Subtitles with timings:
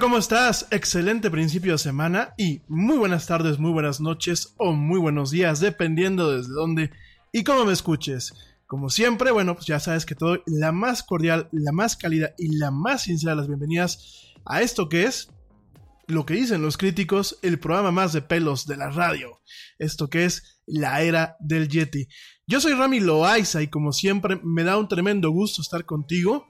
[0.00, 0.66] ¿Cómo estás?
[0.72, 5.60] Excelente principio de semana y muy buenas tardes, muy buenas noches o muy buenos días,
[5.60, 6.90] dependiendo desde dónde
[7.32, 8.34] y cómo me escuches.
[8.66, 12.34] Como siempre, bueno, pues ya sabes que te doy la más cordial, la más cálida
[12.38, 15.28] y la más sincera de las bienvenidas a esto que es
[16.08, 19.42] lo que dicen los críticos, el programa más de pelos de la radio.
[19.78, 22.08] Esto que es la era del Yeti.
[22.48, 26.48] Yo soy Rami Loaiza y como siempre me da un tremendo gusto estar contigo.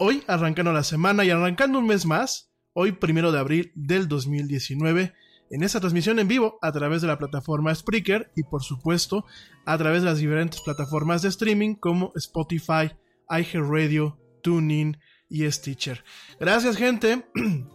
[0.00, 5.14] hoy arrancando la semana y arrancando un mes más hoy primero de abril del 2019,
[5.50, 9.24] en esta transmisión en vivo a través de la plataforma Spreaker y por supuesto
[9.64, 12.90] a través de las diferentes plataformas de streaming como Spotify,
[13.30, 16.04] iHeartRadio, TuneIn y Stitcher.
[16.38, 17.24] Gracias gente.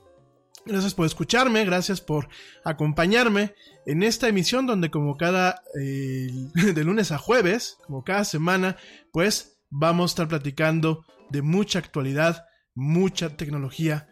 [0.65, 2.27] Gracias por escucharme, gracias por
[2.63, 3.55] acompañarme
[3.87, 6.27] en esta emisión donde como cada eh,
[6.75, 8.75] de lunes a jueves, como cada semana,
[9.11, 14.09] pues vamos a estar platicando de mucha actualidad, mucha tecnología,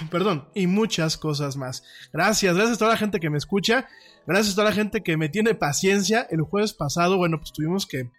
[0.10, 1.82] perdón, y muchas cosas más.
[2.12, 3.88] Gracias, gracias a toda la gente que me escucha,
[4.26, 6.26] gracias a toda la gente que me tiene paciencia.
[6.30, 8.10] El jueves pasado, bueno, pues tuvimos que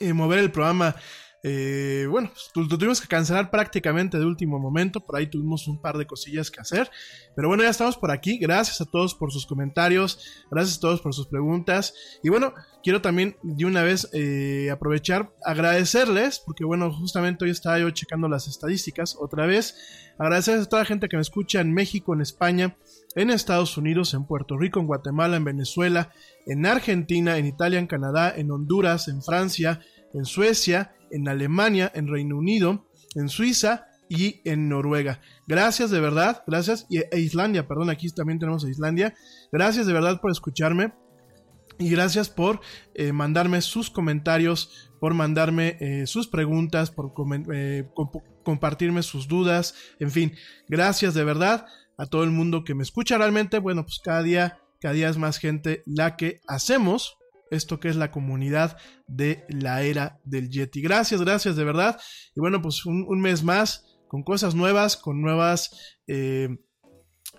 [0.00, 0.96] eh, mover el programa
[1.44, 5.80] eh, bueno, pues, lo tuvimos que cancelar prácticamente de último momento, por ahí tuvimos un
[5.80, 6.90] par de cosillas que hacer,
[7.36, 11.00] pero bueno, ya estamos por aquí, gracias a todos por sus comentarios, gracias a todos
[11.00, 16.92] por sus preguntas, y bueno, quiero también de una vez eh, aprovechar, agradecerles, porque bueno,
[16.92, 21.16] justamente hoy estaba yo checando las estadísticas otra vez, agradecerles a toda la gente que
[21.16, 22.76] me escucha en México, en España,
[23.14, 26.10] en Estados Unidos, en Puerto Rico, en Guatemala, en Venezuela,
[26.46, 29.80] en Argentina, en Italia, en Canadá, en Honduras, en Francia,
[30.14, 35.20] en Suecia, en Alemania, en Reino Unido, en Suiza y en Noruega.
[35.46, 39.14] Gracias de verdad, gracias, y, e Islandia, perdón, aquí también tenemos a Islandia.
[39.52, 40.92] Gracias de verdad por escucharme.
[41.80, 42.60] Y gracias por
[42.94, 47.12] eh, mandarme sus comentarios, por mandarme eh, sus preguntas, por
[47.54, 47.88] eh,
[48.42, 49.76] compartirme sus dudas.
[50.00, 50.34] En fin,
[50.66, 53.60] gracias de verdad a todo el mundo que me escucha realmente.
[53.60, 57.17] Bueno, pues cada día, cada día es más gente la que hacemos
[57.50, 58.76] esto que es la comunidad
[59.06, 60.80] de la era del Yeti.
[60.80, 62.00] Gracias, gracias de verdad.
[62.34, 66.48] Y bueno, pues un, mes más con cosas nuevas, con nuevas eh,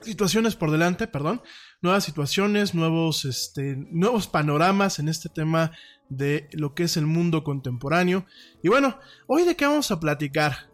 [0.02, 1.42] situaciones por delante, perdón,
[1.82, 5.72] nuevas situaciones, nuevos, este, nuevos panoramas en este tema
[6.10, 8.26] de lo que es el mundo contemporáneo.
[8.64, 8.98] Y bueno,
[9.28, 10.69] hoy de qué vamos a platicar.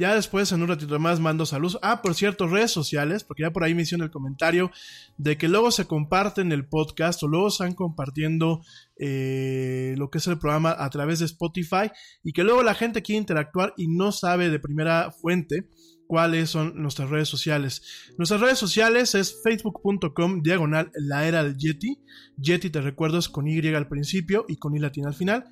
[0.00, 1.78] Ya después, en un ratito más, mando saludos.
[1.82, 4.70] Ah, por cierto, redes sociales, porque ya por ahí me hicieron el comentario
[5.18, 8.62] de que luego se comparten el podcast o luego están compartiendo
[8.96, 11.90] eh, lo que es el programa a través de Spotify
[12.24, 15.68] y que luego la gente quiere interactuar y no sabe de primera fuente
[16.06, 17.82] cuáles son nuestras redes sociales.
[18.16, 21.98] Nuestras redes sociales es facebook.com diagonal la era del Yeti.
[22.38, 25.44] Yeti te recuerdo es con Y al principio y con I latina al final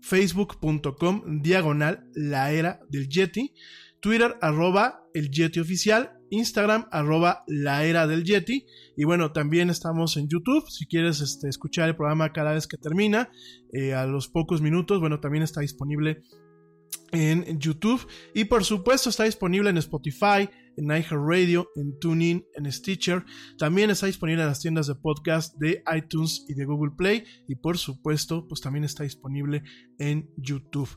[0.00, 3.52] facebook.com diagonal la era del Yeti,
[4.00, 8.66] Twitter arroba el Yeti oficial, Instagram arroba la era del Yeti.
[8.96, 12.76] Y bueno, también estamos en YouTube, si quieres este, escuchar el programa cada vez que
[12.76, 13.30] termina,
[13.72, 16.22] eh, a los pocos minutos, bueno, también está disponible
[17.12, 18.06] en YouTube.
[18.34, 20.48] Y por supuesto está disponible en Spotify,
[20.80, 23.24] en iHeartRadio, en TuneIn, en Stitcher.
[23.58, 27.24] También está disponible en las tiendas de podcast de iTunes y de Google Play.
[27.46, 29.62] Y por supuesto, pues también está disponible
[29.98, 30.88] en YouTube.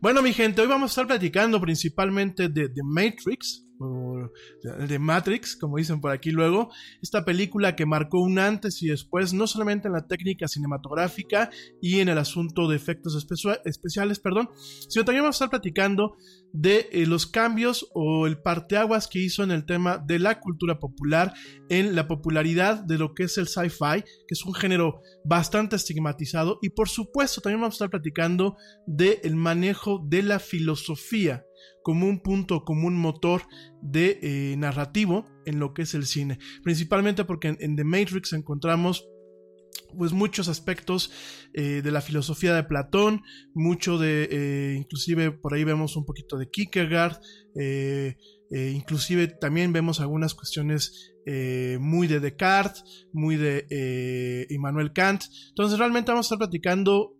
[0.00, 5.78] Bueno, mi gente, hoy vamos a estar platicando principalmente de The Matrix, de Matrix, como
[5.78, 6.70] dicen por aquí luego,
[7.00, 12.00] esta película que marcó un antes y después, no solamente en la técnica cinematográfica y
[12.00, 13.16] en el asunto de efectos
[13.64, 14.50] especiales, perdón,
[14.88, 16.16] sino también vamos a estar platicando
[16.52, 20.78] de eh, los cambios o el parteaguas que hizo en el tema de la cultura
[20.78, 21.32] popular,
[21.68, 26.58] en la popularidad de lo que es el sci-fi, que es un género bastante estigmatizado,
[26.60, 28.56] y por supuesto también vamos a estar platicando
[28.86, 31.44] del manejo de la filosofía
[31.82, 33.42] como un punto, como un motor
[33.82, 36.38] de eh, narrativo en lo que es el cine.
[36.62, 39.06] Principalmente porque en, The Matrix encontramos
[39.96, 41.10] pues muchos aspectos
[41.52, 43.22] eh, de la filosofía de Platón,
[43.54, 47.18] mucho de, eh, inclusive por ahí vemos un poquito de Kierkegaard,
[48.50, 51.12] inclusive también vemos algunas cuestiones
[51.80, 55.22] muy de Descartes, muy de Immanuel Kant.
[55.50, 57.19] Entonces realmente vamos a estar platicando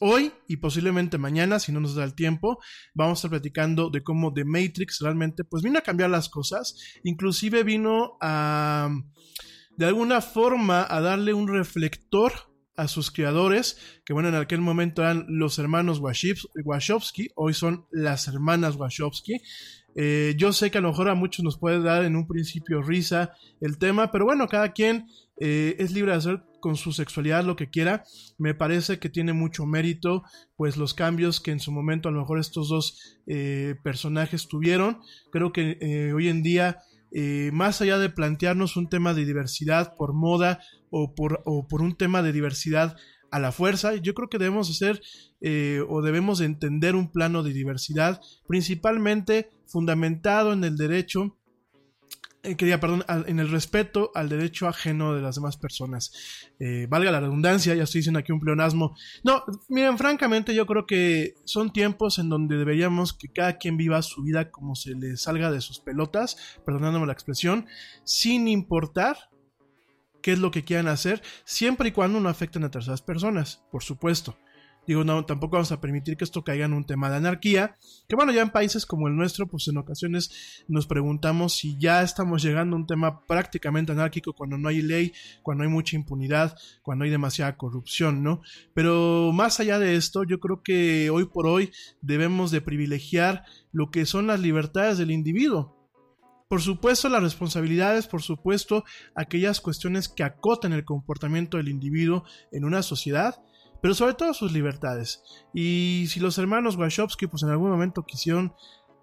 [0.00, 2.58] hoy y posiblemente mañana, si no nos da el tiempo,
[2.94, 6.76] vamos a estar platicando de cómo The Matrix realmente pues vino a cambiar las cosas,
[7.04, 8.90] inclusive vino a
[9.76, 12.32] de alguna forma a darle un reflector
[12.76, 18.26] a sus creadores, que bueno, en aquel momento eran los hermanos Wachowski, hoy son las
[18.26, 19.40] hermanas Wachowski.
[19.96, 22.80] Eh, yo sé que a lo mejor a muchos nos puede dar en un principio
[22.80, 25.06] risa el tema, pero bueno, cada quien
[25.40, 28.04] eh, es libre de hacer con su sexualidad lo que quiera.
[28.38, 30.22] Me parece que tiene mucho mérito,
[30.56, 35.00] pues los cambios que en su momento a lo mejor estos dos eh, personajes tuvieron.
[35.32, 36.78] Creo que eh, hoy en día
[37.52, 41.96] más allá de plantearnos un tema de diversidad por moda o por, o por un
[41.96, 42.96] tema de diversidad
[43.30, 45.00] a la fuerza, yo creo que debemos hacer
[45.40, 51.38] eh, o debemos entender un plano de diversidad principalmente fundamentado en el derecho
[52.42, 56.12] quería, perdón, en el respeto al derecho ajeno de las demás personas.
[56.58, 58.96] Eh, valga la redundancia, ya estoy diciendo aquí un pleonasmo.
[59.24, 64.02] No, miren, francamente yo creo que son tiempos en donde deberíamos que cada quien viva
[64.02, 67.66] su vida como se le salga de sus pelotas, perdonándome la expresión,
[68.04, 69.30] sin importar
[70.22, 73.82] qué es lo que quieran hacer, siempre y cuando no afecten a terceras personas, por
[73.82, 74.36] supuesto.
[74.90, 77.76] Digo, no, tampoco vamos a permitir que esto caiga en un tema de anarquía,
[78.08, 82.02] que bueno, ya en países como el nuestro, pues en ocasiones nos preguntamos si ya
[82.02, 85.12] estamos llegando a un tema prácticamente anárquico cuando no hay ley,
[85.44, 88.42] cuando hay mucha impunidad, cuando hay demasiada corrupción, ¿no?
[88.74, 91.70] Pero más allá de esto, yo creo que hoy por hoy
[92.02, 95.80] debemos de privilegiar lo que son las libertades del individuo.
[96.48, 98.82] Por supuesto, las responsabilidades, por supuesto,
[99.14, 103.40] aquellas cuestiones que acotan el comportamiento del individuo en una sociedad,
[103.80, 105.22] pero sobre todo sus libertades.
[105.54, 108.54] Y si los hermanos Wachowski pues en algún momento quisieron,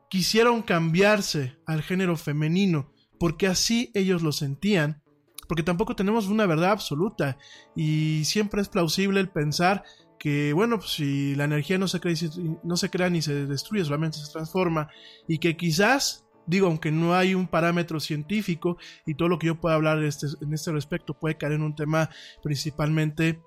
[0.10, 5.02] quisieron cambiarse al género femenino, porque así ellos lo sentían,
[5.48, 7.38] porque tampoco tenemos una verdad absoluta
[7.76, 9.84] y siempre es plausible el pensar
[10.20, 12.16] que, bueno, pues si la energía no se, crea,
[12.64, 14.90] no se crea ni se destruye, solamente se transforma
[15.28, 19.60] y que quizás digo, aunque no hay un parámetro científico y todo lo que yo
[19.60, 22.10] pueda hablar este, en este respecto puede caer en un tema
[22.42, 23.42] principalmente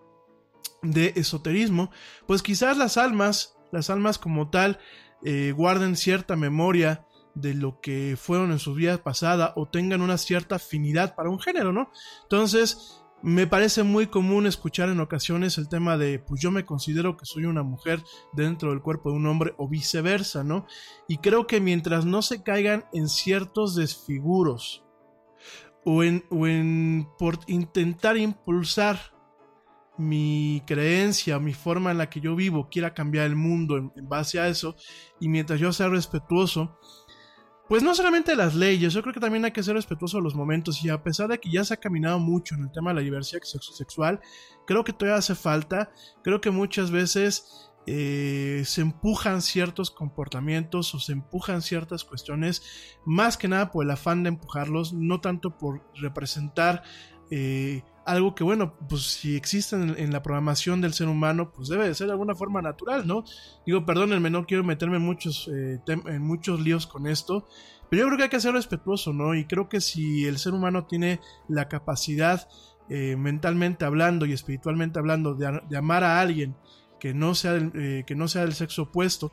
[0.83, 1.90] de esoterismo,
[2.26, 4.79] pues quizás las almas, las almas como tal,
[5.25, 10.19] eh, guarden cierta memoria de lo que fueron en su vida pasada o tengan una
[10.19, 11.90] cierta afinidad para un género, ¿no?
[12.23, 17.17] Entonces, me parece muy común escuchar en ocasiones el tema de, pues yo me considero
[17.17, 18.02] que soy una mujer
[18.33, 20.67] dentro del cuerpo de un hombre o viceversa, ¿no?
[21.07, 24.85] Y creo que mientras no se caigan en ciertos desfiguros
[25.85, 29.12] o en, o en por intentar impulsar
[30.00, 34.40] mi creencia, mi forma en la que yo vivo, quiera cambiar el mundo en, base
[34.40, 34.76] a eso,
[35.21, 36.78] y mientras yo sea respetuoso,
[37.69, 40.35] pues no solamente las leyes, yo creo que también hay que ser respetuoso de los
[40.35, 42.97] momentos, y a pesar de que ya se ha caminado mucho en el tema de
[42.97, 44.21] la diversidad sexual,
[44.66, 45.92] creo que todavía hace falta,
[46.25, 52.62] creo que muchas veces eh, se empujan ciertos comportamientos o se empujan ciertas cuestiones,
[53.04, 56.83] más que nada por el afán de empujarlos, no tanto por representar
[57.30, 61.87] eh, algo que, bueno, pues si existe en, la programación del ser humano, pues debe
[61.87, 63.25] de ser de alguna forma natural, ¿no?
[63.66, 67.47] Digo, perdónenme, no quiero meterme en muchos, eh, en muchos líos con esto,
[67.88, 69.35] pero yo creo que hay que ser respetuoso, ¿no?
[69.35, 72.49] Y creo que si el ser humano tiene la capacidad,
[72.88, 76.57] eh, mentalmente hablando y espiritualmente hablando, de amar a alguien,
[77.01, 79.33] que no sea eh, que no sea del sexo opuesto,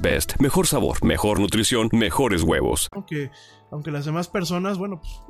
[0.00, 0.40] Best.
[0.40, 2.88] Mejor sabor, mejor nutrición, mejores huevos.
[2.90, 3.30] Aunque,
[3.70, 5.20] aunque las demás personas, bueno, pues,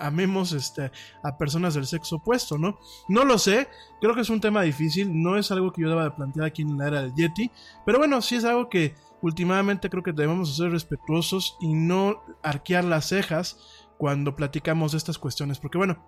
[0.00, 0.90] amemos este,
[1.22, 2.78] a personas del sexo opuesto, ¿no?
[3.08, 3.68] No lo sé,
[4.00, 6.62] creo que es un tema difícil, no es algo que yo deba de plantear aquí
[6.62, 7.50] en la era del Yeti,
[7.86, 12.84] pero bueno, sí es algo que últimamente creo que debemos ser respetuosos y no arquear
[12.84, 13.58] las cejas
[13.96, 16.04] cuando platicamos de estas cuestiones, porque bueno,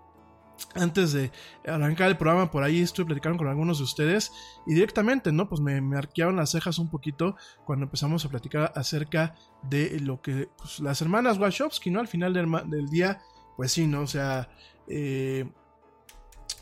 [0.75, 1.31] antes de
[1.67, 4.33] arrancar el programa, por ahí estuve platicando con algunos de ustedes
[4.67, 5.49] y directamente, ¿no?
[5.49, 10.21] Pues me, me arquearon las cejas un poquito cuando empezamos a platicar acerca de lo
[10.21, 12.01] que pues, las hermanas Wachowski, ¿no?
[12.01, 13.21] Al final del, día,
[13.57, 14.03] pues sí, ¿no?
[14.03, 14.49] O sea,
[14.89, 15.51] eh,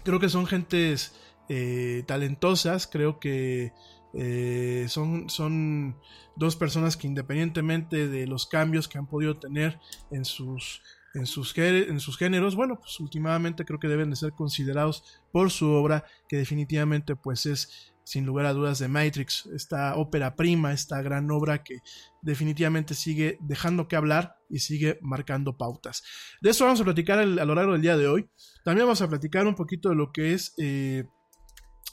[0.04, 1.14] creo que son gentes
[1.48, 3.72] eh, talentosas, creo que
[4.14, 5.96] eh, son, son
[6.36, 9.78] dos personas que independientemente de los cambios que han podido tener
[10.10, 10.82] en sus
[11.14, 16.04] en sus, géneros, bueno, pues últimamente creo que deben de ser considerados por su obra,
[16.28, 21.30] que definitivamente pues es sin lugar a dudas, de Matrix, esta ópera prima, esta gran
[21.30, 21.80] obra que
[22.22, 26.02] definitivamente sigue dejando que hablar y sigue marcando pautas.
[26.40, 28.30] De eso vamos a platicar a lo largo del día de hoy.
[28.64, 30.54] También vamos a platicar un poquito de lo que es...
[30.56, 31.04] Eh,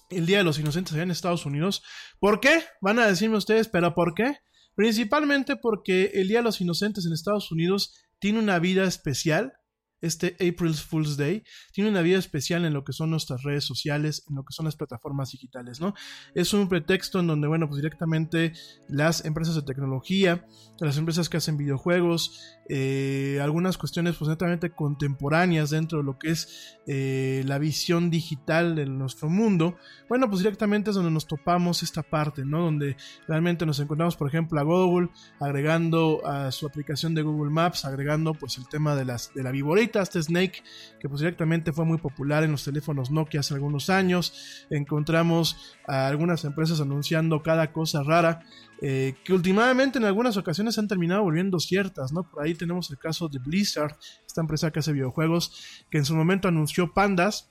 [0.10, 1.84] el Día de los Inocentes allá en Estados Unidos.
[2.20, 2.64] ¿Por qué?
[2.80, 4.38] Van a decirme ustedes, pero ¿por qué?
[4.76, 9.54] Principalmente porque el Día de los Inocentes en Estados Unidos tiene una vida especial
[10.02, 14.24] este April Fool's Day tiene una vida especial en lo que son nuestras redes sociales,
[14.28, 15.94] en lo que son las plataformas digitales, ¿no?
[16.34, 18.54] Es un pretexto en donde, bueno, pues directamente
[18.90, 20.46] las empresas de tecnología,
[20.80, 26.32] las empresas que hacen videojuegos, eh, algunas cuestiones pues netamente contemporáneas dentro de lo que
[26.32, 29.78] es eh, la visión digital de nuestro mundo,
[30.10, 32.62] bueno, pues directamente es donde nos topamos esta parte, ¿no?
[32.62, 32.96] Donde
[33.28, 38.34] realmente nos encontramos, por ejemplo, a Google agregando a su aplicación de Google Maps, agregando
[38.34, 40.64] pues el tema de, las, de la viborita, este Snake,
[41.00, 44.66] que pues directamente fue muy popular en los teléfonos Nokia hace algunos años.
[44.70, 48.44] Encontramos a algunas empresas anunciando cada cosa rara,
[48.82, 52.24] eh, que últimamente en algunas ocasiones han terminado volviendo ciertas, ¿no?
[52.24, 56.16] Por ahí tenemos el caso de Blizzard, esta empresa que hace videojuegos, que en su
[56.16, 57.50] momento anunció pandas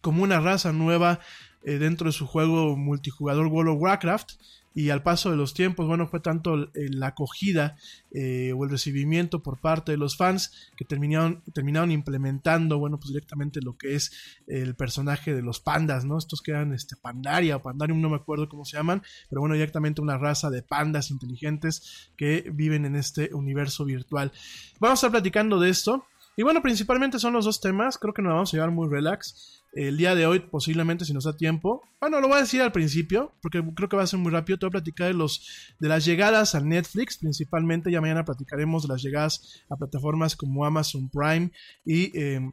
[0.00, 1.20] como una raza nueva
[1.62, 4.32] eh, dentro de su juego multijugador World of Warcraft
[4.78, 7.74] y al paso de los tiempos, bueno, fue tanto la acogida
[8.12, 13.60] eh, o el recibimiento por parte de los fans que terminaron, implementando, bueno, pues directamente
[13.60, 14.12] lo que es
[14.46, 16.16] el personaje de los pandas, ¿no?
[16.16, 19.56] Estos que eran este, Pandaria o Pandarium, no me acuerdo cómo se llaman, pero bueno,
[19.56, 24.30] directamente una raza de pandas inteligentes que viven en este universo virtual.
[24.78, 26.06] Vamos a estar platicando de esto.
[26.36, 29.57] Y bueno, principalmente son los dos temas, creo que nos vamos a llevar muy relax.
[29.78, 31.82] El día de hoy, posiblemente, si nos da tiempo.
[32.00, 34.58] Bueno, lo voy a decir al principio, porque creo que va a ser muy rápido.
[34.58, 35.46] Te voy a platicar de, los,
[35.78, 37.92] de las llegadas a Netflix, principalmente.
[37.92, 41.52] Ya mañana platicaremos de las llegadas a plataformas como Amazon Prime
[41.84, 42.50] y em,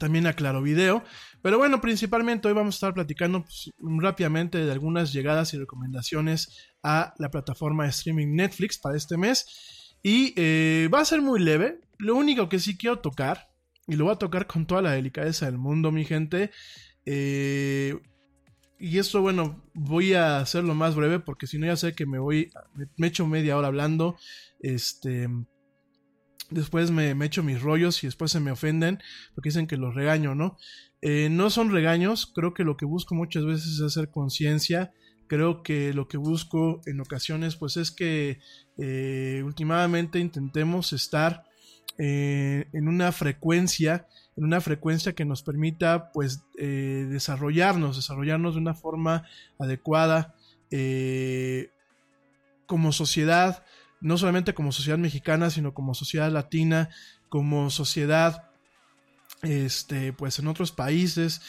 [0.00, 1.04] también a Claro Video.
[1.42, 6.72] Pero bueno, principalmente hoy vamos a estar platicando pues, rápidamente de algunas llegadas y recomendaciones
[6.82, 9.94] a la plataforma de streaming Netflix para este mes.
[10.02, 11.82] Y eh, va a ser muy leve.
[11.98, 13.51] Lo único que sí quiero tocar
[13.86, 16.50] y lo voy a tocar con toda la delicadeza del mundo, mi gente.
[17.04, 17.98] Eh,
[18.78, 22.18] y esto, bueno, voy a hacerlo más breve porque si no ya sé que me
[22.18, 22.50] voy,
[22.96, 24.16] me, echo media hora hablando.
[24.60, 25.28] Este,
[26.50, 29.00] después me, me, echo mis rollos y después se me ofenden
[29.34, 30.56] porque dicen que los regaño, ¿no?
[31.00, 34.92] Eh, no son regaños, creo que lo que busco muchas veces es hacer conciencia.
[35.26, 38.38] Creo que lo que busco en ocasiones, pues es que
[38.78, 41.44] eh, últimamente intentemos estar
[41.98, 48.60] eh, en una frecuencia, en una frecuencia que nos permita pues eh, desarrollarnos, desarrollarnos de
[48.60, 49.24] una forma
[49.58, 50.34] adecuada
[50.70, 51.70] eh,
[52.66, 53.64] como sociedad,
[54.00, 56.88] no solamente como sociedad mexicana, sino como sociedad latina,
[57.28, 58.50] como sociedad
[59.42, 61.42] este, pues en otros países.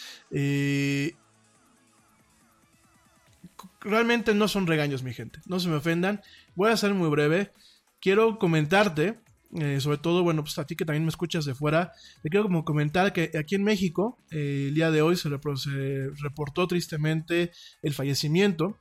[3.79, 5.39] realmente no son regaños, mi gente.
[5.45, 6.21] No se me ofendan.
[6.55, 7.53] Voy a ser muy breve.
[8.01, 9.23] Quiero comentarte
[9.59, 11.91] eh, sobre todo, bueno, pues a ti que también me escuchas de fuera,
[12.23, 16.67] te quiero como comentar que aquí en México, eh, el día de hoy se, reportó
[16.67, 18.77] tristemente el fallecimiento,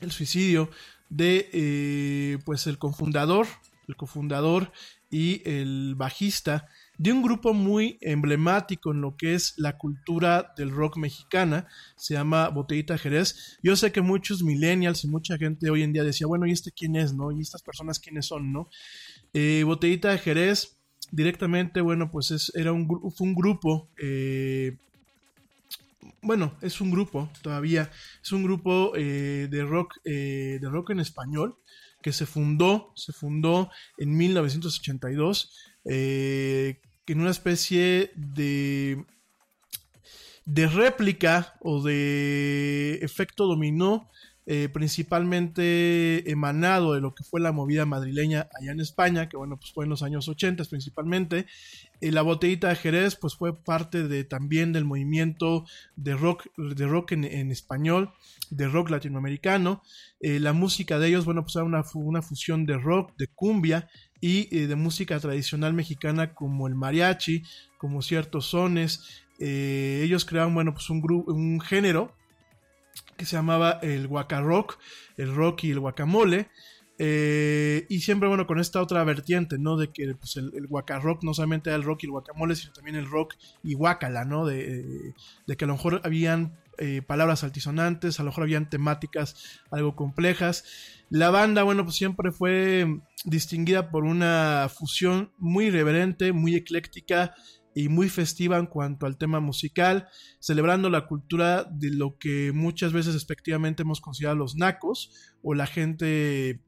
[0.00, 0.70] el suicidio
[1.08, 3.46] de, eh, pues el cofundador,
[3.88, 4.70] el cofundador
[5.10, 10.70] y el bajista de un grupo muy emblemático en lo que es la cultura del
[10.70, 13.58] rock mexicana, se llama Botellita Jerez.
[13.62, 16.70] Yo sé que muchos millennials y mucha gente hoy en día decía, bueno, ¿y este
[16.70, 17.32] quién es, no?
[17.32, 18.68] ¿Y estas personas quiénes son, no?
[19.34, 20.78] Eh, Botellita de Jerez,
[21.10, 24.76] directamente, bueno, pues es, era un, fue un grupo, eh,
[26.22, 27.90] bueno, es un grupo todavía,
[28.22, 31.56] es un grupo eh, de rock, de rock en español
[32.00, 35.52] que se fundó, se fundó en 1982,
[35.84, 39.04] en una especie de
[40.44, 44.10] de réplica o de efecto dominó
[44.46, 49.56] eh, principalmente emanado de lo que fue la movida madrileña allá en España, que bueno,
[49.56, 51.46] pues fue en los años 80 principalmente.
[52.02, 55.64] Eh, la botellita de Jerez, pues fue parte de, también del movimiento
[55.96, 58.12] de rock, de rock en, español,
[58.50, 59.82] de rock latinoamericano.
[60.20, 63.88] Eh, la música de ellos, bueno, pues era una, una fusión de rock, de cumbia
[64.20, 67.44] y de música tradicional mexicana como el mariachi,
[67.78, 69.24] como ciertos sones.
[69.38, 72.14] ellos crearon, bueno, pues un, un género
[73.16, 74.78] que se llamaba el Rock,
[75.16, 76.48] el rock y el guacamole.
[76.98, 79.76] Eh, y siempre, bueno, con esta otra vertiente, ¿no?
[79.76, 82.72] De que pues, el, el rock no solamente era el rock y el guacamole, sino
[82.72, 84.46] también el rock y guacala, ¿no?
[84.46, 85.14] De,
[85.56, 90.64] que a lo mejor habían eh, palabras altisonantes, a lo mejor habían temáticas algo complejas.
[91.10, 97.34] La banda, bueno, pues siempre fue distinguida por una fusión muy irreverente, muy ecléctica,
[97.74, 100.08] y muy festiva en cuanto al tema musical,
[100.38, 105.66] celebrando la cultura de lo que muchas veces efectivamente hemos considerado los nacos o la
[105.66, 106.60] gente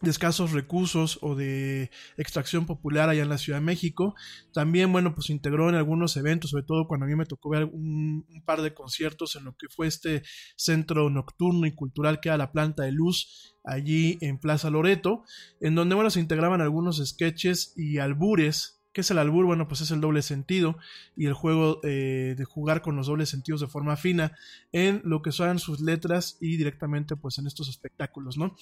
[0.00, 4.14] de escasos recursos o de extracción popular allá en la Ciudad de México.
[4.52, 7.64] También, bueno, pues integró en algunos eventos, sobre todo cuando a mí me tocó ver
[7.64, 10.22] un, un, par de conciertos en lo que fue este
[10.56, 15.24] centro nocturno y cultural que era la Planta de Luz, allí en Plaza Loreto,
[15.60, 19.46] en donde, bueno, se integraban algunos sketches y albures ¿Qué es el albur?
[19.46, 20.76] Bueno, pues es el doble sentido
[21.14, 24.36] y el juego eh, de jugar con los dobles sentidos de forma fina
[24.72, 28.56] en lo que son sus letras y directamente pues en estos espectáculos, ¿no?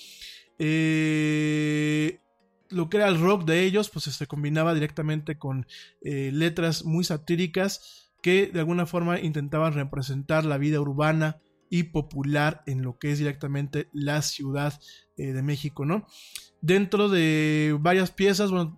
[0.59, 2.21] Eh,
[2.69, 5.67] lo que era el rock de ellos pues se combinaba directamente con
[6.03, 12.63] eh, letras muy satíricas que de alguna forma intentaban representar la vida urbana y popular
[12.67, 14.79] en lo que es directamente la ciudad
[15.17, 16.07] de México, ¿no?
[16.61, 18.77] Dentro de varias piezas, bueno,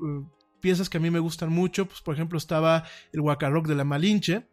[0.61, 3.85] piezas que a mí me gustan mucho, pues por ejemplo estaba el Rock de la
[3.85, 4.47] Malinche,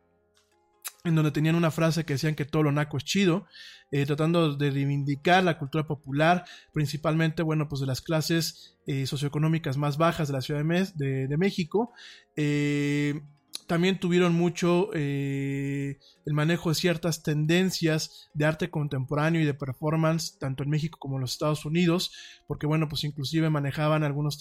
[1.03, 3.45] en donde tenían una frase que decían que todo lo naco es chido,
[3.91, 9.77] eh, tratando de reivindicar la cultura popular, principalmente, bueno, pues de las clases eh, socioeconómicas
[9.77, 11.93] más bajas de la Ciudad de, de México.
[12.35, 13.21] Eh,
[13.67, 20.37] también tuvieron mucho eh, el manejo de ciertas tendencias de arte contemporáneo y de performance,
[20.39, 22.11] tanto en México como en los Estados Unidos,
[22.47, 24.37] porque bueno, pues inclusive manejaban algunos,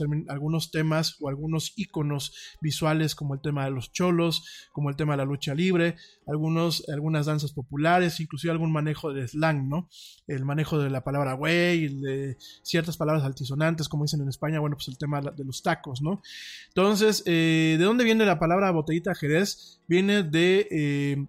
[0.71, 5.19] temas o algunos iconos visuales como el tema de los cholos, como el tema de
[5.19, 9.89] la lucha libre, algunos, algunas danzas populares, inclusive algún manejo de slang, ¿no?
[10.27, 14.77] El manejo de la palabra güey, de ciertas palabras altisonantes, como dicen en España, bueno,
[14.77, 16.23] pues el tema de los tacos, ¿no?
[16.69, 21.27] Entonces, eh, ¿de dónde viene la palabra botellita Jerez viene de eh,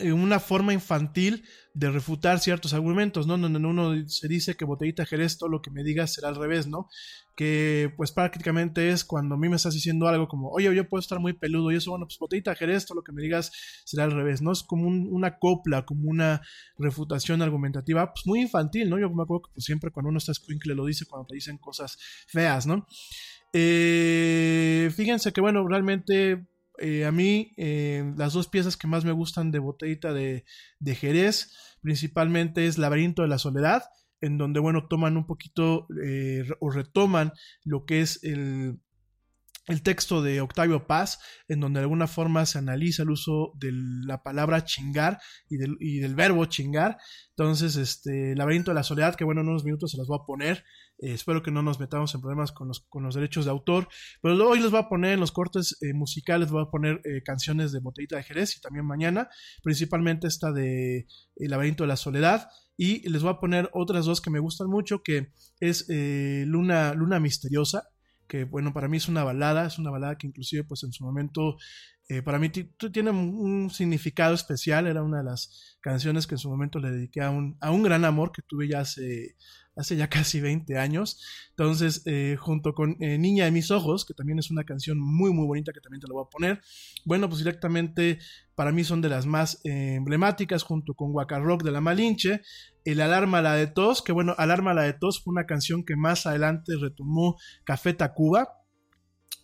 [0.00, 3.38] una forma infantil de refutar ciertos argumentos, ¿no?
[3.38, 6.66] Donde uno se dice que botellita Jerez, todo lo que me digas será al revés,
[6.66, 6.88] ¿no?
[7.36, 11.00] Que pues prácticamente es cuando a mí me estás diciendo algo como, oye, yo puedo
[11.00, 13.52] estar muy peludo y eso, bueno, pues botellita Jerez, todo lo que me digas
[13.84, 14.52] será al revés, ¿no?
[14.52, 16.42] Es como una copla, como una
[16.76, 18.98] refutación argumentativa, pues muy infantil, ¿no?
[18.98, 21.58] Yo me acuerdo que pues, siempre cuando uno está escuincle lo dice cuando te dicen
[21.58, 22.86] cosas feas, ¿no?
[23.52, 26.46] Eh, fíjense que, bueno, realmente
[26.80, 30.44] eh, a mí eh, las dos piezas que más me gustan de Botellita de,
[30.78, 33.84] de, Jerez principalmente es Laberinto de la Soledad,
[34.20, 37.32] en donde, bueno, toman un poquito eh, o retoman
[37.64, 38.80] lo que es el,
[39.66, 43.70] el texto de Octavio Paz, en donde de alguna forma se analiza el uso de
[43.72, 46.98] la palabra chingar y del, y del verbo chingar.
[47.30, 50.26] Entonces, este, Laberinto de la Soledad, que bueno, en unos minutos se las voy a
[50.26, 50.64] poner.
[51.00, 53.88] Eh, espero que no nos metamos en problemas con los, con los derechos de autor.
[54.22, 57.22] Pero hoy les voy a poner en los cortes eh, musicales, voy a poner eh,
[57.24, 59.28] canciones de Botellita de Jerez y también mañana,
[59.62, 62.48] principalmente esta de El laberinto de la soledad.
[62.76, 67.20] Y les voy a poner otras dos que me gustan mucho, que es Luna, Luna
[67.20, 67.90] Misteriosa,
[68.26, 71.04] que bueno, para mí es una balada, es una balada que inclusive pues en su
[71.04, 71.58] momento
[72.10, 76.50] eh, para mí tiene un significado especial, era una de las canciones que en su
[76.50, 79.36] momento le dediqué a un, a un gran amor que tuve ya hace,
[79.76, 81.20] hace ya casi 20 años.
[81.50, 85.32] Entonces, eh, junto con eh, Niña de mis ojos, que también es una canción muy,
[85.32, 86.60] muy bonita que también te la voy a poner.
[87.04, 88.18] Bueno, pues directamente
[88.54, 92.42] para mí son de las más emblemáticas, junto con Waka Rock de la Malinche.
[92.84, 95.96] El Alarma la de Tos, que bueno, Alarma la de Tos fue una canción que
[95.96, 98.59] más adelante retomó Café Tacuba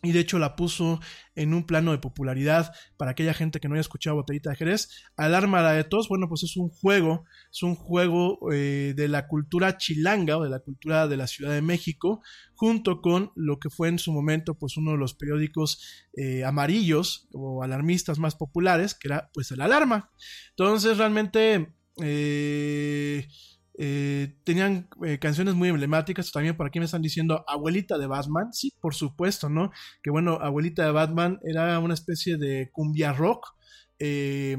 [0.07, 1.01] y de hecho la puso
[1.35, 4.89] en un plano de popularidad para aquella gente que no haya escuchado Botellita de Jerez.
[5.17, 9.27] Alarma la de Tos, bueno, pues es un juego, es un juego eh, de la
[9.27, 12.23] cultura chilanga o de la cultura de la Ciudad de México,
[12.55, 17.29] junto con lo que fue en su momento pues uno de los periódicos eh, amarillos
[17.33, 20.11] o alarmistas más populares, que era pues el Alarma.
[20.51, 21.75] Entonces realmente...
[22.03, 23.27] Eh,
[23.79, 26.33] eh, tenían eh, canciones muy emblemáticas.
[26.33, 28.53] También por aquí me están diciendo Abuelita de Batman.
[28.53, 29.71] Sí, por supuesto, ¿no?
[30.03, 33.55] Que bueno, Abuelita de Batman era una especie de cumbia rock.
[33.99, 34.57] Eh,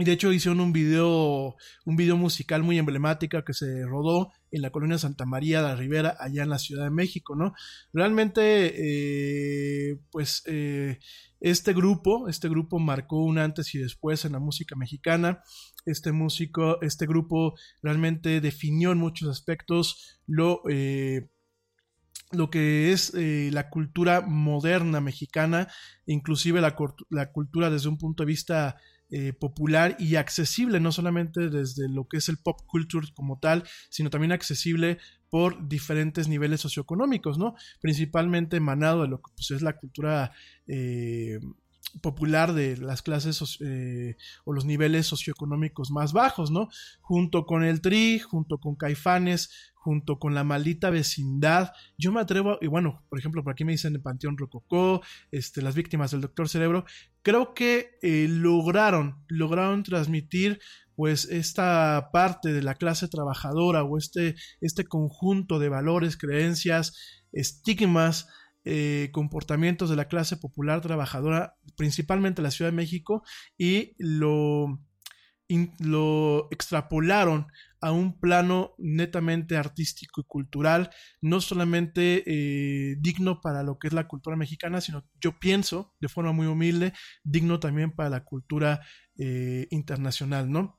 [0.00, 4.62] y de hecho hicieron un video, un video musical muy emblemático que se rodó en
[4.62, 7.52] la colonia Santa María de la Ribera, allá en la Ciudad de México, ¿no?
[7.92, 10.44] Realmente, pues
[11.40, 15.42] este grupo, este grupo marcó un antes y después en la música mexicana.
[15.86, 21.30] Este músico, este grupo realmente definió en muchos aspectos lo, eh,
[22.32, 25.68] lo que es eh, la cultura moderna mexicana,
[26.06, 26.76] inclusive la,
[27.08, 28.76] la, cultura desde un punto de vista
[29.10, 33.64] eh, popular y accesible, no solamente desde lo que es el pop culture como tal,
[33.88, 34.98] sino también accesible
[35.30, 37.54] por diferentes niveles socioeconómicos, ¿no?
[37.80, 40.32] Principalmente emanado de lo que pues, es la cultura
[40.66, 41.40] eh,
[42.02, 46.68] popular de las clases eh, o los niveles socioeconómicos más bajos, ¿no?
[47.00, 51.72] Junto con el TRI, junto con Caifanes, junto con la maldita vecindad.
[51.96, 55.62] Yo me atrevo, y bueno, por ejemplo, por aquí me dicen el Panteón Rococó, este,
[55.62, 56.84] las víctimas del Doctor Cerebro,
[57.22, 60.60] creo que eh, lograron, lograron transmitir
[60.94, 68.26] pues esta parte de la clase trabajadora o este, este conjunto de valores, creencias, estigmas,
[68.70, 73.22] eh, comportamientos de la clase popular trabajadora, principalmente en la Ciudad de México,
[73.56, 74.78] y lo,
[75.78, 77.46] lo extrapolaron
[77.80, 80.90] a un plano netamente artístico y cultural,
[81.22, 86.10] no solamente eh, digno para lo que es la cultura mexicana, sino yo pienso, de
[86.10, 86.92] forma muy humilde,
[87.24, 88.82] digno también para la cultura
[89.16, 90.78] eh, internacional, ¿no?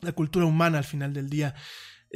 [0.00, 1.54] la cultura humana al final del día.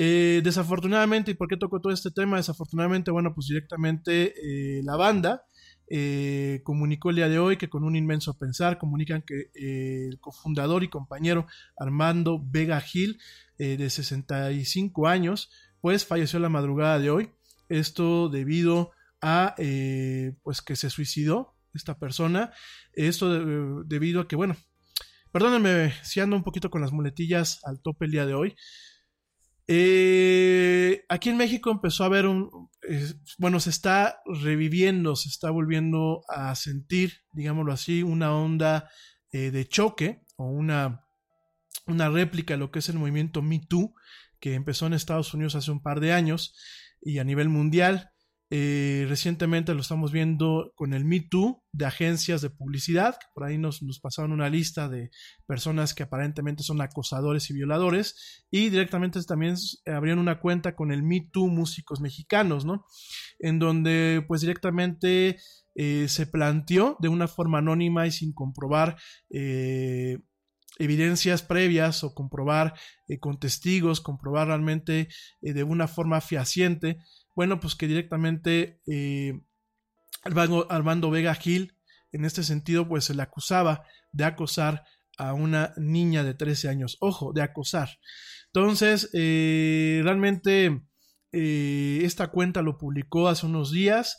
[0.01, 2.37] Eh, desafortunadamente, ¿y por qué toco todo este tema?
[2.37, 5.43] Desafortunadamente, bueno, pues directamente eh, la banda
[5.89, 10.85] eh, comunicó el día de hoy que con un inmenso pensar comunican que el cofundador
[10.85, 13.19] y compañero Armando Vega Gil,
[13.59, 17.31] de 65 años, pues falleció la madrugada de hoy.
[17.69, 19.57] Esto debido a
[20.45, 22.53] pues que se suicidó esta persona.
[22.93, 24.55] Esto debido a que, bueno,
[25.31, 28.57] Perdónenme si ando un poquito con las muletillas al tope el día de hoy.
[29.71, 35.51] Eh, aquí en México empezó a haber un, eh, bueno, se está reviviendo, se está
[35.51, 38.89] volviendo a sentir, digámoslo así, una onda
[39.31, 41.05] eh, de choque o una,
[41.87, 43.93] una réplica de lo que es el movimiento Me Too,
[44.41, 46.57] que empezó en Estados Unidos hace un par de años
[47.03, 48.13] y a nivel mundial.
[48.51, 53.45] Eh, recientemente lo estamos viendo con el Me Too de agencias de publicidad, que por
[53.45, 55.11] ahí nos, pasaron una lista de
[55.47, 59.57] personas que aparentemente son acosadores y violadores, y directamente también
[59.87, 62.87] abrieron una cuenta con el Me Too Músicos Mexicanos, ¿no?
[63.39, 65.37] En donde pues directamente
[65.75, 68.97] eh, se planteó de una forma anónima y sin comprobar
[69.29, 70.21] eh,
[70.79, 72.73] evidencias previas o comprobar
[73.21, 75.09] con testigos, comprobar realmente
[75.41, 76.99] de una forma fehaciente
[77.39, 79.41] bueno, pues que directamente eh,
[80.25, 81.77] Armando, Vega Gil,
[82.11, 84.83] en este sentido, pues se le acusaba de acosar
[85.19, 86.97] a una niña de 13 años.
[86.99, 87.91] Ojo, de acosar.
[88.47, 90.83] Entonces, eh, realmente
[91.31, 94.19] eh, esta cuenta lo publicó hace unos días,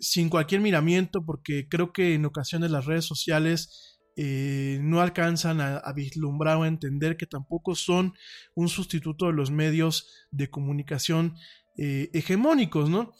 [0.00, 5.92] sin cualquier miramiento, porque creo que en ocasiones las redes sociales no alcanzan a, a,
[5.92, 8.14] vislumbrar o a entender que tampoco son
[8.56, 11.36] un sustituto de los medios de comunicación
[11.80, 13.12] eh, hegemónicos, ¿no?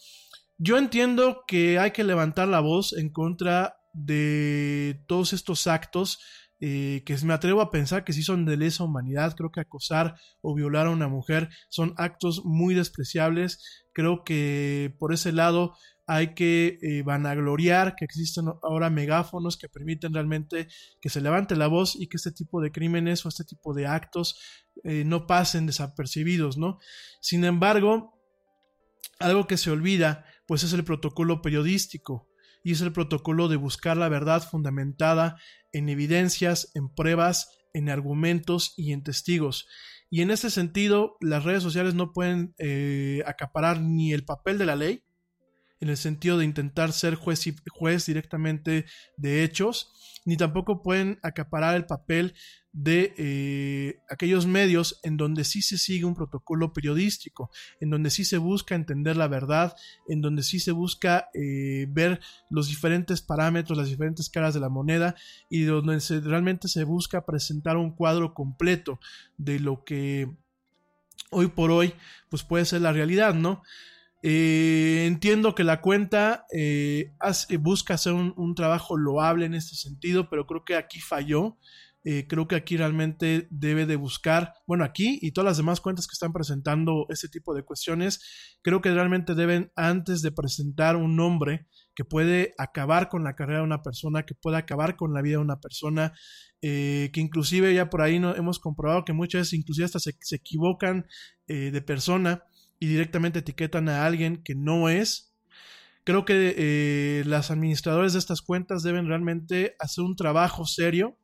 [0.58, 6.18] Yo entiendo que hay que levantar la voz en contra de todos estos actos
[6.58, 9.36] eh, que me atrevo a pensar que sí son de lesa humanidad.
[9.36, 13.86] Creo que acosar o violar a una mujer son actos muy despreciables.
[13.92, 15.76] Creo que por ese lado
[16.08, 20.66] hay que eh, vanagloriar que existen ahora megáfonos que permiten realmente
[21.00, 23.86] que se levante la voz y que este tipo de crímenes o este tipo de
[23.86, 24.36] actos
[24.84, 26.78] no pasen desapercibidos, ¿no?
[27.20, 28.17] Sin embargo,
[29.18, 32.28] algo que se olvida, pues es el protocolo periodístico,
[32.62, 35.36] y es el protocolo de buscar la verdad fundamentada
[35.72, 39.68] en evidencias, en pruebas, en argumentos y en testigos.
[40.10, 44.66] Y en este sentido, las redes sociales no pueden eh, acaparar ni el papel de
[44.66, 45.02] la ley,
[45.80, 49.92] en el sentido de intentar ser juez, y, juez directamente de hechos,
[50.24, 52.34] ni tampoco pueden acaparar el papel
[52.78, 58.24] de eh, aquellos medios en donde sí se sigue un protocolo periodístico, en donde sí
[58.24, 59.74] se busca entender la verdad,
[60.06, 64.68] en donde sí se busca eh, ver los diferentes parámetros, las diferentes caras de la
[64.68, 65.16] moneda
[65.50, 69.00] y donde realmente se busca presentar un cuadro completo
[69.38, 70.30] de lo que
[71.30, 71.94] hoy por hoy
[72.30, 73.60] pues puede ser la realidad, ¿no?
[74.22, 76.46] Eh, entiendo que la cuenta
[77.58, 81.56] busca hacer un, trabajo loable en este sentido, pero creo que aquí falló.
[82.04, 86.06] Eh, creo que aquí realmente debe de buscar, bueno, aquí y todas las demás cuentas
[86.06, 91.16] que están presentando este tipo de cuestiones, creo que realmente deben, antes de presentar un
[91.16, 95.22] nombre que puede acabar con la carrera de una persona, que puede acabar con la
[95.22, 96.12] vida de una persona,
[96.60, 100.36] que inclusive ya por ahí no, hemos comprobado que muchas veces inclusive hasta se, se
[100.36, 101.06] equivocan
[101.46, 102.44] de persona
[102.80, 105.34] y directamente etiquetan a alguien que no es.
[106.04, 111.18] Creo que eh, las administradores de estas cuentas deben realmente hacer un trabajo serio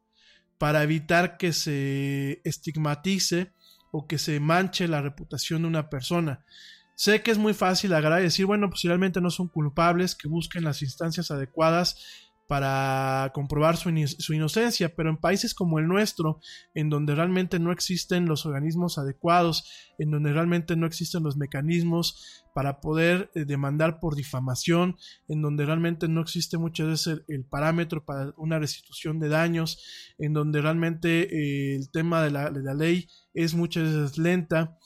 [0.65, 3.53] para evitar que se estigmatice
[3.91, 6.43] o que se manche la reputación de una persona.
[6.95, 8.81] Sé que es muy fácil agarrar decir, bueno, pues
[9.21, 12.03] no son culpables, que busquen las instancias adecuadas,
[12.47, 16.41] para comprobar su, su, inocencia, pero en países como el nuestro,
[16.75, 19.65] en donde realmente no existen los organismos adecuados,
[19.99, 25.65] en donde realmente no existen los mecanismos para poder eh, demandar por difamación, en donde
[25.65, 31.23] realmente no existe muchas veces el, parámetro para una restitución de daños, en donde realmente
[31.23, 34.79] eh, el tema de la, de la ley es muchas veces lenta,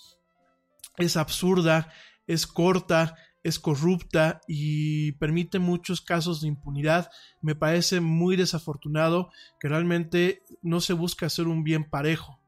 [0.96, 1.92] es absurda,
[2.26, 3.16] es corta,
[3.48, 7.10] es corrupta y permite muchos casos de impunidad.
[7.42, 12.40] Me parece muy desafortunado que realmente no se busque hacer un bien parejo.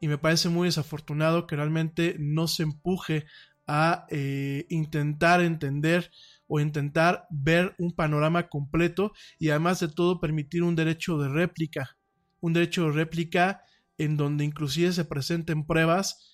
[0.00, 3.26] Y me parece muy desafortunado que realmente no se empuje
[3.66, 6.10] a eh, intentar entender
[6.46, 11.96] o intentar ver un panorama completo y además de todo permitir un derecho de réplica.
[12.40, 13.62] Un derecho de réplica
[13.96, 16.33] en donde inclusive se presenten pruebas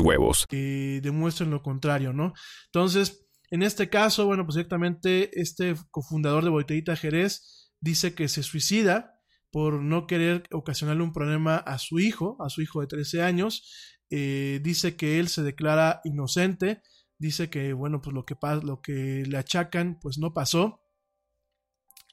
[0.00, 0.46] huevos.
[0.48, 2.32] Que demuestren lo contrario, ¿no?
[2.66, 8.42] Entonces, en este caso, bueno, pues directamente este cofundador de Botellita Jerez dice que se
[8.42, 9.14] suicida
[9.50, 13.96] por no querer ocasionarle un problema a su hijo, a su hijo de 13 años.
[14.10, 16.82] Eh, dice que él se declara inocente,
[17.18, 20.82] dice que, bueno, pues lo que, lo que le achacan, pues no pasó.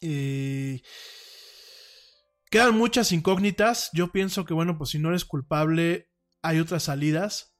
[0.01, 0.81] Eh,
[2.49, 3.89] quedan muchas incógnitas.
[3.93, 6.09] Yo pienso que, bueno, pues si no eres culpable,
[6.45, 7.55] hay otras salidas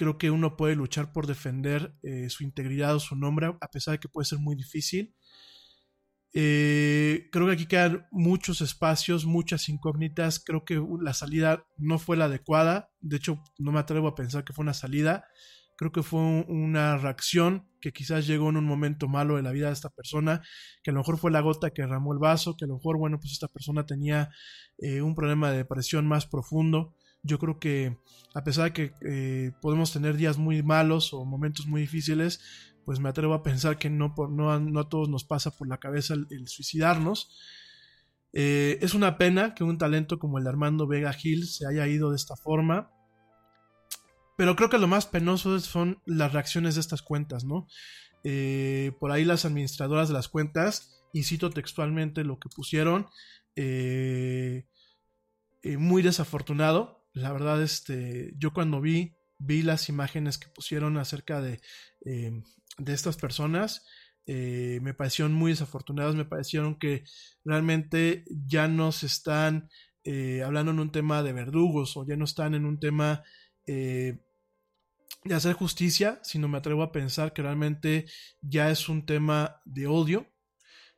[0.00, 3.92] creo que uno puede luchar por defender eh, su integridad o su nombre, a pesar
[3.92, 5.14] de que puede ser muy difícil.
[6.32, 10.42] Eh, creo que aquí quedan muchos espacios, muchas incógnitas.
[10.42, 12.90] Creo que la salida no fue la adecuada.
[13.00, 15.26] De hecho, no me atrevo a pensar que fue una salida.
[15.76, 19.66] Creo que fue una reacción que quizás llegó en un momento malo de la vida
[19.66, 20.40] de esta persona,
[20.82, 22.96] que a lo mejor fue la gota que derramó el vaso, que a lo mejor,
[22.96, 24.30] bueno, pues esta persona tenía
[24.78, 26.96] eh, un problema de depresión más profundo.
[27.22, 27.98] Yo creo que
[28.34, 32.40] a pesar de que eh, podemos tener días muy malos o momentos muy difíciles,
[32.84, 36.14] pues me atrevo a pensar que no, no, a todos nos pasa por la cabeza
[36.14, 37.36] el, suicidarnos.
[38.32, 41.86] Eh, es una pena que un talento como el de Armando Vega Gil se haya
[41.88, 42.92] ido de esta forma.
[44.36, 47.66] Pero creo que lo más penoso son las reacciones de estas cuentas, ¿no?
[48.24, 53.08] Eh, por ahí las administradoras de las cuentas, y cito textualmente lo que pusieron,
[55.62, 61.60] muy desafortunado, la verdad, este, yo cuando vi, vi las imágenes que pusieron acerca de,
[62.04, 62.44] em,
[62.78, 63.84] de estas personas,
[64.26, 67.04] eh, me parecieron muy desafortunadas, me parecieron que
[67.44, 69.68] realmente ya no se están
[70.04, 73.22] eh, hablando en un tema de verdugos o ya no están en un tema
[73.66, 74.20] eh,
[75.24, 78.06] de hacer justicia, sino me atrevo a pensar que realmente
[78.40, 80.26] ya es un tema de odio,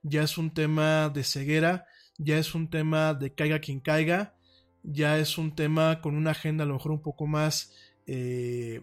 [0.02, 1.86] ya es un tema de ceguera,
[2.18, 4.36] ya es un tema de caiga quien caiga,
[4.82, 7.72] ya es un tema con una agenda a lo mejor un poco más,
[8.06, 8.82] eh,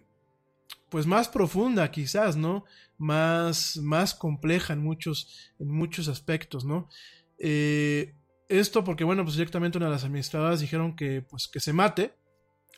[0.90, 2.66] pues más profunda quizás, ¿no?
[2.98, 6.90] Más, más compleja en muchos, en muchos aspectos, ¿no?
[7.38, 8.16] Eh,
[8.50, 12.16] esto porque, bueno, pues directamente una de las administradoras dijeron que, pues, que se mate,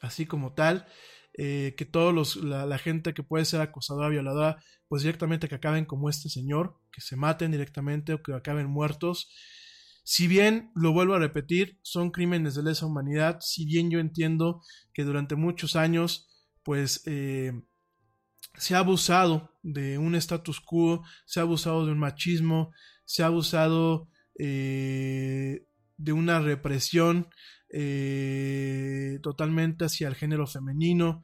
[0.02, 0.86] así como tal,
[1.34, 5.56] eh, que todos los, la, la, gente que puede ser acosadora, violadora, pues directamente que
[5.56, 9.32] acaben como este señor, que se maten directamente o que acaben muertos.
[10.04, 14.62] Si bien, lo vuelvo a repetir, son crímenes de lesa humanidad, si bien yo entiendo
[14.94, 16.28] que durante muchos años,
[16.64, 17.54] pues, eh,
[18.56, 22.72] se ha abusado de un status quo, se ha abusado de un machismo,
[23.06, 25.66] se ha abusado eh,
[25.98, 27.30] de una represión
[27.70, 31.24] eh, totalmente hacia el género femenino.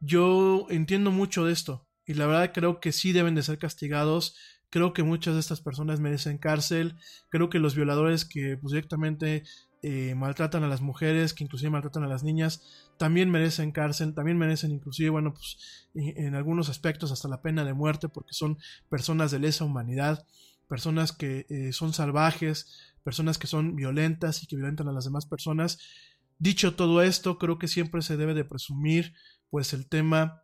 [0.00, 4.36] Yo entiendo mucho de esto y la verdad creo que sí deben de ser castigados
[4.76, 6.96] Creo que muchas de estas personas merecen cárcel.
[7.30, 9.42] Creo que los violadores que pues, directamente
[9.80, 12.62] eh, maltratan a las mujeres, que inclusive maltratan a las niñas,
[12.98, 17.72] también merecen cárcel, también merecen inclusive, bueno, pues en algunos aspectos hasta la pena de
[17.72, 18.58] muerte porque son
[18.90, 20.26] personas de lesa humanidad.
[20.68, 25.24] personas que eh, son salvajes, personas que son violentas y que violentan a las demás
[25.24, 25.78] personas.
[26.38, 29.14] Dicho todo esto, creo que siempre se debe de presumir
[29.48, 30.42] pues el tema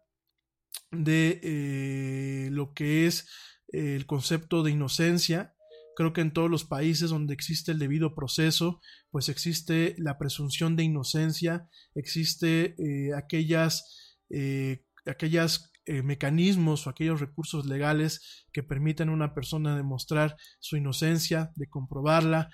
[0.90, 3.28] de eh, lo que es
[3.72, 5.54] el concepto de inocencia.
[5.96, 10.76] Creo que en todos los países donde existe el debido proceso, pues existe la presunción
[10.76, 15.70] de inocencia, existe eh, aquellas, eh, aquellas
[16.04, 22.50] mecanismos o aquellos recursos legales que permiten a una persona demostrar su inocencia, de comprobarla.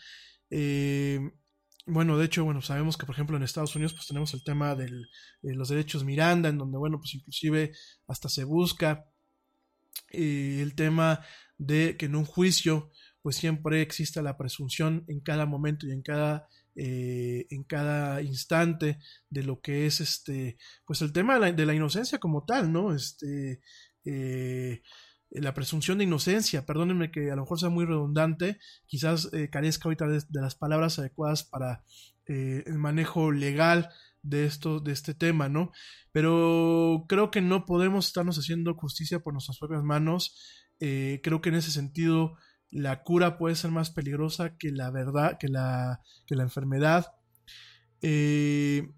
[1.91, 4.75] Bueno, de hecho, bueno, sabemos que por ejemplo en Estados Unidos pues tenemos el tema
[4.75, 4.91] de
[5.43, 7.73] los derechos Miranda, en donde, bueno, pues inclusive
[8.07, 9.07] hasta se busca
[10.11, 11.21] el tema
[11.59, 12.91] de que en un juicio
[13.23, 18.99] pues siempre exista la presunción en cada momento y en cada eh, en cada instante
[19.29, 23.61] de lo que es este pues el tema de la, inocencia como tal no este
[24.05, 24.81] eh,
[25.31, 29.85] la presunción de inocencia, perdónenme que a lo mejor sea muy redundante, quizás eh, carezca
[29.85, 31.85] ahorita de, las palabras adecuadas para
[32.25, 33.91] el manejo legal
[34.29, 35.73] de esto, de este tema, ¿no?
[36.13, 40.37] Pero creo que no podemos estarnos haciendo justicia por nuestras propias manos.
[40.79, 42.37] creo que en ese sentido
[42.71, 47.07] la cura puede ser más peligrosa que la verdad, que la, que la enfermedad.
[48.01, 48.93] creo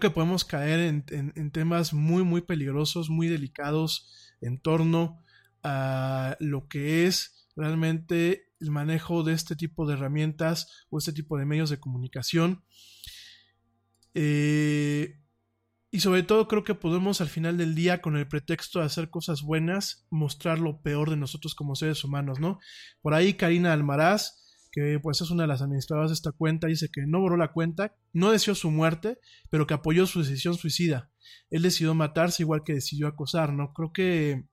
[0.00, 5.22] que podemos caer en, en temas muy, muy peligrosos, muy delicados en torno
[5.62, 11.38] a lo que es realmente el manejo de este tipo de herramientas o este tipo
[11.38, 12.64] de medios de comunicación.
[14.14, 15.16] Eh,
[15.92, 19.10] y sobre todo creo que podemos al final del día, con el pretexto de hacer
[19.10, 22.58] cosas buenas, mostrar lo peor de nosotros como seres humanos, ¿no?
[23.02, 24.36] Por ahí Karina Almaraz,
[24.72, 27.52] que pues es una de las administradoras de esta cuenta, dice que no borró la
[27.52, 29.18] cuenta, no deseó su muerte,
[29.50, 31.10] pero que apoyó su decisión suicida
[31.50, 33.72] él decidió matarse igual que decidió acosar, ¿no?
[33.72, 34.44] Creo que...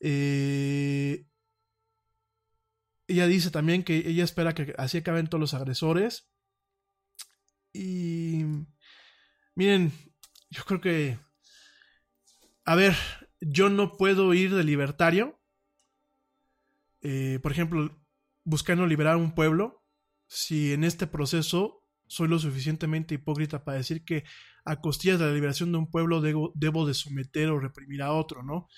[0.00, 1.26] Eh,
[3.06, 6.30] ella dice también que ella espera que así acaben todos los agresores.
[7.74, 8.44] Y...
[9.54, 9.92] Miren,
[10.48, 11.18] yo creo que...
[12.64, 12.96] A ver,
[13.40, 15.38] yo no puedo ir de libertario.
[17.02, 18.02] Eh, por ejemplo,
[18.44, 19.84] buscando liberar un pueblo.
[20.26, 24.24] Si en este proceso soy lo suficientemente hipócrita para decir que
[24.64, 28.12] a costillas de la liberación de un pueblo debo, debo de someter o reprimir a
[28.12, 28.68] otro, ¿no?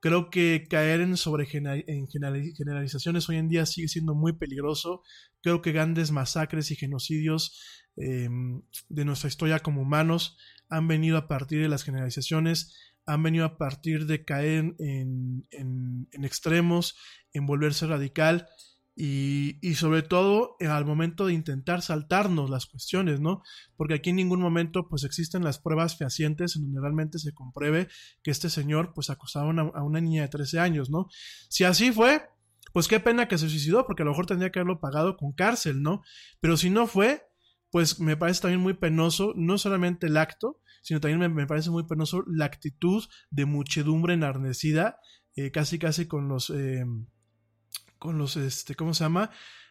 [0.00, 5.02] Creo que caer en sobre en generalizaciones hoy en día sigue siendo muy peligroso.
[5.42, 7.60] Creo que grandes masacres y genocidios
[7.96, 10.36] em, de nuestra historia como humanos
[10.68, 12.76] han venido a partir de las generalizaciones,
[13.06, 15.46] han venido a partir de caer en,
[16.22, 16.96] extremos,
[17.32, 18.46] en volverse radical
[19.00, 23.42] y, sobre todo eh, al momento de intentar saltarnos las cuestiones, ¿no?
[23.76, 27.86] Porque aquí en ningún momento pues existen las pruebas fehacientes en donde realmente se compruebe
[28.24, 31.06] que este señor pues acosaba a una, niña de 13 años, ¿no?
[31.48, 32.28] Si así fue,
[32.72, 35.30] pues qué pena que se suicidó porque a lo mejor tendría que haberlo pagado con
[35.30, 36.02] cárcel, ¿no?
[36.40, 37.22] Pero si no fue,
[37.70, 41.84] pues me parece también muy penoso, no solamente el acto, sino también me, parece muy
[41.84, 44.98] penoso la actitud de muchedumbre enardecida,
[45.36, 46.50] eh, casi casi con los...
[46.50, 46.84] Eh,
[47.98, 49.30] con los, este, ¿cómo se llama?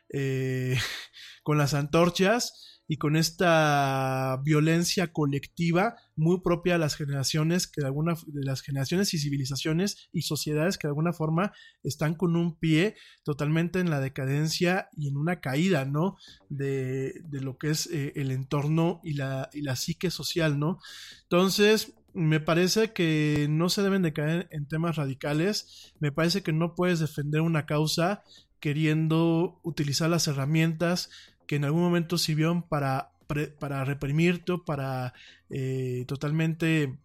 [0.10, 0.78] Eh,
[1.44, 7.88] con las antorchas y con esta violencia colectiva muy propia de las generaciones que de
[7.88, 11.52] alguna de las generaciones y civilizaciones y sociedades que de alguna forma
[11.84, 16.18] están con un pie totalmente en la decadencia y en una caída no
[16.50, 20.80] de, de lo que es eh, el entorno y la, y la psique social no
[21.24, 25.94] entonces me parece que no se deben de caer en temas radicales.
[26.00, 28.24] Me parece que no puedes defender una causa
[28.60, 31.10] queriendo utilizar las herramientas
[31.46, 33.12] que en algún momento sirvieron para,
[33.60, 35.14] para reprimirte o para
[35.50, 36.98] eh, totalmente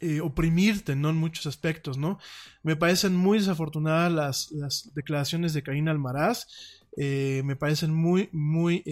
[0.00, 1.10] eh, oprimirte, ¿no?
[1.10, 2.18] En muchos aspectos, ¿no?
[2.62, 6.48] Me parecen muy desafortunadas las, declaraciones de Karina Almaraz.
[6.96, 8.82] Eh, me parecen muy, muy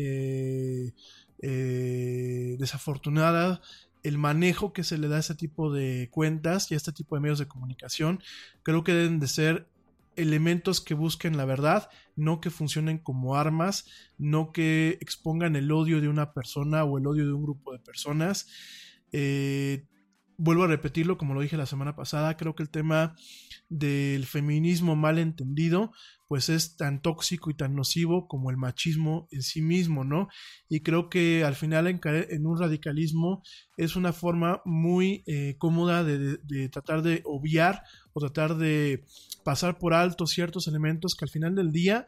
[2.58, 3.60] desafortunadas
[4.04, 7.16] el manejo que se le da a este tipo de cuentas y a este tipo
[7.16, 8.22] de medios de comunicación,
[8.62, 9.66] creo que deben de ser
[10.16, 13.86] elementos que busquen la verdad, no que funcionen como armas,
[14.18, 17.80] no que expongan el odio de una persona o el odio de un grupo de
[17.80, 18.46] personas.
[19.10, 19.86] Eh,
[20.36, 23.14] vuelvo a repetirlo, como lo dije la semana pasada, creo que el tema
[23.68, 25.92] del feminismo mal entendido,
[26.26, 30.28] pues es tan tóxico y tan nocivo como el machismo en sí mismo, ¿no?
[30.68, 33.42] Y creo que al final en, un radicalismo
[33.76, 37.82] es una forma muy eh, cómoda de, tratar de obviar
[38.12, 39.04] o tratar de
[39.44, 42.06] pasar por alto ciertos elementos que al final del día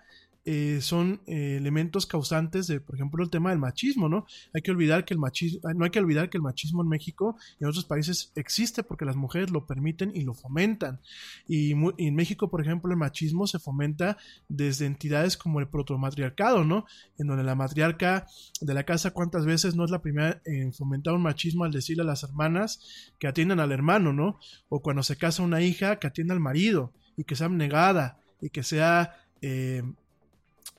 [0.49, 4.27] eh, son eh, elementos causantes de, por ejemplo, el tema del machismo, ¿no?
[4.55, 7.37] Hay que olvidar que el machismo, no hay que olvidar que el machismo en México
[7.59, 11.01] y en otros países existe porque las mujeres lo permiten y lo fomentan.
[11.49, 14.19] Y, en México, por ejemplo, el machismo se fomenta
[14.49, 16.87] desde entidades como el protomatriarcado, ¿no?
[17.19, 18.29] En donde la matriarca
[18.61, 22.05] de la casa, ¿cuántas veces no es la primera en fomentar un machismo al decirle
[22.05, 24.39] a las hermanas que atiendan al hermano, ¿no?
[24.69, 28.51] O cuando se casa una hija, que atienda al marido y que sea negada y
[28.51, 29.17] que sea...
[29.43, 29.83] Eh,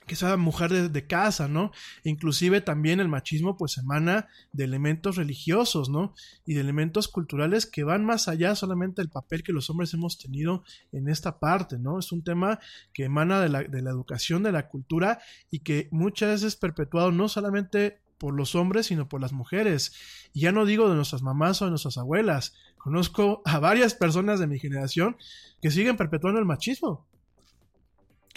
[0.08, 1.70] que sea mujer de, casa, ¿no?
[2.02, 6.14] Inclusive también el machismo pues emana de elementos religiosos, ¿no?
[6.44, 10.18] Y de elementos culturales que van más allá solamente del papel que los hombres hemos
[10.18, 12.00] tenido en esta parte, ¿no?
[12.00, 12.58] Es un tema
[12.92, 16.56] que emana de la, de la educación, de la cultura y que muchas veces es
[16.56, 19.92] perpetuado no solamente por los hombres, sino por las mujeres.
[20.32, 22.54] Y ya no digo de nuestras mamás o de nuestras abuelas.
[22.76, 25.16] Conozco a varias personas de mi generación
[25.62, 27.06] que siguen perpetuando el machismo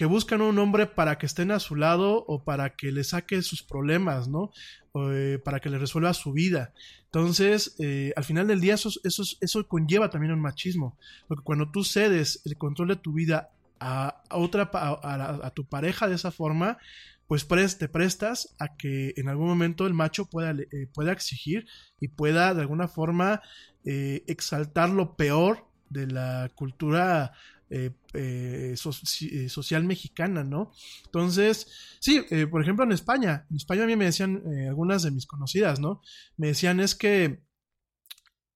[0.01, 3.43] que buscan un hombre para que estén a su lado o para que le saque
[3.43, 4.49] sus problemas, ¿no?
[4.95, 6.73] Eh, para que le resuelva su vida.
[7.05, 10.97] Entonces, eh, al final del día, eso, eso, eso conlleva también un machismo.
[11.27, 16.15] Porque cuando tú cedes el control de tu vida a, otra, a, tu pareja de
[16.15, 16.79] esa forma,
[17.27, 17.47] pues
[17.77, 21.67] te prestas a que en algún momento el macho pueda, eh, pueda exigir
[21.99, 23.43] y pueda de alguna forma
[23.83, 27.33] exaltar lo peor de la cultura
[27.73, 30.73] eh, eh, eh, social mexicana, ¿no?
[31.05, 31.67] Entonces,
[32.01, 35.79] sí, por ejemplo en España, en España a mí me decían algunas de mis conocidas,
[35.79, 36.01] ¿no?
[36.35, 37.45] Me decían es que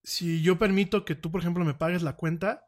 [0.04, 2.66] si yo permito que tú, por ejemplo, me pagues la cuenta,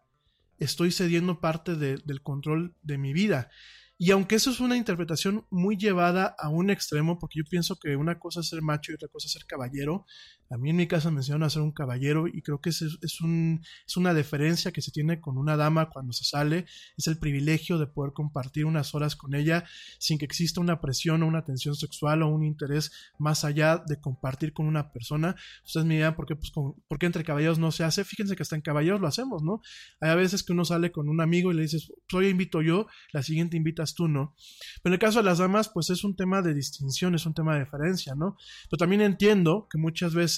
[0.58, 3.50] estoy cediendo parte del control de mi vida.
[3.98, 7.98] Y aunque eso es una interpretación muy llevada a un extremo, porque yo pienso que
[7.98, 10.06] una cosa es ser macho y otra cosa es ser caballero,
[10.50, 12.82] a mí en mi casa me enseñaron a ser un caballero y creo que es,
[12.82, 16.66] es, un, es una deferencia que se tiene con una dama cuando se sale,
[16.98, 19.66] es el privilegio de poder compartir unas horas con ella
[20.00, 24.00] sin que exista una presión o una tensión sexual o un interés más allá de
[24.00, 25.36] compartir con una persona.
[25.66, 28.06] Ustedes me dirán, ¿por qué, pues, ¿por qué entre caballeros no se hace?
[28.06, 29.62] Fíjense que hasta en caballeros lo hacemos, ¿no?
[30.00, 32.62] Hay a veces que uno sale con un amigo y le dices, pues hoy invito
[32.62, 34.36] yo, la siguiente invitas tú, ¿no?
[34.82, 37.34] Pero en el caso de las damas, pues es un tema de distinción, es un
[37.34, 38.38] tema de diferencia, ¿no?
[38.70, 40.37] Pero también entiendo que muchas veces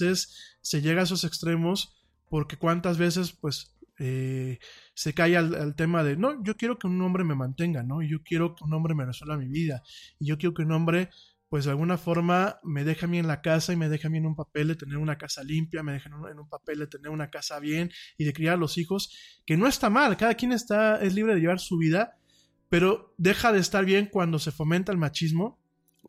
[0.60, 1.96] se llega a esos extremos
[2.28, 4.58] porque cuántas veces pues eh,
[4.94, 8.00] se cae al, tema de, no, yo quiero que un hombre me mantenga, ¿no?
[8.02, 9.82] Yo quiero que un hombre me resuelva mi vida.
[10.18, 11.10] Y yo quiero que un hombre,
[11.50, 14.10] pues de alguna forma, me deje a mí en la casa y me deje a
[14.10, 16.86] mí en un papel de tener una casa limpia, me deje en un, papel de
[16.86, 20.34] tener una casa bien y de criar a los hijos, que no está mal, cada
[20.34, 22.16] quien está, es libre de llevar su vida,
[22.70, 25.60] pero deja de estar bien cuando se fomenta el machismo,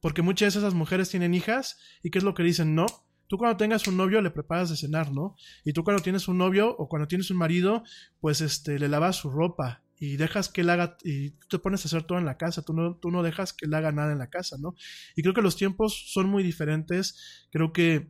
[0.02, 2.74] porque muchas de esas mujeres tienen hijas y ¿qué es lo que dicen?
[2.74, 2.86] No,
[3.32, 5.38] Tú cuando tengas un novio le preparas de cenar, ¿no?
[5.63, 7.82] Y tú cuando tienes un novio o cuando tienes un marido,
[8.19, 11.86] pues este, le lavas su ropa y dejas que él haga, y tú te pones
[11.86, 14.11] a hacer todo en la casa, tú no, tú no dejas que él haga nada
[14.11, 14.75] en la casa, ¿no?
[15.15, 18.09] Y creo que los tiempos son muy diferentes, creo que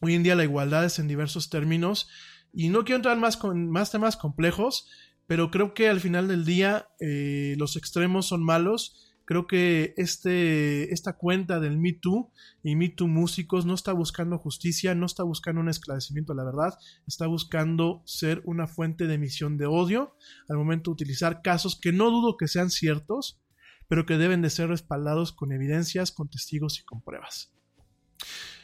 [0.00, 2.08] hoy en día la igualdad es en diversos términos,
[2.52, 4.88] y no quiero entrar más con más temas complejos,
[5.26, 10.94] pero creo que al final del día eh, los extremos son malos Creo que este,
[10.94, 12.30] esta cuenta del Me Too
[12.62, 16.44] y Me Too Músicos no está buscando justicia, no está buscando un esclarecimiento de la
[16.44, 20.14] verdad, está buscando ser una fuente de emisión de odio
[20.48, 23.40] al momento de utilizar casos que no dudo que sean ciertos,
[23.88, 27.52] pero que deben de ser respaldados con evidencias, con testigos y con pruebas.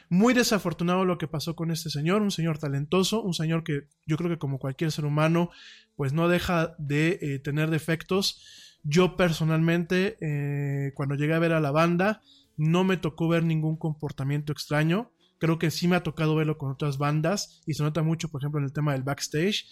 [0.09, 4.17] Muy desafortunado lo que pasó con este señor, un señor talentoso, un señor que yo
[4.17, 5.51] creo que como cualquier ser humano,
[5.97, 11.61] pues no deja de eh, tener defectos yo personalmente, eh, cuando llegué a ver a
[11.61, 12.23] la banda,
[12.57, 15.13] no me tocó ver ningún comportamiento extraño.
[15.39, 18.41] Creo que sí me ha tocado verlo con otras bandas y se nota mucho, por
[18.41, 19.67] ejemplo, en el tema del backstage.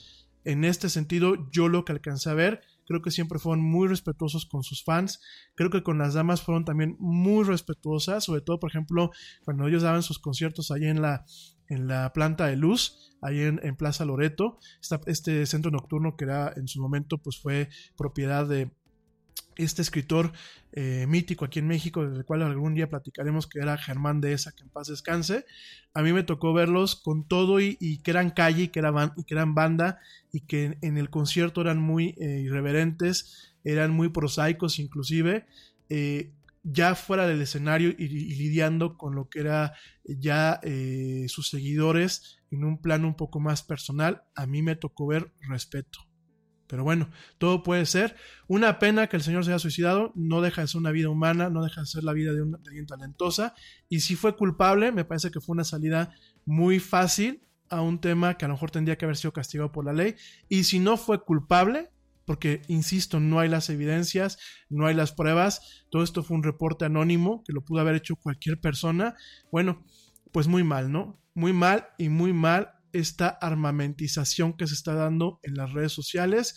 [0.44, 4.46] En este sentido, yo lo que alcancé a ver, creo que siempre fueron muy respetuosos
[4.46, 5.20] con sus fans.
[5.54, 9.10] Creo que con las damas fueron también muy respetuosas, sobre todo, por ejemplo,
[9.44, 11.24] cuando ellos daban sus conciertos ahí en la,
[11.68, 14.58] en la planta de luz, ahí en, Plaza Loreto,
[15.06, 18.72] este centro nocturno que era en su momento, pues fue propiedad de,
[19.64, 20.32] este escritor
[20.72, 24.52] eh, mítico aquí en México, del cual algún día platicaremos, que era Germán de esa,
[24.52, 25.44] que en paz descanse.
[25.94, 29.24] A mí me tocó verlos con todo y, que eran calle y que, eran, y
[29.24, 29.98] que eran banda
[30.32, 35.46] y que en el concierto eran muy eh, irreverentes, eran muy prosaicos inclusive.
[35.88, 36.30] Eh,
[36.62, 39.72] ya fuera del escenario y, lidiando con lo que era
[40.04, 40.60] ya
[41.26, 46.09] sus seguidores en un plano un poco más personal, a mí me tocó ver respeto
[46.70, 48.14] pero bueno, todo puede ser.
[48.46, 51.50] Una pena que el señor se haya suicidado, no deja de ser una vida humana,
[51.50, 53.54] no deja de ser la vida de, una, alguien talentosa.
[53.88, 56.14] Y si fue culpable, me parece que fue una salida
[56.46, 59.84] muy fácil a un tema que a lo mejor tendría que haber sido castigado por
[59.84, 60.14] la ley.
[60.48, 61.90] Y si no fue culpable,
[62.24, 66.84] porque, insisto, no hay las evidencias, no hay las pruebas, todo esto fue un reporte
[66.84, 69.16] anónimo que lo pudo haber hecho cualquier persona.
[69.50, 69.84] Bueno,
[70.30, 71.20] pues muy mal, ¿no?
[71.34, 76.56] Muy mal y muy mal esta armamentización que se está dando en las redes sociales.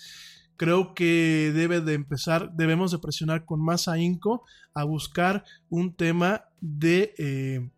[0.56, 6.46] Creo que debe de empezar, debemos de presionar con más ahínco a buscar un tema
[6.62, 7.14] de...
[7.18, 7.70] Eh,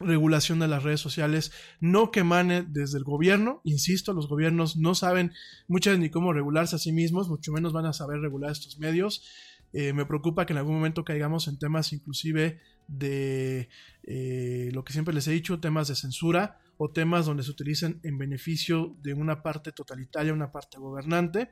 [0.00, 3.60] regulación de las redes sociales no que emane desde el gobierno.
[3.64, 5.32] Insisto, los gobiernos no saben
[5.66, 9.24] muchas ni cómo regularse a sí mismos, mucho menos van a saber regular estos medios.
[9.72, 13.68] Eh, me preocupa que en algún momento caigamos en temas inclusive de
[14.04, 18.00] eh, lo que siempre les he dicho, temas de censura o temas donde se utilicen
[18.04, 21.50] en beneficio de una parte totalitaria, una parte gobernante.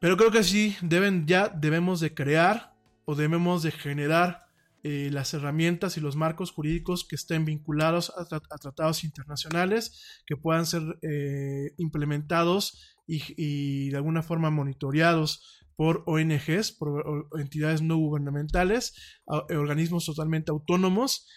[0.00, 2.74] Pero creo que sí, deben, ya debemos de crear
[3.06, 4.44] o debemos de generar
[4.82, 8.26] eh, las herramientas y los marcos jurídicos que estén vinculados a,
[8.58, 17.28] tratados internacionales, que puedan ser eh, implementados y, de alguna forma monitoreados por ONGs, por
[17.38, 18.94] entidades no gubernamentales,
[19.26, 21.28] organismos totalmente autónomos,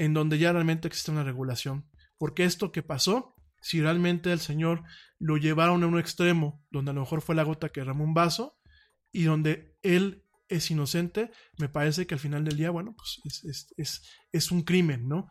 [0.00, 1.86] en donde ya realmente existe una regulación.
[2.16, 4.82] Porque esto que pasó, si realmente el señor
[5.18, 8.14] lo llevaron a un extremo, donde a lo mejor fue la gota que derramó un
[8.14, 8.58] vaso,
[9.12, 13.20] y donde él es inocente, me parece que al final del día, bueno, pues
[14.32, 15.28] es, un crimen, ¿no?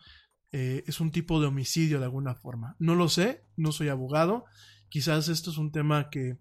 [0.51, 2.75] Eh, es un tipo de homicidio de alguna forma.
[2.77, 4.45] No lo sé, no soy abogado,
[4.89, 6.37] quizás esto es un tema que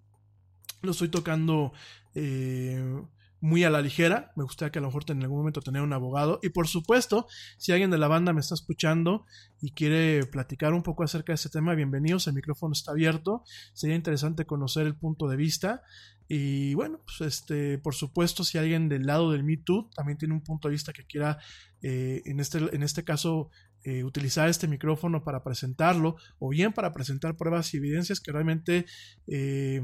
[0.82, 1.72] lo estoy tocando
[2.14, 3.02] eh,
[3.40, 4.32] muy a la ligera.
[4.36, 6.40] Me gustaría que a lo mejor en algún momento tener un abogado.
[6.42, 7.26] Y por supuesto,
[7.56, 9.24] si alguien de la banda me está escuchando
[9.60, 12.26] y quiere platicar un poco acerca de este tema, bienvenidos.
[12.26, 13.44] El micrófono está abierto.
[13.72, 15.82] Sería interesante conocer el punto de vista.
[16.28, 20.34] Y bueno, pues este, por supuesto, si alguien del lado del Me Too también tiene
[20.34, 21.38] un punto de vista que quiera,
[21.80, 23.50] eh, en, este, en este caso,
[23.84, 28.84] eh, utilizar este micrófono para presentarlo, o bien para presentar pruebas y evidencias que realmente
[29.26, 29.80] eh,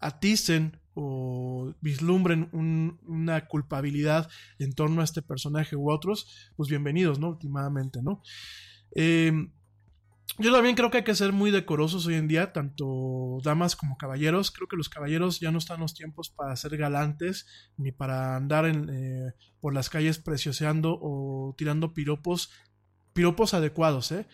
[0.00, 7.30] aticen o vislumbren una culpabilidad en torno a este personaje u otros, pues bienvenidos, ¿no?
[7.30, 8.22] Últimamente, ¿no?
[8.92, 9.50] Em,
[10.38, 13.96] yo también creo que hay que ser muy decorosos hoy en día, tanto damas como
[13.96, 14.50] caballeros.
[14.50, 18.66] Creo que los caballeros ya no están los tiempos para ser galantes, ni para andar
[18.66, 22.50] en, eh, por las calles precioseando o tirando piropos,
[23.12, 24.26] piropos adecuados, ¿eh?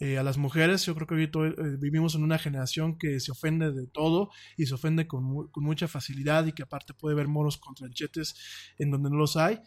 [0.00, 0.86] Eh, a las mujeres.
[0.86, 4.66] Yo creo que hoy eh, vivimos en una generación que se ofende de todo y
[4.66, 8.36] se ofende con, mucha facilidad y que aparte puede ver moros con tranchetes
[8.78, 9.58] en donde no los hay.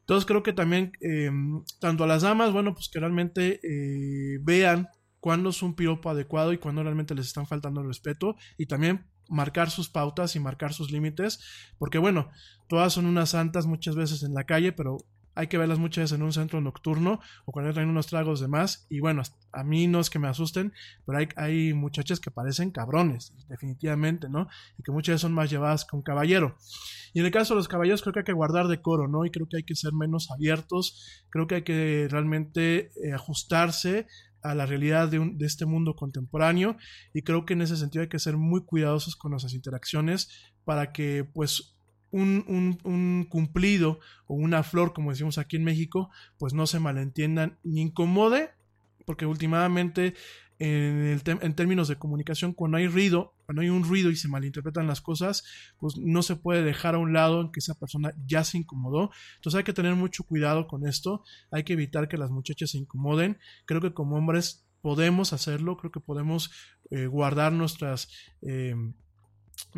[0.00, 4.88] Entonces creo que también, em, tanto a las damas, bueno, pues que realmente eh, vean
[5.20, 9.06] cuándo es un piropo adecuado y cuándo realmente les están faltando el respeto y también
[9.30, 11.40] marcar sus pautas y marcar sus límites,
[11.78, 12.30] porque bueno,
[12.68, 14.98] todas son unas santas muchas veces en la calle, pero
[15.38, 18.48] hay que verlas muchas veces en un centro nocturno o cuando traen unos tragos de
[18.48, 18.88] más.
[18.90, 19.22] Y bueno,
[19.52, 20.72] a mí no es que me asusten,
[21.06, 24.48] pero hay, muchachas que parecen cabrones, definitivamente, ¿no?
[24.78, 26.56] Y que muchas veces son más llevadas con caballero.
[27.14, 29.24] Y en el caso de los caballeros creo que hay que guardar decoro, ¿no?
[29.24, 34.08] Y creo que hay que ser menos abiertos, creo que hay que realmente eh, ajustarse
[34.42, 36.76] a la realidad de, de, este mundo contemporáneo
[37.14, 40.28] y creo que en ese sentido hay que ser muy cuidadosos con nuestras interacciones
[40.64, 41.77] para que pues
[42.10, 47.82] un, cumplido o una flor, como decimos aquí en México, pues no se malentiendan ni
[47.82, 48.50] incomode,
[49.04, 50.14] porque últimamente
[50.58, 54.86] en, en, términos de comunicación, cuando hay ruido, cuando hay un ruido y se malinterpretan
[54.86, 55.44] las cosas,
[55.78, 59.10] pues no se puede dejar a un lado en que esa persona ya se incomodó.
[59.36, 62.78] Entonces hay que tener mucho cuidado con esto, hay que evitar que las muchachas se
[62.78, 63.38] incomoden.
[63.66, 66.50] Creo que como hombres podemos hacerlo, creo que podemos
[66.90, 68.08] eh, guardar nuestras...
[68.42, 68.74] Eh,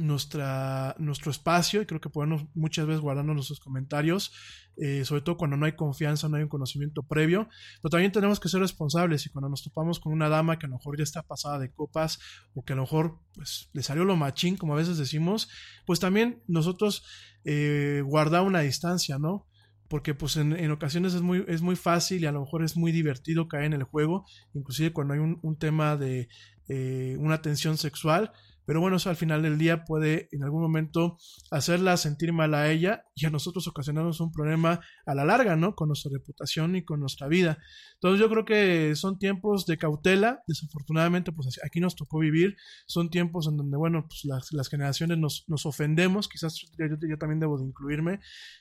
[0.01, 4.33] nuestra, nuestro espacio y creo que podemos muchas veces guardarnos nuestros comentarios,
[4.77, 7.49] eh, sobre todo cuando no hay confianza, no hay un conocimiento previo,
[7.83, 10.69] pero también tenemos que ser responsables y cuando nos topamos con una dama que a
[10.69, 12.19] lo mejor ya está pasada de copas
[12.55, 15.49] o que a lo mejor pues, le salió lo machín, como a veces decimos,
[15.87, 17.05] pues también nosotros
[17.45, 19.47] eh, guardar una distancia, ¿no?
[19.91, 22.93] porque pues en, ocasiones es muy, es muy fácil y a lo mejor es muy
[22.93, 24.25] divertido caer en el juego,
[24.55, 26.29] inclusive cuando hay un, tema de
[26.69, 28.31] eh, una tensión sexual,
[28.71, 31.19] pero bueno, eso al final del día puede en algún momento
[31.51, 35.75] hacerla sentir mal a ella y a nosotros ocasionarnos un problema a la larga, ¿no?
[35.75, 37.59] Con nuestra reputación y con nuestra vida.
[37.95, 42.57] Entonces yo creo que son tiempos de cautela, desafortunadamente pues aquí nos tocó vivir,
[42.87, 47.41] son tiempos en donde, bueno, pues las, generaciones nos, nos, ofendemos, quizás yo, yo también
[47.41, 48.21] debo de incluirme,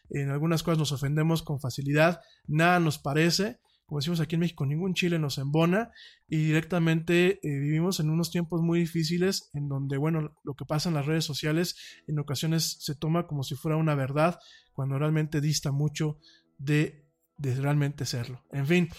[0.10, 4.68] en algunas cosas nos ofendemos con facilidad, nada nos parece como decimos aquí en México,
[4.68, 5.90] ningún chile nos embona
[6.28, 10.90] y directamente eh, vivimos en unos tiempos muy difíciles en donde, bueno, lo que pasa
[10.90, 11.76] en las redes sociales
[12.06, 14.38] en ocasiones se toma como si fuera una verdad
[14.74, 16.20] cuando realmente dista mucho
[16.60, 18.46] de, de realmente serlo.
[18.52, 18.90] En fin,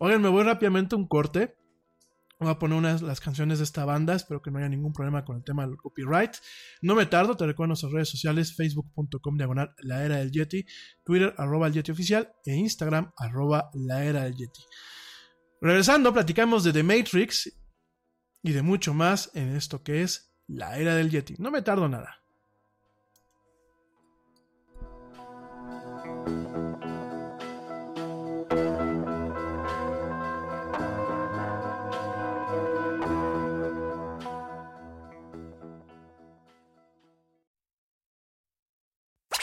[0.00, 1.54] oigan, me voy rápidamente a un corte.
[2.40, 5.26] Voy a poner unas las canciones de esta banda, espero que no haya ningún problema
[5.26, 6.36] con el tema del copyright.
[6.80, 10.64] No me tardo, te recuerdo nuestras redes sociales, facebook.com diagonal la era del Yeti,
[11.04, 14.62] Twitter arroba el Yeti oficial e Instagram arroba la era del Yeti.
[15.60, 17.52] Regresando, platicamos de The Matrix
[18.42, 21.34] y de mucho más en esto que es la era del Yeti.
[21.38, 22.19] No me tardo nada.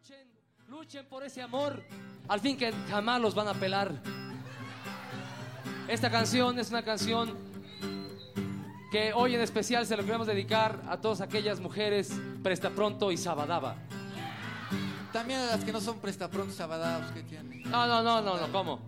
[0.00, 0.28] Luchen,
[0.68, 1.82] luchen por ese amor.
[2.28, 4.00] Al fin que jamás los van a pelar.
[5.88, 7.36] Esta canción es una canción
[8.90, 13.18] que hoy en especial se lo queremos dedicar a todas aquellas mujeres presta pronto y
[13.18, 13.76] sabadaba.
[15.12, 17.62] También a las que no son prestaprontos sabadados que tienen.
[17.64, 18.80] No, no, no, no, no, ¿cómo?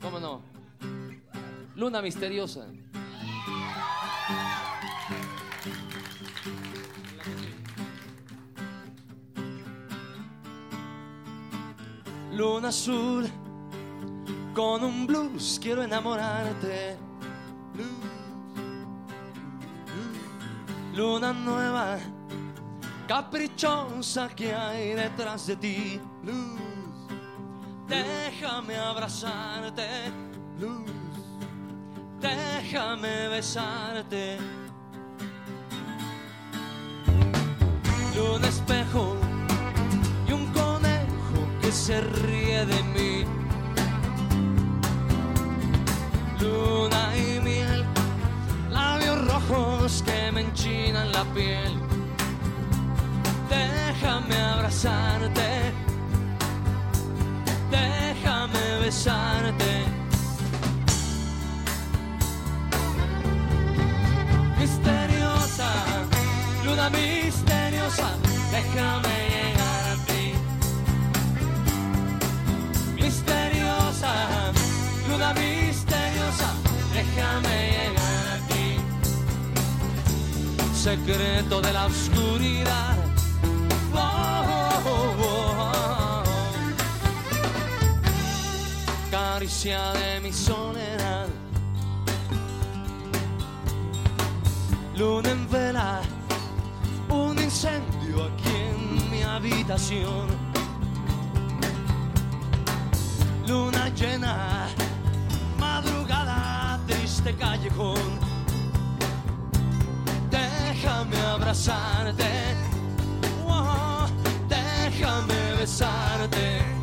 [0.00, 0.42] ¿Cómo no?
[1.76, 2.66] Luna misteriosa.
[12.36, 13.26] Luna azul,
[14.54, 16.98] con un blues quiero enamorarte.
[20.92, 21.98] Luna nueva,
[23.08, 26.00] caprichosa que hay detrás de ti.
[26.24, 27.08] Luz,
[27.88, 30.12] déjame abrazarte.
[30.60, 30.90] Luz,
[32.20, 34.36] déjame besarte.
[38.14, 39.25] Luna espejo
[41.76, 43.24] se ríe de mí.
[46.40, 47.84] Luna y miel,
[48.70, 51.72] labios rojos que me enchinan la piel.
[53.50, 55.48] Déjame abrazarte,
[57.70, 59.72] déjame besarte.
[64.58, 65.70] Misteriosa,
[66.64, 68.08] luna misteriosa,
[68.50, 69.75] déjame llegar
[73.96, 76.48] Misteriosa, misteriosa,
[76.92, 78.68] déjame llegar a ti.
[80.74, 82.96] Secreto de la oscuridad.
[83.94, 84.22] Oh.
[89.10, 91.28] Caricia de mi soledad.
[94.94, 96.02] Luna en vela,
[97.08, 100.45] un incendio aquí en mi habitación.
[103.46, 104.66] Luna llena,
[105.56, 108.18] madrugada, triste callejón.
[110.28, 112.56] Déjame abrazarte,
[113.46, 114.06] oh,
[114.48, 116.75] déjame besarte.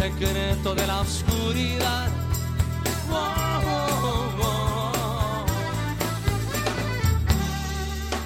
[0.00, 2.08] Secreto de la oscuridad.
[3.10, 3.34] Oh,
[3.66, 5.44] oh, oh, oh.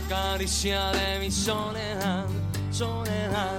[0.08, 2.26] Caricia de mi soledad,
[2.70, 3.58] soledad.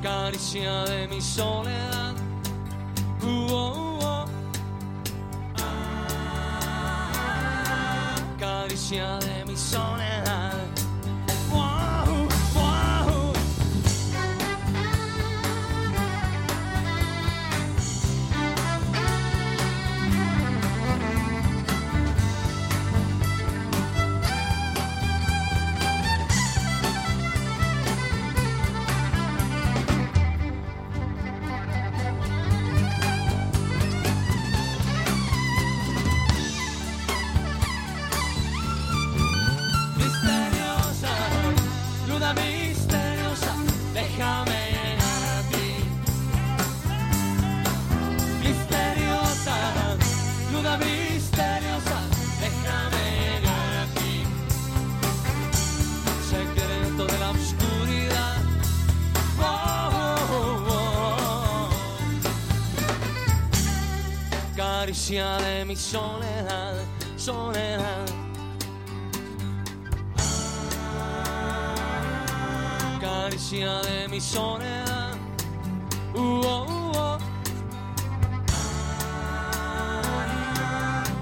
[0.00, 2.14] Caricia de mi soledad.
[3.22, 4.24] Uh, oh, oh.
[8.38, 10.45] Caricia de mi soledad.
[65.06, 66.74] Caricia de mi soledad,
[67.16, 68.06] soledad.
[73.00, 75.14] Caricia de mi soledad.
[76.12, 77.18] Uh, oh, uh, oh.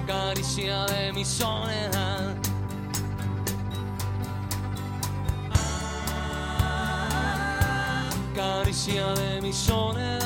[0.06, 2.36] Caricia de mi soledad.
[8.34, 10.23] Caricia de mi soledad.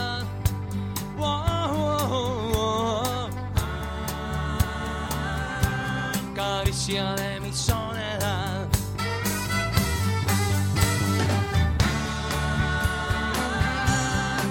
[6.88, 8.66] De mi soledad.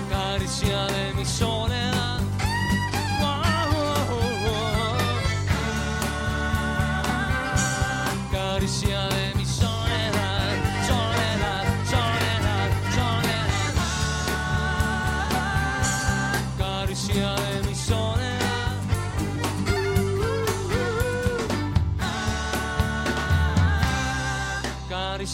[0.08, 2.22] Caricia mi soledad.
[3.22, 3.42] Oh,
[4.12, 4.20] oh,
[4.52, 4.98] oh.
[8.32, 9.07] Caricia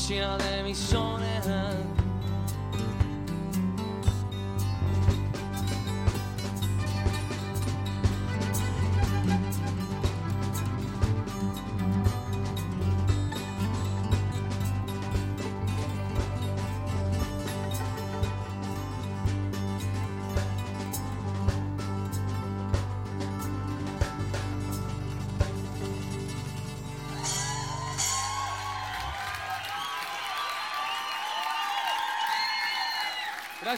[0.05, 1.32] Caricia de mi soledad.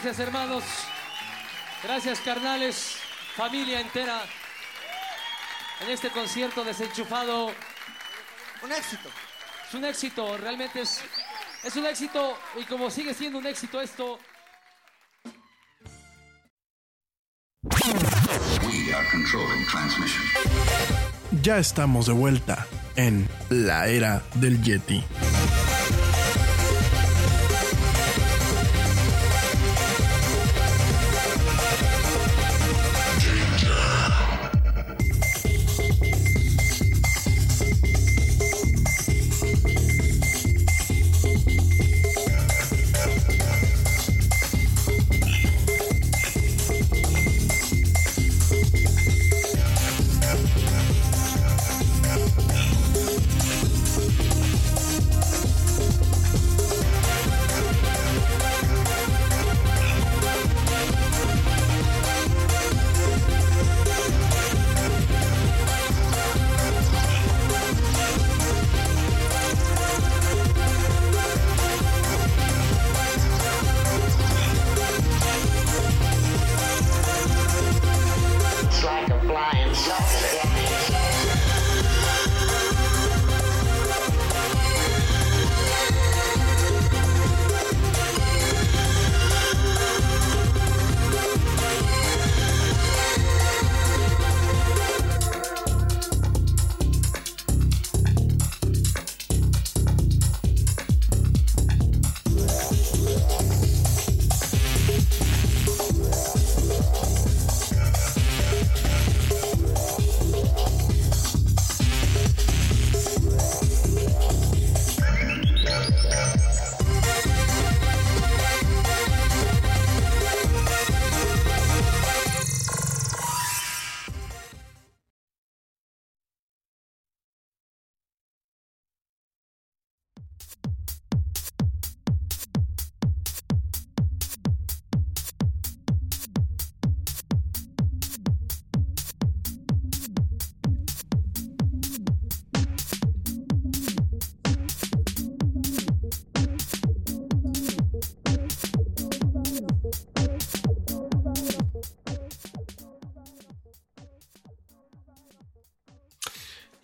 [0.06, 0.64] Gracias hermanos,
[1.82, 2.98] gracias carnales,
[3.36, 4.22] familia entera,
[5.82, 7.48] en este concierto desenchufado.
[8.62, 9.10] Un éxito.
[9.68, 11.02] Es un éxito, realmente es,
[11.64, 14.20] es un éxito y como sigue siendo un éxito esto,
[17.64, 20.24] We are controlling transmission.
[21.42, 25.04] Ya estamos de vuelta en la era del Yeti.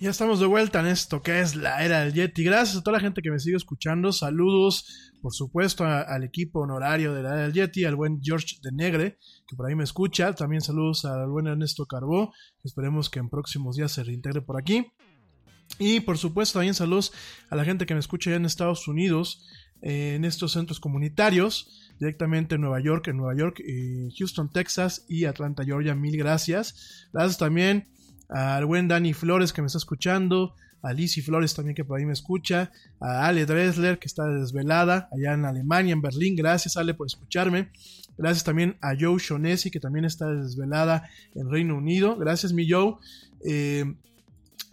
[0.02, 2.44] Ya estamos de vuelta en esto que es la era del Yeti.
[2.44, 4.12] Gracias a toda la gente que me sigue escuchando.
[4.12, 8.72] Saludos, por supuesto, al equipo honorario de la era del Yeti, al buen George de
[8.72, 10.34] Negre, que por ahí me escucha.
[10.34, 12.34] También saludos al buen Ernesto Carbó,
[12.64, 14.88] esperemos que en próximos días se reintegre por aquí.
[15.78, 17.14] Y por supuesto, también saludos
[17.52, 19.48] a la gente que me escucha ya en Estados Unidos,
[19.84, 25.06] eh, en estos centros comunitarios, directamente en Nueva York, en Nueva York, eh, Houston, Texas
[25.08, 25.94] y Atlanta, Georgia.
[25.94, 27.08] Mil gracias.
[27.14, 27.92] Gracias también
[28.32, 32.06] al buen Dani Flores que me está escuchando, a Lizzie Flores también que por ahí
[32.06, 36.94] me escucha, a Ale Dresler que está desvelada allá en Alemania, en Berlín, gracias Ale
[36.94, 37.70] por escucharme,
[38.18, 42.96] gracias también a Joe Shonesi que también está desvelada en Reino Unido, gracias mi Joe,
[43.46, 43.96] eh,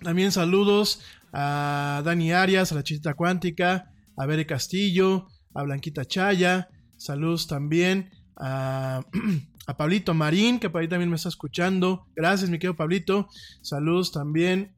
[0.03, 1.03] también saludos
[1.33, 8.11] a Dani Arias, a la Chita Cuántica, a Bere Castillo, a Blanquita Chaya, saludos también
[8.37, 9.03] a,
[9.69, 12.07] a Pablito Marín, que por ahí también me está escuchando.
[12.17, 13.29] Gracias, mi querido Pablito.
[13.61, 14.75] Saludos también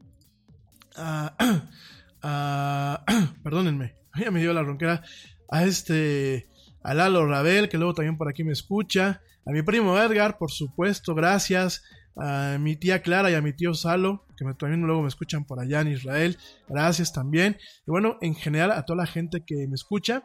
[0.97, 1.37] a.
[3.45, 5.03] perdónenme, ya me dio la ronquera.
[5.49, 6.49] A este.
[6.83, 9.23] A Lalo Rabel, que luego también por aquí me escucha.
[9.47, 11.85] A mi primo Edgar, por supuesto, gracias.
[12.17, 15.61] A mi tía Clara y a mi tío Salo, que también luego me escuchan por
[15.61, 16.37] allá en Israel.
[16.69, 17.59] Gracias también.
[17.87, 20.25] Y bueno, en general a toda la gente que me escucha.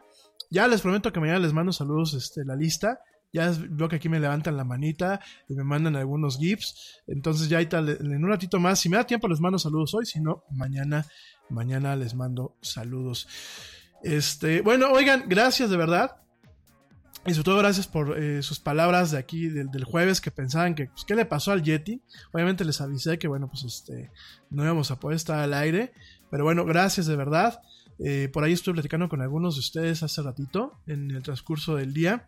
[0.50, 2.98] Ya les prometo que mañana les mando saludos este, la lista.
[3.32, 7.02] Ya veo que aquí me levantan la manita y me mandan algunos GIFs.
[7.06, 10.06] Entonces ya ahorita, en un ratito más, si me da tiempo les mando saludos hoy,
[10.06, 11.06] si no, mañana,
[11.50, 13.28] mañana les mando saludos.
[14.02, 16.16] Este, bueno, oigan, gracias de verdad.
[17.26, 20.76] Y sobre todo gracias por eh, sus palabras de aquí del, del, jueves que pensaban
[20.76, 22.00] que, pues, ¿qué le pasó al Yeti?
[22.32, 24.12] Obviamente les avisé que, bueno, pues este,
[24.48, 25.92] no íbamos a poder estar al aire.
[26.30, 27.60] Pero bueno, gracias de verdad.
[27.98, 31.94] Eh, por ahí estuve platicando con algunos de ustedes hace ratito, en el transcurso del
[31.94, 32.26] día,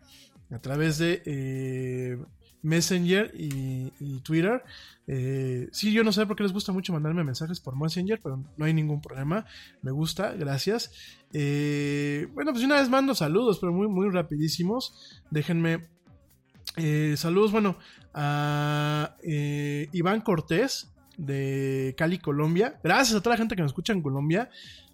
[0.51, 2.17] a través de eh,
[2.61, 4.63] Messenger y, Twitter.
[5.07, 8.43] Eh, sí, yo no sé por qué les gusta mucho mandarme mensajes por Messenger, pero
[8.57, 9.45] no hay ningún problema.
[9.81, 10.91] Me gusta, gracias.
[11.33, 15.21] Eh, bueno, pues una vez mando saludos, pero muy, muy rapidísimos.
[15.31, 15.87] Déjenme.
[16.77, 17.77] Eh, saludos, bueno,
[18.13, 22.79] a eh, Iván Cortés de Cali, Colombia.
[22.83, 24.49] Gracias a toda la gente que me escucha en Colombia.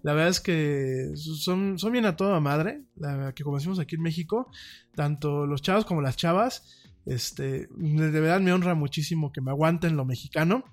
[0.06, 3.96] La verdad es que son, son bien a toda madre, la que como decimos aquí
[3.96, 4.52] en México,
[4.94, 6.62] tanto los chavos como las chavas.
[7.08, 10.64] Este, de verdad me honra muchísimo que me aguanten lo mexicano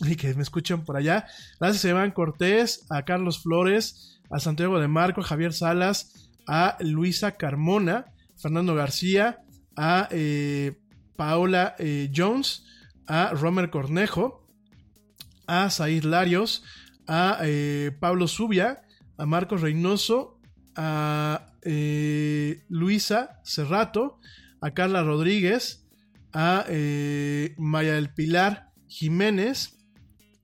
[0.00, 1.26] y que me escuchen por allá.
[1.60, 7.32] Gracias a Iván Cortés, a Carlos Flores, a Santiago de Marco, Javier Salas, a Luisa
[7.32, 8.06] Carmona,
[8.38, 9.40] Fernando García,
[9.76, 10.80] a eh,
[11.14, 12.64] Paola eh, Jones,
[13.06, 14.46] a Romer Cornejo,
[15.46, 16.64] a Said Larios,
[17.08, 18.82] a eh, Pablo Zubia,
[19.16, 20.38] a Marcos Reynoso,
[20.76, 24.20] a eh, Luisa Cerrato,
[24.60, 25.88] a Carla Rodríguez,
[26.32, 29.78] a eh, Maya del Pilar Jiménez,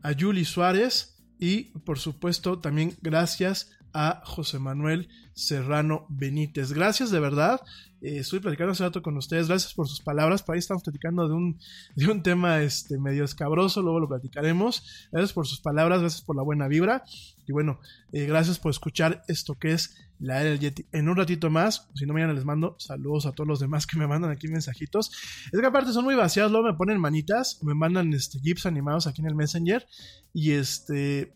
[0.03, 6.73] a Yuli Suárez y por supuesto también gracias a José Manuel Serrano Benítez.
[6.73, 7.61] Gracias de verdad.
[8.05, 9.49] Eh, estoy platicando hace rato con ustedes.
[9.49, 10.43] Gracias por sus palabras.
[10.43, 11.59] Por ahí estamos platicando de un,
[11.97, 13.81] de un tema este, medio escabroso.
[13.81, 15.09] Luego lo platicaremos.
[15.11, 16.01] Gracias por sus palabras.
[16.01, 17.03] Gracias por la buena vibra.
[17.47, 17.81] Y bueno,
[18.13, 20.75] eh, gracias por escuchar esto que es la era del.
[20.93, 23.97] En un ratito más, si no mañana les mando saludos a todos los demás que
[23.99, 25.11] me mandan aquí mensajitos.
[25.51, 26.51] Es que aparte son muy vacías.
[26.51, 27.63] Luego me ponen manitas.
[27.63, 29.87] Me mandan este, GIFs animados aquí en el Messenger.
[30.35, 31.33] Y este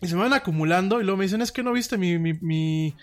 [0.00, 2.94] y se me van acumulando y luego me dicen, es que no viste mi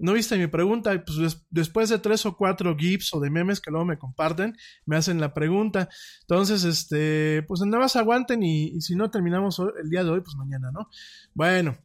[0.00, 0.94] no viste mi pregunta.
[0.94, 3.98] Y pues des, después de tres o cuatro GIFs o de memes que luego me
[3.98, 5.88] comparten, me hacen la pregunta.
[6.22, 10.34] Entonces, este, pues nada más aguanten y, si no terminamos el día de hoy, pues
[10.36, 10.88] mañana, ¿no?
[11.34, 11.78] Bueno.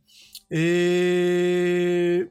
[0.49, 2.29] Eh,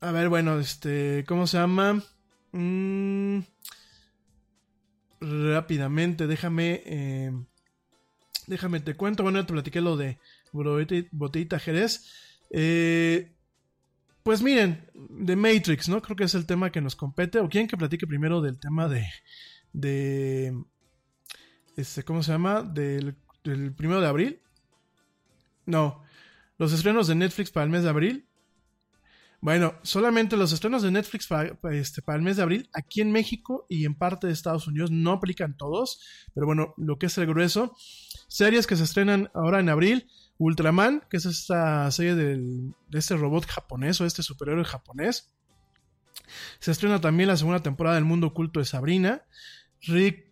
[0.00, 2.02] a ver, bueno, este, ¿cómo se llama?
[2.52, 3.40] Mm,
[5.20, 6.82] rápidamente, déjame...
[6.86, 7.32] Eh,
[8.46, 9.22] déjame te cuento.
[9.22, 10.18] Bueno, ya te platiqué lo de
[10.52, 12.04] Botellita Jerez.
[12.50, 13.35] Eh,
[14.26, 16.02] pues miren, de Matrix, ¿no?
[16.02, 17.38] Creo que es el tema que nos compete.
[17.38, 19.06] ¿O quieren que platique primero del tema de.
[19.72, 20.64] de.
[21.76, 22.64] Este, ¿cómo se llama?
[22.64, 23.14] Del,
[23.44, 24.40] del primero de abril.
[25.64, 26.02] No.
[26.58, 28.26] Los estrenos de Netflix para el mes de abril.
[29.40, 31.28] Bueno, solamente los estrenos de Netflix
[31.70, 34.90] este, para, el mes de abril, aquí en México y en parte de Estados Unidos,
[34.90, 36.00] no aplican todos,
[36.34, 37.76] pero bueno, lo que es el grueso.
[38.26, 40.08] Series que se estrenan ahora en abril,
[40.38, 45.30] Ultraman, que es esta serie de este robot japonés o este superhéroe japonés.
[46.58, 49.22] Se estrena también la segunda temporada del Mundo Oculto de Sabrina.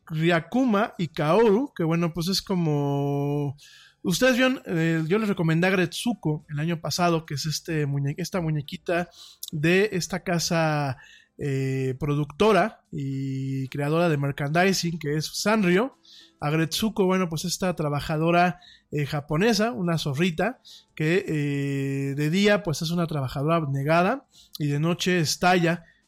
[0.06, 3.56] Ryakuma y Kaoru, que bueno, pues es como...
[4.02, 7.86] Ustedes vieron, eh, yo les recomendé a Gretsuko el año pasado, que es este
[8.18, 9.08] esta muñequita
[9.50, 10.98] de esta casa
[11.38, 15.98] eh, productora y creadora de merchandising, que es Sanrio.
[16.40, 18.60] Agretsuko, bueno, pues esta trabajadora
[18.90, 20.60] eh, japonesa, una zorrita,
[20.94, 24.26] que eh, de día pues es una trabajadora abnegada
[24.58, 25.84] y de noche estalla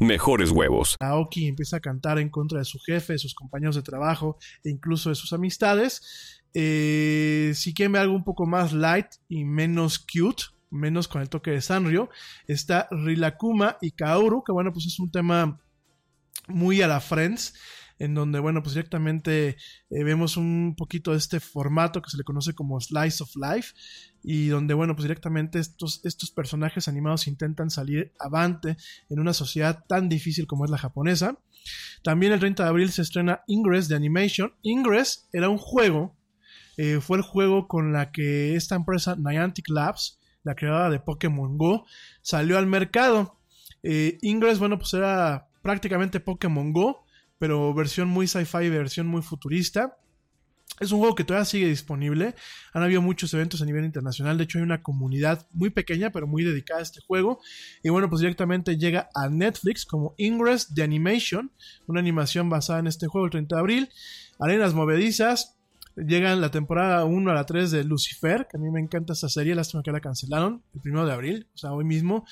[0.00, 0.96] mejores huevos.
[1.00, 4.70] Aoki empieza a cantar en contra de su jefe, de sus compañeros de trabajo e
[4.70, 6.42] incluso de sus amistades.
[6.54, 11.28] Eh, si quieren ver algo un poco más light y menos cute, menos con el
[11.28, 12.10] toque de Sanrio,
[12.46, 15.60] está Rilakuma y Kaoru, que bueno, pues es un tema
[16.48, 17.54] muy a la Friends,
[17.98, 19.56] en donde, bueno, pues directamente
[19.90, 23.72] eh, vemos un poquito de este formato que se le conoce como Slice of Life,
[24.24, 28.78] y donde, bueno, pues directamente estos, estos personajes animados intentan salir avante
[29.10, 31.38] en una sociedad tan difícil como es la japonesa.
[32.02, 34.54] También el 30 de abril se estrena Ingress de Animation.
[34.62, 36.16] Ingress era un juego,
[36.78, 41.58] eh, fue el juego con la que esta empresa Niantic Labs, la creadora de Pokémon
[41.58, 41.84] Go,
[42.22, 43.38] salió al mercado.
[43.82, 47.04] Eh, Ingress, bueno, pues era prácticamente Pokémon Go,
[47.38, 49.98] pero versión muy sci-fi, versión muy futurista.
[50.80, 52.34] Es un juego que todavía sigue disponible.
[52.72, 54.36] Han habido muchos eventos a nivel internacional.
[54.36, 57.40] De hecho, hay una comunidad muy pequeña, pero muy dedicada a este juego.
[57.82, 61.52] Y bueno, pues directamente llega a Netflix como Ingress de Animation,
[61.86, 63.88] una animación basada en este juego el 30 de abril.
[64.40, 65.56] Arenas movedizas.
[65.96, 69.28] Llegan la temporada 1 a la 3 de Lucifer, que a mí me encanta esta
[69.28, 72.26] serie, lástima que la cancelaron el 1 de abril, o sea, hoy mismo.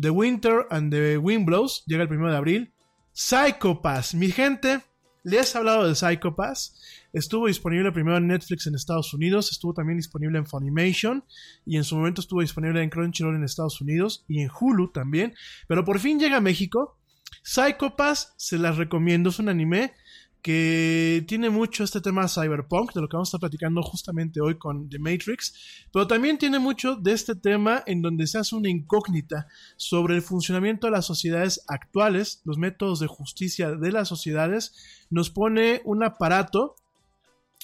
[0.00, 2.72] The Winter and the Wind Blows llega el 1 de abril.
[3.12, 4.82] Psycho Pass, mi gente,
[5.24, 6.80] les he hablado de Psycho Pass.
[7.18, 11.24] Estuvo disponible primero en Netflix en Estados Unidos, estuvo también disponible en Funimation
[11.66, 15.34] y en su momento estuvo disponible en Crunchyroll en Estados Unidos y en Hulu también.
[15.66, 16.96] Pero por fin llega a México.
[17.42, 19.94] Psycho Pass se las recomiendo, es un anime
[20.42, 24.56] que tiene mucho este tema cyberpunk, de lo que vamos a estar platicando justamente hoy
[24.56, 28.70] con The Matrix, pero también tiene mucho de este tema en donde se hace una
[28.70, 35.06] incógnita sobre el funcionamiento de las sociedades actuales, los métodos de justicia de las sociedades,
[35.10, 36.76] nos pone un aparato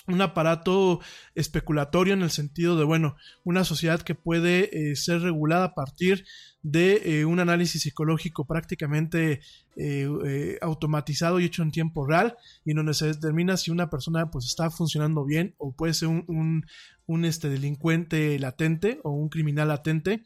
[0.07, 1.01] un aparato
[1.35, 6.27] especulatorio en el sentido de, bueno, una sociedad que puede eh, ser regulada a partir
[6.63, 9.41] de eh, un análisis psicológico prácticamente
[9.77, 14.31] eh, automatizado y hecho en tiempo real y en donde se determina si una persona
[14.31, 16.65] pues está funcionando bien o puede ser un,
[17.07, 20.23] un, este, delincuente latente o un criminal latente.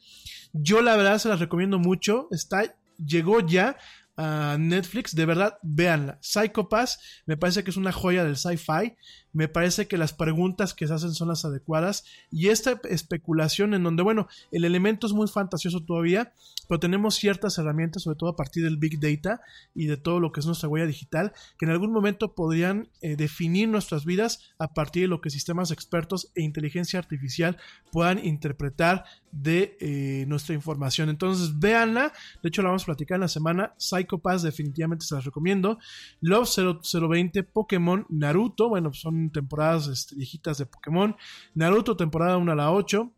[0.51, 3.77] Yo la verdad se las recomiendo mucho, está, llegó ya
[4.21, 6.17] a Netflix, de verdad, véanla.
[6.21, 8.97] Psycho Pass me parece que es una joya del sci-fi.
[9.31, 12.05] Me parece que las preguntas que se hacen son las adecuadas.
[12.31, 16.33] Y esta especulación en donde, bueno, el elemento es muy fantasioso todavía,
[16.67, 19.41] pero tenemos ciertas herramientas, sobre todo a partir del Big Data
[19.75, 23.15] y de todo lo que es nuestra huella digital, que en algún momento podrían eh,
[23.15, 27.57] definir nuestras vidas a partir de lo que sistemas expertos e inteligencia artificial
[27.91, 31.09] puedan interpretar de eh, nuestra información.
[31.09, 32.13] Entonces, véanla.
[32.41, 33.73] De hecho, la vamos a platicar en la semana.
[33.77, 35.79] Psycho Pass, definitivamente se las recomiendo.
[36.21, 36.49] Love
[36.83, 38.69] 0020, Pokémon, Naruto.
[38.69, 41.15] Bueno, son temporadas viejitas de Pokémon.
[41.53, 43.11] Naruto, temporada 1 a la 8.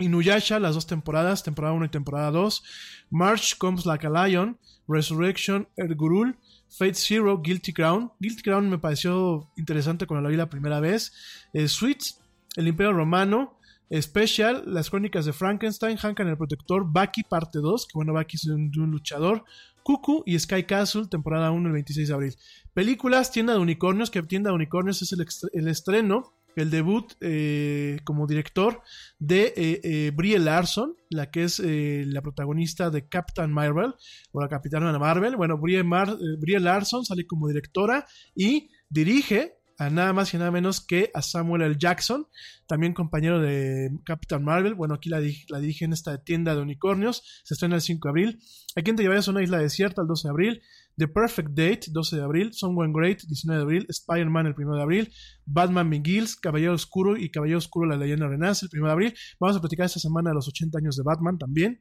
[0.00, 2.62] Inuyasha, las dos temporadas, temporada 1 y temporada 2.
[3.10, 4.58] March Comes Like a Lion.
[4.86, 6.36] Resurrection, Ergurul.
[6.70, 8.12] Fate Zero, Guilty Crown.
[8.20, 11.12] Guilty Crown me pareció interesante cuando la vi la primera vez.
[11.52, 12.20] Eh, Sweets,
[12.56, 13.57] El Imperio Romano.
[13.92, 18.46] Special, Las Crónicas de Frankenstein, Hankan el Protector, Baki parte 2, que bueno, Baki es
[18.46, 19.44] un, un luchador,
[19.88, 22.36] Cuckoo y Sky Castle, temporada 1 el 26 de abril.
[22.74, 28.26] Películas, Tienda de Unicornios, que Tienda de Unicornios es el, estreno, el debut eh, como
[28.26, 28.82] director
[29.18, 33.94] de eh, eh, Brie Larson, la que es la protagonista de Captain Marvel,
[34.32, 35.36] o la Capitana Marvel.
[35.36, 38.04] Bueno, Brie, Brie Larson sale como directora
[38.34, 41.76] y dirige a nada más y nada menos que a Samuel L.
[41.78, 42.26] Jackson,
[42.66, 44.74] también compañero de Captain Marvel.
[44.74, 47.42] Bueno, aquí la, la dirige en esta tienda de unicornios.
[47.44, 48.40] Se estrena el 5 de abril.
[48.74, 50.62] Aquí en Te a una isla desierta el 12 de abril.
[50.96, 52.52] The Perfect Date, 12 de abril.
[52.52, 53.86] Someone Great, 19 de abril.
[53.88, 55.12] Spider-Man, el 1 de abril.
[55.46, 59.14] Batman Begins, Caballero Oscuro y Caballero Oscuro, la leyenda renace, el 1 de abril.
[59.38, 61.80] Vamos a platicar esta semana de los 80 años de Batman también.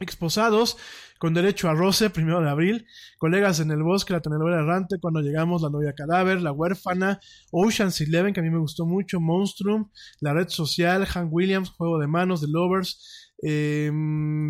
[0.00, 0.76] Exposados,
[1.18, 2.86] con derecho a roce, primero de abril,
[3.18, 8.00] colegas en el bosque, la telenovela errante, cuando llegamos, la novia cadáver, la huérfana, Ocean's
[8.00, 9.88] Eleven, que a mí me gustó mucho, Monstrum,
[10.20, 13.90] la red social, Hank Williams, Juego de Manos, The Lovers, eh,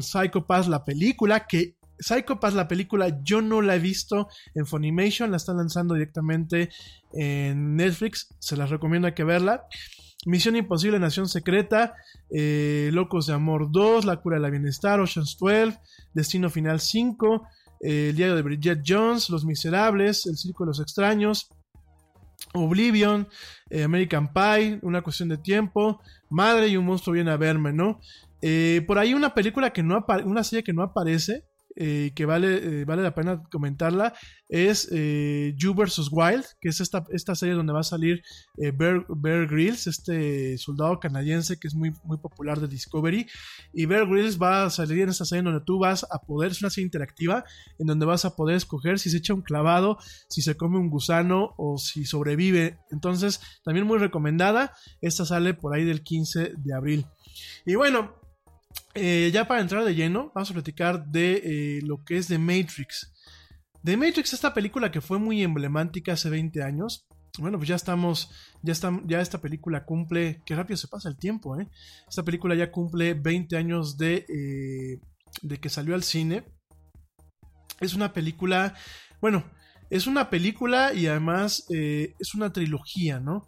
[0.01, 4.66] Psycho Pass, la película, que Psycho Pass, la película, yo no la he visto en
[4.66, 6.71] Funimation, la están lanzando directamente
[7.12, 9.66] en Netflix, se las recomiendo, que verla.
[10.27, 11.95] Misión Imposible, Nación Secreta,
[12.31, 15.79] eh, Locos de Amor 2, La Cura de la Bienestar, Ocean's 12,
[16.15, 17.47] Destino Final 5,
[17.81, 21.51] eh, El Diario de Bridget Jones, Los Miserables, El Circo de los Extraños,
[22.55, 23.29] Oblivion,
[23.71, 28.01] eh, American Pie, Una Cuestión de Tiempo, Madre y un monstruo viene a verme, ¿no?
[28.87, 31.47] por ahí una película que no una serie que no aparece,
[31.77, 34.15] eh, que vale, eh, vale la pena comentarla
[34.49, 36.09] es eh, You vs.
[36.13, 38.23] Wild, que es esta, esta serie donde va a salir
[38.57, 43.27] Bear, Bear, Grylls, este soldado canadiense que es muy, muy popular de Discovery.
[43.73, 46.61] Y Bear Grylls va a salir en esta serie donde tú vas a poder, es
[46.63, 47.45] una serie interactiva,
[47.79, 49.99] en donde vas a poder escoger si se echa un clavado,
[50.29, 52.79] si se come un gusano o si sobrevive.
[52.91, 54.73] Entonces, también muy recomendada.
[55.01, 57.07] Esta sale por ahí del 15 de abril.
[57.67, 58.15] Y bueno,
[58.95, 62.39] eh, ya para entrar de lleno, vamos a platicar de eh, lo que es The
[62.39, 63.12] Matrix.
[63.83, 67.07] The Matrix, esta película que fue muy emblemática hace 20 años.
[67.39, 68.31] Bueno, pues ya estamos,
[68.62, 71.69] ya, está, ya esta película cumple, qué rápido se pasa el tiempo, ¿eh?
[72.09, 75.01] Esta película ya cumple 20 años de, eh,
[75.43, 76.45] de que salió al cine.
[77.81, 78.75] Es una película,
[79.21, 79.45] bueno,
[79.91, 83.47] es una película y además es una trilogía, ¿no?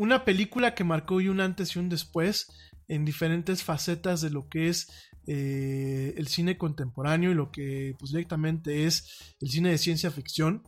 [0.00, 2.48] una película que marcó y un antes y un después
[2.90, 4.88] en diferentes facetas de lo que es
[5.28, 10.64] eh, el cine contemporáneo y lo que pues, directamente es el cine de ciencia ficción.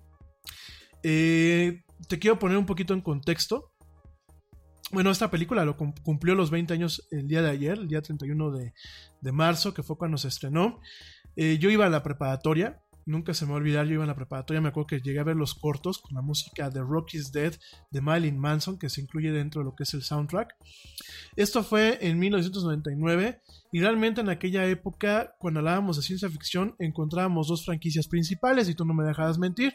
[1.02, 3.72] Eh, te quiero poner un poquito en contexto.
[4.92, 8.52] Bueno, esta película lo cumplió los 20 años el día de ayer, el día 31
[8.52, 8.72] de,
[9.20, 10.80] de marzo, que fue cuando se estrenó.
[11.34, 14.06] Eh, yo iba a la preparatoria, nunca se me va a olvidar, yo iba a
[14.06, 17.32] la preparatoria, me acuerdo que llegué a ver los cortos con la música de Rocky's
[17.32, 17.54] Dead
[17.90, 20.54] de Marilyn Manson, que se incluye dentro de lo que es el soundtrack.
[21.36, 23.40] Esto fue en 1999
[23.72, 28.74] y realmente en aquella época, cuando hablábamos de ciencia ficción, encontrábamos dos franquicias principales, y
[28.74, 29.74] tú no me dejarás mentir.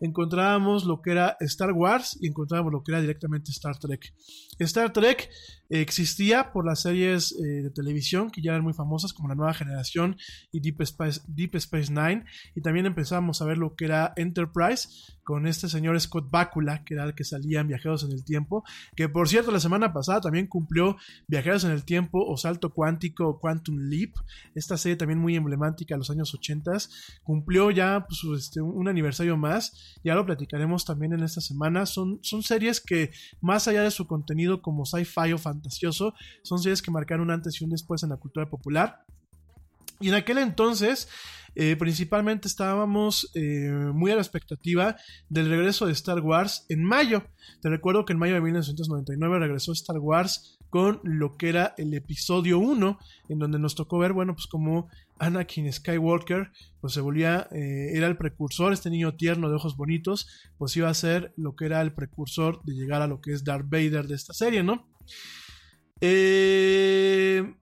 [0.00, 4.12] Encontrábamos lo que era Star Wars y encontrábamos lo que era directamente Star Trek.
[4.58, 5.30] Star Trek
[5.70, 9.54] existía por las series eh, de televisión que ya eran muy famosas, como La Nueva
[9.54, 10.16] Generación
[10.52, 12.24] y Deep Space, Deep Space Nine.
[12.54, 14.88] Y también empezamos a ver lo que era Enterprise
[15.24, 18.64] con este señor Scott Bakula, que era el que salía en Viajeros en el Tiempo,
[18.96, 20.96] que por cierto la semana pasada también cumplió
[21.26, 24.14] Viajeros en el Tiempo o Salto Cuántico Quantum Leap,
[24.54, 26.68] esta serie también muy emblemática de los años 80,
[27.22, 32.20] cumplió ya pues, este, un aniversario más, ya lo platicaremos también en esta semana, son,
[32.22, 33.10] series que
[33.40, 37.60] más allá de su contenido como sci-fi o fantasioso, son series que marcaron un antes
[37.60, 39.04] y un después en la cultura popular.
[40.00, 41.08] Y en aquel entonces,
[41.54, 44.96] eh, principalmente estábamos eh, muy a la expectativa
[45.28, 47.24] del regreso de Star Wars en mayo.
[47.60, 51.94] Te recuerdo que en mayo de 1999 regresó Star Wars con lo que era el
[51.94, 54.88] episodio 1, en donde nos tocó ver, bueno, pues como
[55.18, 56.50] Anakin Skywalker,
[56.80, 60.28] pues se volvía, eh, era el precursor, este niño tierno de ojos bonitos,
[60.58, 63.44] pues iba a ser lo que era el precursor de llegar a lo que es
[63.44, 64.88] Darth Vader de esta serie, ¿no?
[66.00, 67.54] Eh,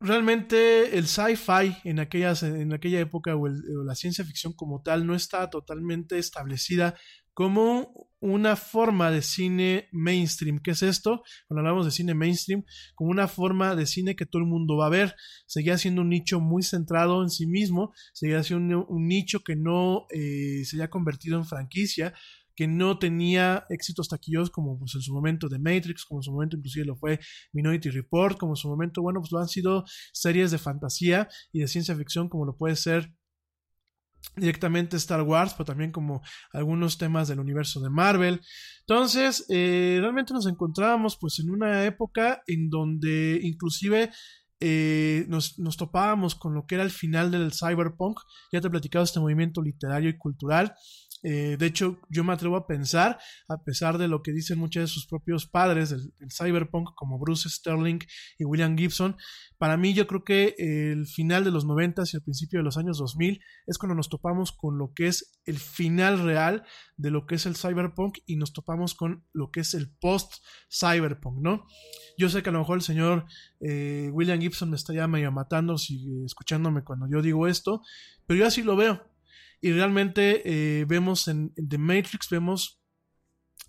[0.00, 5.50] realmente el sci-fi en, en aquella época o, la ciencia ficción como tal no está
[5.50, 6.96] totalmente establecida
[7.40, 10.58] como una forma de cine mainstream.
[10.58, 11.22] ¿Qué es esto?
[11.48, 12.64] Cuando hablamos de cine mainstream,
[12.94, 15.16] como una forma de cine que todo el mundo va a ver.
[15.46, 20.04] Seguía siendo un nicho muy centrado en sí mismo, seguía siendo un, nicho que no
[20.10, 22.12] eh, se había convertido en franquicia,
[22.54, 26.32] que no tenía éxitos taquillos como pues, en su momento de Matrix, como en su
[26.32, 27.20] momento inclusive lo fue
[27.54, 31.60] Minority Report, como en su momento, bueno, pues lo han sido series de fantasía y
[31.60, 33.14] de ciencia ficción como lo puede ser
[34.36, 36.22] directamente Star Wars, pero también como
[36.52, 38.40] algunos temas del universo de Marvel.
[38.80, 44.10] Entonces, eh, realmente nos encontrábamos pues en una época en donde inclusive
[44.60, 48.20] eh, nos, nos, topábamos con lo que era el final del cyberpunk.
[48.52, 50.74] Ya te he platicado este movimiento literario y cultural
[51.22, 53.18] eh, de hecho, yo me atrevo a pensar,
[53.48, 57.48] a pesar de lo que dicen muchos de sus propios padres del, cyberpunk, como Bruce
[57.48, 57.98] Sterling
[58.38, 59.16] y William Gibson,
[59.58, 62.78] para mí yo creo que el final de los 90 y el principio de los
[62.78, 66.64] años 2000 es cuando nos topamos con lo que es el final real
[66.96, 71.40] de lo que es el cyberpunk y nos topamos con lo que es el post-cyberpunk,
[71.42, 71.66] ¿no?
[72.16, 73.26] Yo sé que a lo mejor el señor
[73.60, 77.82] eh, William Gibson me está ya medio matando si, escuchándome cuando yo digo esto,
[78.26, 79.09] pero yo así lo veo
[79.60, 82.80] y realmente eh, vemos en, The Matrix, vemos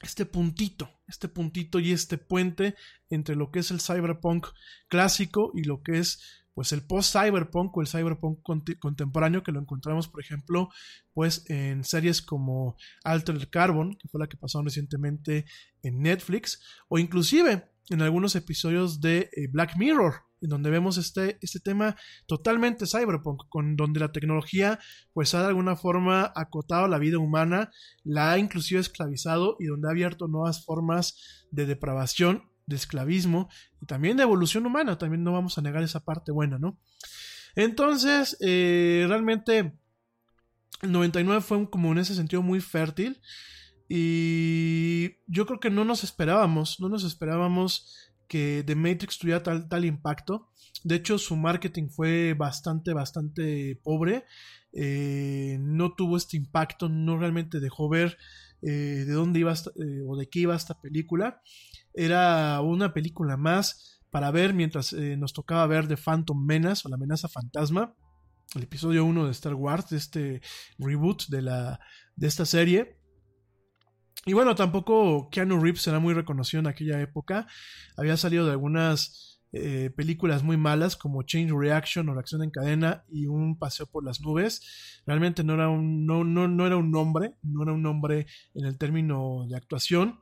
[0.02, 2.76] este puntito, este puntito y este puente
[3.10, 4.48] entre lo que es el cyberpunk
[4.88, 8.40] clásico y lo que es pues el post-cyberpunk o el cyberpunk
[8.80, 10.70] contemporáneo que lo encontramos, por ejemplo,
[11.14, 15.46] pues en series como Altered Carbon, que fue la que pasó recientemente
[15.82, 21.38] en Netflix, o inclusive en algunos episodios de eh, Black Mirror, en donde vemos este,
[21.42, 21.96] este tema
[22.26, 24.80] totalmente cyberpunk, con donde la tecnología
[25.14, 27.72] pues ha de alguna forma acotado la vida humana,
[28.04, 33.50] la ha inclusive esclavizado y donde ha abierto nuevas formas de depravación, de esclavismo
[33.82, 36.80] y también de evolución humana, también no vamos a negar esa parte buena, ¿no?
[37.56, 39.78] Entonces, eh, realmente
[40.82, 43.22] el 99 fue como en ese sentido muy fértil
[43.90, 49.68] y yo creo que no nos esperábamos, no nos esperábamos que The Matrix tuviera tal,
[49.68, 50.48] tal impacto.
[50.86, 54.24] De hecho, su marketing fue bastante, bastante pobre.
[54.72, 58.18] Eh, no tuvo este impacto, no realmente dejó ver
[58.62, 61.42] eh, de dónde iba eh, o de qué iba esta película.
[61.94, 66.96] Era una película más para ver mientras nos tocaba ver The Phantom Menace o la
[66.96, 67.94] amenaza fantasma,
[68.56, 70.42] el episodio 1 de Star Wars, de este
[70.78, 71.82] reboot de, la,
[72.16, 73.01] de esta serie.
[74.26, 77.48] Y bueno, tampoco Keanu Reeves era muy reconocido en aquella época.
[77.98, 83.04] Había salido de algunas eh, películas muy malas como Change Reaction o Reacción en Cadena
[83.12, 85.02] y Un Paseo por las Nubes.
[85.06, 88.66] Realmente no era un, no, no, no era un nombre, no era un nombre en
[88.66, 90.20] el término de actuación.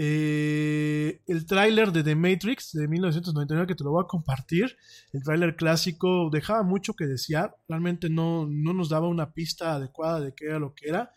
[0.00, 4.76] Eh, el tráiler de The Matrix de 1999 que te lo voy a compartir,
[5.12, 10.20] el tráiler clásico dejaba mucho que desear, realmente no, no nos daba una pista adecuada
[10.20, 11.12] de qué era lo que era.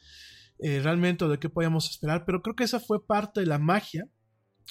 [0.63, 3.57] Eh, realmente o de qué podíamos esperar, pero creo que esa fue parte de la
[3.57, 4.07] magia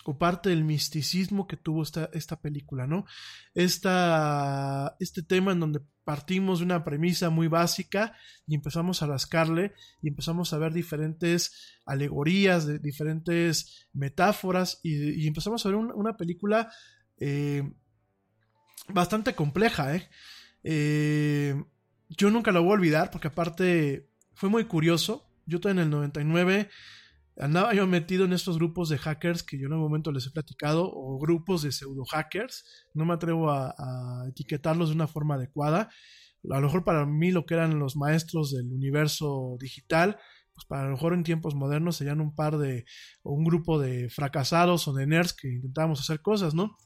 [0.05, 3.07] o parte del misticismo que tuvo esta, esta película, ¿no?
[3.55, 9.73] Esta, este tema en donde partimos de una premisa muy básica y empezamos a rascarle
[10.01, 16.71] y empezamos a ver diferentes alegorías, de, diferentes metáforas y, empezamos a ver una película
[17.19, 17.69] eh,
[18.89, 21.65] bastante compleja, ¿eh?
[22.11, 26.70] Yo nunca lo voy a olvidar porque aparte fue muy curioso yo en el 99
[27.39, 30.31] andaba yo metido en estos grupos de hackers que yo en algún momento les he
[30.31, 32.64] platicado, o grupos de pseudo hackers,
[32.94, 33.74] no me atrevo a,
[34.28, 35.90] etiquetarlos de una forma adecuada.
[36.51, 40.18] A lo mejor para mí lo que eran los maestros del universo digital,
[40.55, 42.85] pues para lo mejor en tiempos modernos serían un par de,
[43.22, 46.77] o un grupo de fracasados o de nerds que intentábamos hacer cosas, ¿no?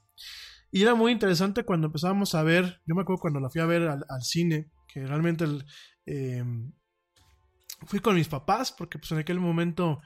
[0.71, 3.67] Y era muy interesante cuando empezábamos a ver, yo me acuerdo cuando la fui a
[3.67, 5.65] ver al, cine, que realmente el,
[6.07, 6.73] em,
[7.87, 10.01] fui con mis papás porque pues en aquel momento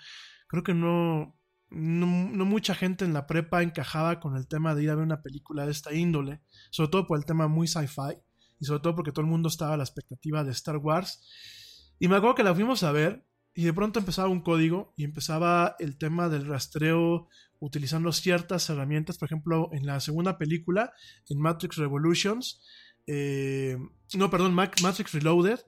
[0.49, 1.37] creo que no,
[1.71, 2.07] no,
[2.45, 5.67] mucha gente en la prepa encajaba con el tema de ir a ver una película
[5.67, 6.41] de esta índole,
[6.71, 8.19] sobre todo por el tema muy sci-fi
[8.61, 11.95] y sobre todo porque todo el mundo estaba a la expectativa de Star Wars.
[11.99, 13.25] Y me acuerdo que la fuimos a ver
[13.55, 17.29] y de pronto empezaba un código y empezaba el tema del rastreo
[17.61, 20.93] utilizando ciertas herramientas, por ejemplo, en la segunda película,
[21.29, 22.63] en Matrix Revolutions,
[23.07, 23.77] eh,
[24.15, 25.61] no, perdón, Matrix Reloaded,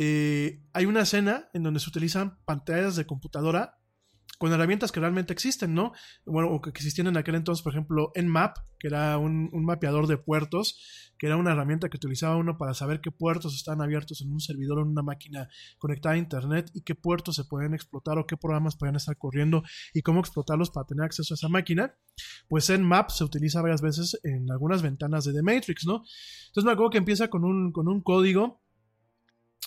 [0.00, 3.80] eh, hay una escena en donde se utilizan pantallas de computadora
[4.38, 5.90] con herramientas que realmente existen, ¿no?
[6.24, 10.16] Bueno, o que existían en aquel entonces, por ejemplo, Nmap, que era un, mapeador de
[10.16, 14.30] puertos, que era una herramienta que utilizaba uno para saber qué puertos están abiertos en
[14.30, 15.48] un servidor o en una máquina
[15.78, 19.64] conectada a Internet y qué puertos se pueden explotar o qué programas pueden estar corriendo
[19.92, 21.96] y cómo explotarlos para tener acceso a esa máquina.
[22.46, 26.04] Pues Nmap se utiliza varias veces en algunas ventanas de The Matrix, ¿no?
[26.46, 28.62] Entonces me acuerdo que empieza con un, con un código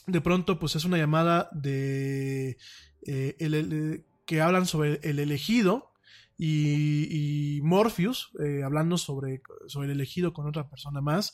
[0.07, 2.57] de pronto pues es una llamada de
[3.05, 5.91] eh, el, que hablan sobre el elegido
[6.37, 11.33] y, Morpheus eh, hablando sobre, sobre el elegido con otra persona más.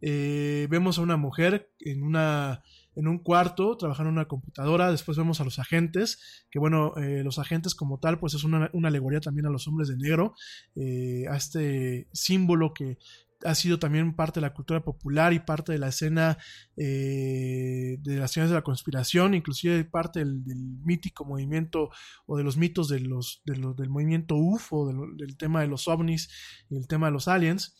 [0.00, 2.62] Eh, vemos a una mujer en una
[2.96, 4.92] en un cuarto trabajando en una computadora.
[4.92, 8.86] Después vemos a los agentes, que bueno, los agentes como tal, pues es una, una,
[8.86, 10.36] alegoría también a los hombres de negro,
[10.76, 12.98] a este símbolo que
[13.44, 16.38] ha sido también parte de la cultura popular y parte de la escena
[16.76, 20.42] eh, de las escenas de la conspiración, inclusive parte del,
[20.84, 21.90] mítico movimiento
[22.26, 26.30] o de los mitos de los, del movimiento UFO, del tema de los ovnis
[26.70, 27.76] y el tema de los aliens.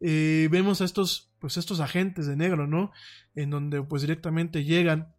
[0.00, 2.90] Eh, vemos a estos, pues estos agentes de negro, ¿no?
[3.34, 5.14] En donde pues directamente llegan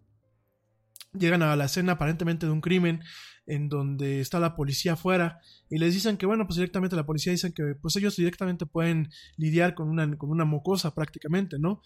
[1.14, 3.02] llegan a la escena aparentemente de un crimen
[3.48, 7.32] en donde está la policía afuera y les dicen que bueno pues directamente la policía
[7.32, 11.82] dicen que pues ellos directamente pueden lidiar con una, con una mocosa prácticamente no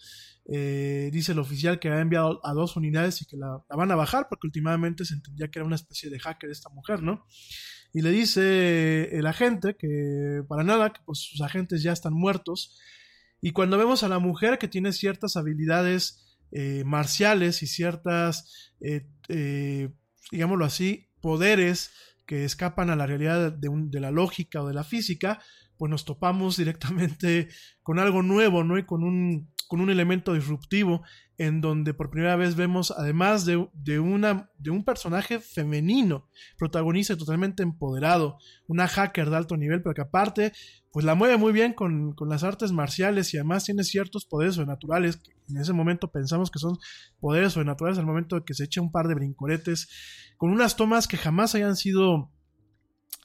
[0.46, 3.96] eh, dice el oficial que ha enviado a dos unidades y que la, van a
[3.96, 7.26] bajar porque últimamente se entendía que era una especie de hacker esta mujer no
[7.92, 12.76] y le dice el agente que para nada que pues sus agentes ya están muertos
[13.40, 16.22] y cuando vemos a la mujer que tiene ciertas habilidades
[16.52, 19.88] eh, marciales y ciertas, eh,
[20.30, 21.92] digámoslo así, poderes
[22.26, 25.40] que escapan a la realidad de, un- de la lógica o de la física,
[25.78, 27.48] pues nos topamos directamente
[27.82, 28.78] con algo nuevo, ¿no?
[28.78, 31.00] Y con un, con un elemento disruptivo
[31.38, 36.28] en donde por primera vez vemos, además de, de una, de un personaje femenino,
[36.58, 38.36] protagonista totalmente empoderado,
[38.66, 40.52] una hacker de alto nivel, pero que aparte,
[40.90, 44.56] pues la mueve muy bien con, con las artes marciales y además tiene ciertos poderes
[44.56, 46.76] sobrenaturales, que en ese momento pensamos que son
[47.18, 49.88] poderes sobrenaturales al momento de que se echa un par de brincoretes,
[50.36, 52.30] con unas tomas que jamás hayan sido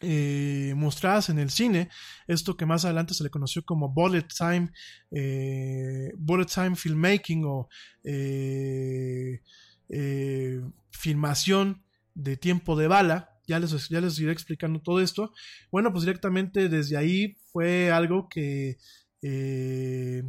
[0.02, 1.90] eh, mostradas en el cine,
[2.28, 4.70] esto que más adelante se le conoció como bullet time,
[5.12, 7.68] eh, bullet time filmmaking o
[8.04, 9.42] eh,
[9.90, 10.62] eh,
[10.92, 11.84] filmación
[12.14, 13.34] de tiempo de bala.
[13.48, 15.32] Ya les, ya les iré explicando todo esto.
[15.72, 18.78] Bueno, pues directamente desde ahí fue algo que,
[19.22, 20.22] eh,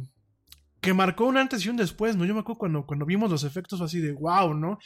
[0.79, 2.23] que marcó un antes y un después, ¿no?
[2.23, 4.79] Yo me acuerdo cuando, cuando vimos los efectos así de wow, ¿no?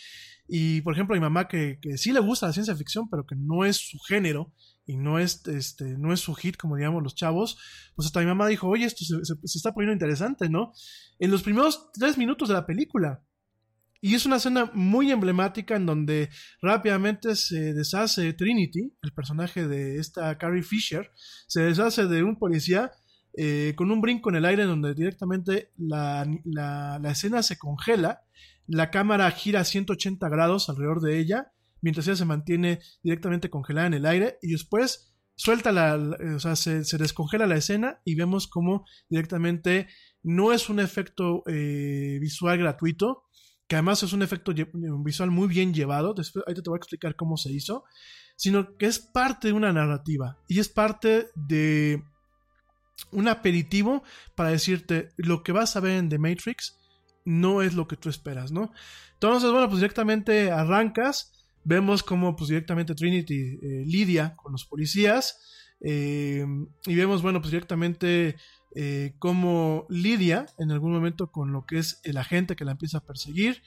[0.48, 3.36] Y por ejemplo, mi mamá que, que sí le gusta la ciencia ficción, pero que
[3.36, 4.52] no es su género
[4.86, 7.58] y no es, este, no es su hit, como digamos los chavos,
[7.96, 10.74] pues hasta mi mamá dijo, oye, esto se, está poniendo interesante, ¿no?
[11.20, 13.24] En los primeros tres minutos de la película.
[14.02, 16.30] Y es una escena muy emblemática en donde
[16.62, 21.10] rápidamente se deshace Trinity, el personaje de esta Carrie Fisher,
[21.48, 22.92] se deshace de un policía
[23.38, 28.24] eh, con un brinco en el aire donde directamente la, la- la escena se congela,
[28.68, 31.54] la cámara gira a 180 grados alrededor de ella,
[31.84, 35.96] mientras ella se mantiene directamente congelada en el aire y después suelta la,
[36.36, 39.88] o sea, se, descongela la escena y vemos como directamente
[40.24, 43.26] no es un efecto eh, visual gratuito,
[43.68, 44.54] que además es un efecto
[45.04, 47.84] visual muy bien llevado, después ahorita te voy a explicar cómo se hizo,
[48.38, 52.02] sino que es parte de una narrativa y es parte de
[53.12, 54.04] un aperitivo
[54.36, 56.80] para decirte lo que vas a ver en The Matrix
[57.26, 58.72] no es lo que tú esperas, ¿no?
[59.14, 61.33] Entonces, bueno, pues directamente arrancas,
[61.64, 65.40] vemos cómo pues directamente Trinity eh, lidia con los policías
[65.84, 66.46] eh,
[66.86, 68.38] y vemos, bueno, pues directamente
[68.74, 73.00] eh, cómo lidia en algún momento con lo que es el agente que la empieza
[73.00, 73.62] a perseguir.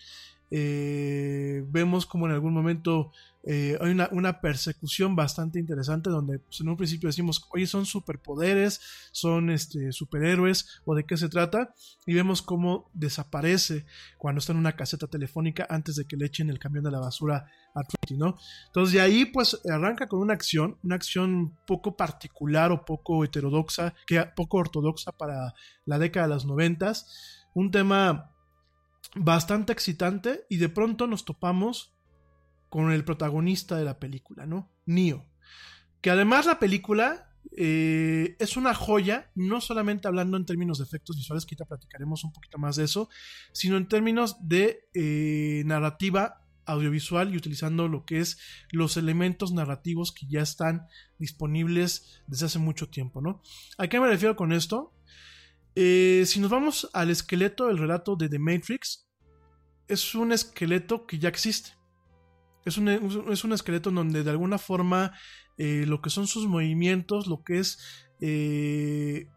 [0.51, 3.11] Eh, vemos como en algún momento
[3.49, 8.81] eh, hay una, persecución bastante interesante donde pues, en un principio decimos, oye, son superpoderes,
[9.13, 11.73] son este, superhéroes o de qué se trata
[12.07, 13.87] y vemos cómo desaparece
[14.19, 16.99] cuando está en una caseta telefónica antes de que le echen el camión de la
[16.99, 18.21] basura a Trinity.
[18.67, 23.95] Entonces de ahí pues arranca con una acción, una acción poco particular o poco heterodoxa,
[24.09, 25.55] que poco ortodoxa para
[25.85, 28.33] la década de los noventas, un tema
[29.17, 31.95] bastante excitante y de pronto nos topamos
[32.69, 34.71] con el protagonista de la película, ¿no?
[34.85, 35.27] Neo.
[36.01, 37.27] Que además la película
[37.57, 42.33] eh, es una joya, no solamente hablando en términos de efectos visuales, que platicaremos un
[42.33, 43.09] poquito más de eso,
[43.53, 48.39] sino en términos de eh, narrativa audiovisual y utilizando lo que es
[48.71, 50.87] los elementos narrativos que ya están
[51.19, 53.41] disponibles desde hace mucho tiempo, ¿no?
[53.79, 54.93] ¿A qué me refiero con esto?
[55.77, 59.06] Eh, si nos vamos al esqueleto del relato de The Matrix,
[59.89, 61.71] es un esqueleto que ya existe.
[62.65, 65.13] Es un, es un esqueleto en donde de alguna forma
[65.57, 67.79] eh, lo que son sus movimientos, lo que es
[68.21, 69.29] eh,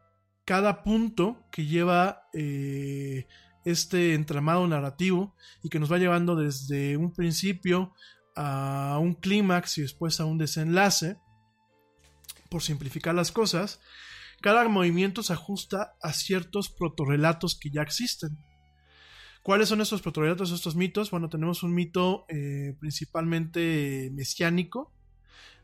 [0.45, 3.27] cada punto que lleva eh,
[3.65, 7.93] este entramado narrativo y que nos va llevando desde un principio
[8.35, 11.17] a un clímax y después a un desenlace,
[12.49, 13.80] por simplificar las cosas,
[14.41, 18.39] cada movimiento se ajusta a ciertos protorrelatos que ya existen.
[19.41, 21.11] ¿Cuáles son estos protorrelatos, estos mitos?
[21.11, 24.91] Bueno, tenemos un mito eh, principalmente mesiánico.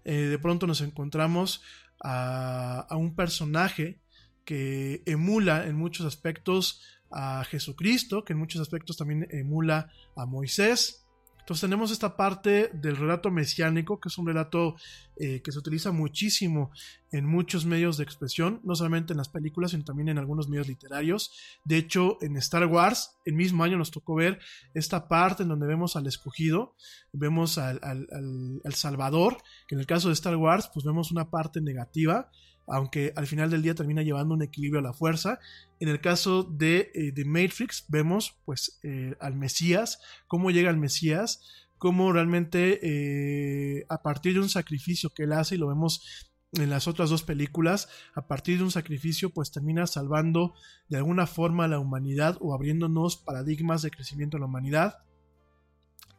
[0.06, 1.62] Eh, de pronto nos encontramos
[2.02, 4.00] a, un personaje
[4.44, 6.82] que emula en muchos aspectos
[7.12, 11.05] a Jesucristo, que en muchos aspectos también emula a Moisés.
[11.46, 14.78] Entonces tenemos esta parte del relato mesiánico, que es un relato
[15.16, 16.72] eh, que se utiliza muchísimo
[17.12, 20.68] en muchos medios de expresión, no solamente en las películas, sino también en algunos medios
[20.68, 21.32] literarios.
[21.64, 24.40] De hecho, en Star Wars, el mismo año nos tocó ver
[24.74, 26.74] esta parte en donde vemos al escogido,
[27.14, 31.12] vemos al, al, al, al Salvador, que en el caso de Star Wars, pues vemos
[31.12, 32.32] una parte negativa,
[32.68, 35.40] aunque al final del día termina llevando un equilibrio a la fuerza.
[35.80, 40.78] En el caso de, eh, de Matrix, vemos pues eh, al Mesías, cómo llega el
[40.78, 41.42] Mesías,
[41.78, 46.70] cómo realmente eh, a partir de un sacrificio que él hace, y lo vemos en
[46.70, 50.54] las otras dos películas, a partir de un sacrificio pues termina salvando
[50.88, 55.00] de alguna forma a la humanidad o abriéndonos paradigmas de crecimiento en la humanidad.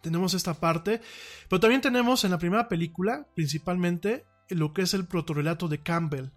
[0.02, 1.00] Tenemos esta parte,
[1.48, 6.30] pero también tenemos en la primera película, principalmente, lo que es el protorrelato de Campbell.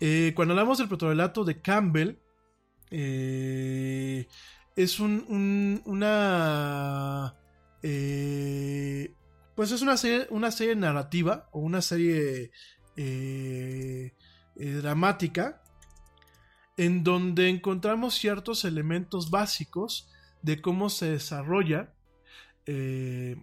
[0.00, 2.18] Eh, cuando hablamos del protorrelato de Campbell,
[2.90, 4.26] eh,
[4.76, 7.34] es un, un, una
[7.82, 9.14] eh,
[9.54, 12.52] pues es una serie, una serie narrativa o una serie
[12.96, 14.12] eh,
[14.54, 15.62] dramática
[16.76, 20.08] en donde encontramos ciertos elementos básicos
[20.42, 21.92] de cómo se desarrolla
[22.66, 23.42] eh,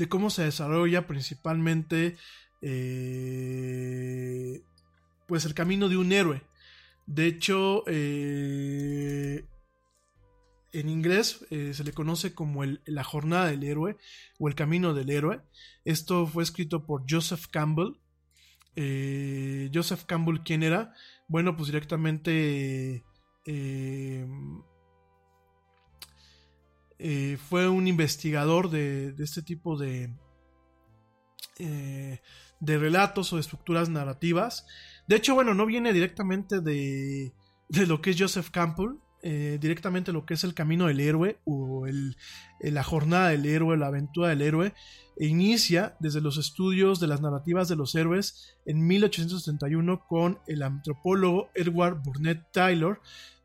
[0.00, 2.16] de cómo se desarrolla principalmente
[2.62, 4.62] eh,
[5.28, 6.42] pues el camino de un héroe.
[7.06, 9.44] De hecho eh,
[10.72, 13.98] en inglés eh, se le conoce como la jornada del héroe
[14.38, 15.42] o el camino del héroe.
[15.84, 17.98] Esto fue escrito por Joseph Campbell.
[19.74, 20.94] Joseph Campbell quién era
[21.28, 23.04] bueno pues directamente
[27.02, 30.14] eh, fue un investigador de, este tipo de,
[31.58, 32.20] eh,
[32.60, 34.66] de relatos o de estructuras narrativas.
[35.08, 37.32] De hecho, bueno, no viene directamente de,
[37.70, 41.40] de lo que es Joseph Campbell, eh, directamente lo que es el camino del héroe
[41.44, 42.16] o el,
[42.60, 44.74] la jornada del héroe, la aventura del héroe.
[45.16, 50.62] E inicia desde los estudios de las narrativas de los héroes en 1871 con el
[50.62, 53.00] antropólogo Edward Burnett Taylor,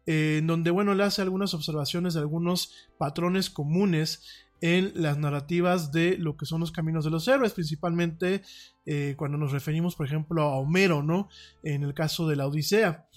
[0.05, 4.23] eh, en donde, bueno, le hace algunas observaciones de algunos patrones comunes
[4.61, 8.41] en las narrativas de lo que son los caminos de los héroes, principalmente
[8.85, 11.29] eh, cuando nos referimos, por ejemplo, a Homero, ¿no?
[11.63, 13.07] En el caso de la Odisea.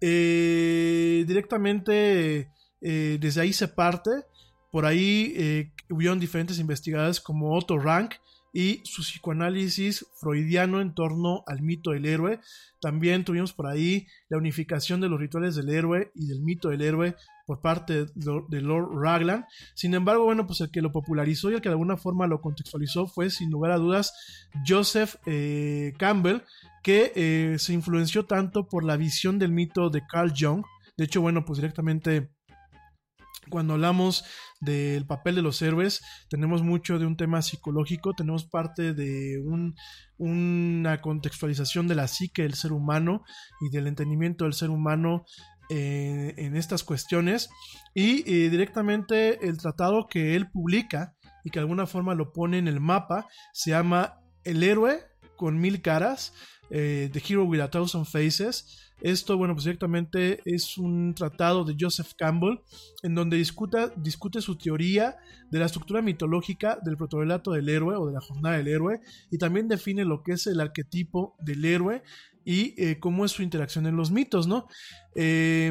[0.00, 2.50] Eh, directamente
[2.80, 4.10] desde ahí se parte.
[4.70, 8.16] Por ahí hubieron diferentes investigadores como Otto Rank
[8.54, 12.40] y su psicoanálisis freudiano en torno al mito del héroe.
[12.80, 16.82] También tuvimos por ahí la unificación de los rituales del héroe y del mito del
[16.82, 17.16] héroe
[17.46, 19.44] por parte de Lord, Raglan.
[19.74, 22.40] Sin embargo, bueno, pues el que lo popularizó y el que de alguna forma lo
[22.40, 24.14] contextualizó fue, sin lugar a dudas,
[24.66, 26.42] Joseph eh, Campbell,
[26.84, 30.64] que eh, se influenció tanto por la visión del mito de Carl Jung.
[30.96, 32.30] De hecho, bueno, pues directamente
[33.48, 34.24] cuando hablamos
[34.60, 39.74] del papel de los héroes, tenemos mucho de un tema psicológico, tenemos parte de un,
[40.18, 43.22] una contextualización de la psique del ser humano
[43.60, 45.24] y del entendimiento del ser humano
[45.70, 47.48] eh, en estas cuestiones.
[47.94, 52.58] Y eh, directamente el tratado que él publica y que de alguna forma lo pone
[52.58, 55.04] en el mapa se llama El héroe
[55.36, 56.32] con mil caras,
[56.70, 58.83] eh, The Hero with a Thousand Faces.
[59.04, 62.60] Esto, bueno, pues directamente es un tratado de Joseph Campbell
[63.02, 65.16] en donde discuta, discute su teoría
[65.50, 69.00] de la estructura mitológica del protorelato del héroe o de la jornada del héroe
[69.30, 72.02] y también define lo que es el arquetipo del héroe
[72.46, 74.68] y eh, cómo es su interacción en los mitos, ¿no?
[75.14, 75.70] Eh,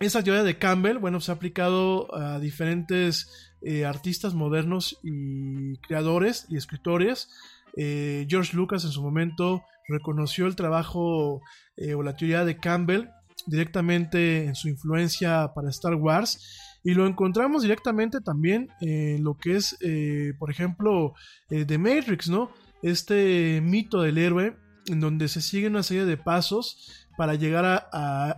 [0.00, 6.46] esa teoría de Campbell, bueno, se ha aplicado a diferentes eh, artistas modernos y creadores
[6.50, 7.30] y escritores.
[7.76, 11.40] Eh, George Lucas en su momento reconoció el trabajo
[11.76, 13.08] eh, o la teoría de Campbell
[13.46, 19.56] directamente en su influencia para Star Wars y lo encontramos directamente también en lo que
[19.56, 21.14] es, eh, por ejemplo,
[21.50, 22.50] eh, The Matrix, ¿no?
[22.82, 24.56] Este mito del héroe
[24.86, 27.88] en donde se sigue una serie de pasos para llegar a,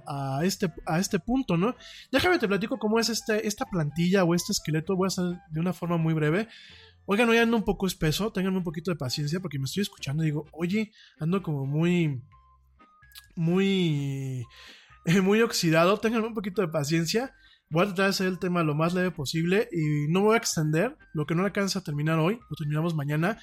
[0.06, 1.74] a- este, a este punto, ¿no?
[2.12, 5.60] Déjame te platico cómo es este, esta plantilla o este esqueleto, voy a hacer de
[5.60, 6.46] una forma muy breve.
[7.08, 10.24] Oigan, hoy ando un poco espeso, tengan un poquito de paciencia porque me estoy escuchando
[10.24, 12.20] y digo, oye, ando como muy,
[13.36, 14.44] muy,
[15.22, 17.32] muy oxidado, tengan un poquito de paciencia.
[17.70, 20.38] Voy a tratar de hacer el tema lo más leve posible y no voy a
[20.38, 20.96] extender.
[21.14, 23.38] Lo que no alcanza a terminar hoy, lo terminamos mañana.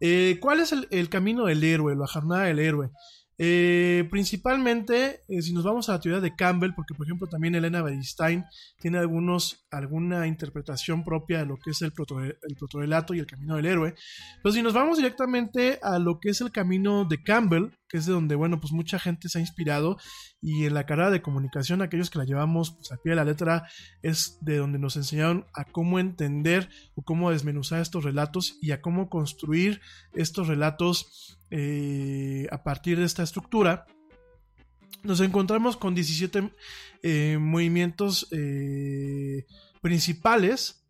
[0.00, 2.90] Eh, ¿Cuál es el, el camino del héroe, la jornada del héroe?
[3.36, 7.54] Eh, principalmente, eh, si nos vamos a la teoría de Campbell, porque por ejemplo también
[7.54, 8.44] Elena Beristain
[8.78, 13.26] tiene algunos, alguna interpretación propia de lo que es el, proto, el protorelato y el
[13.26, 13.94] camino del héroe.
[14.42, 18.06] Pero si nos vamos directamente a lo que es el camino de Campbell, que es
[18.06, 19.98] de donde, bueno, pues mucha gente se ha inspirado
[20.40, 23.24] y en la carrera de comunicación, aquellos que la llevamos pues, al pie de la
[23.24, 23.68] letra,
[24.02, 28.80] es de donde nos enseñaron a cómo entender o cómo desmenuzar estos relatos y a
[28.80, 29.80] cómo construir
[30.12, 33.86] estos relatos eh, a partir de esta estructura.
[35.02, 36.52] Nos encontramos con 17
[37.02, 39.46] eh, movimientos eh,
[39.82, 40.83] principales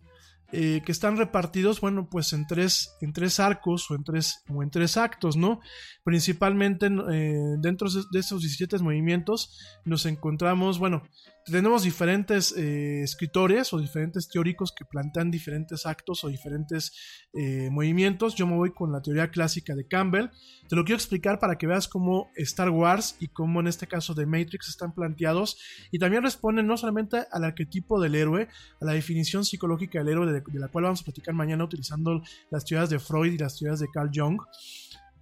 [0.57, 4.63] eh, que están repartidos, bueno, pues en tres, en tres arcos o en tres, o
[4.63, 5.61] en tres actos, ¿no?
[6.05, 11.03] Principalmente eh, dentro de estos 17 movimientos nos encontramos, bueno,
[11.45, 16.93] tenemos diferentes eh, escritores o diferentes teóricos que plantean diferentes actos o diferentes
[17.35, 18.35] eh, movimientos.
[18.35, 20.31] Yo me voy con la teoría clásica de Campbell.
[20.69, 24.15] Te lo quiero explicar para que veas cómo Star Wars y cómo en este caso
[24.15, 25.59] de Matrix están planteados
[25.91, 28.49] y también responden no solamente al arquetipo del héroe,
[28.81, 32.23] a la definición psicológica del héroe de, de la cual vamos a platicar mañana utilizando
[32.51, 34.41] las teorías de Freud y las teorías de Carl Jung.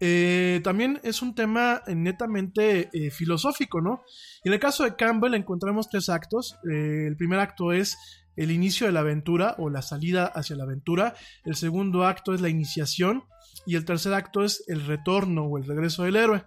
[0.05, 4.03] Eh, también es un tema eh, netamente eh, filosófico, ¿no?
[4.43, 6.57] En el caso de Campbell encontramos tres actos.
[6.65, 7.97] El primer acto es
[8.35, 11.15] el inicio de la aventura o la salida hacia la aventura.
[11.45, 13.23] El segundo acto es la iniciación
[13.65, 16.47] y el tercer acto es el retorno o el regreso del héroe.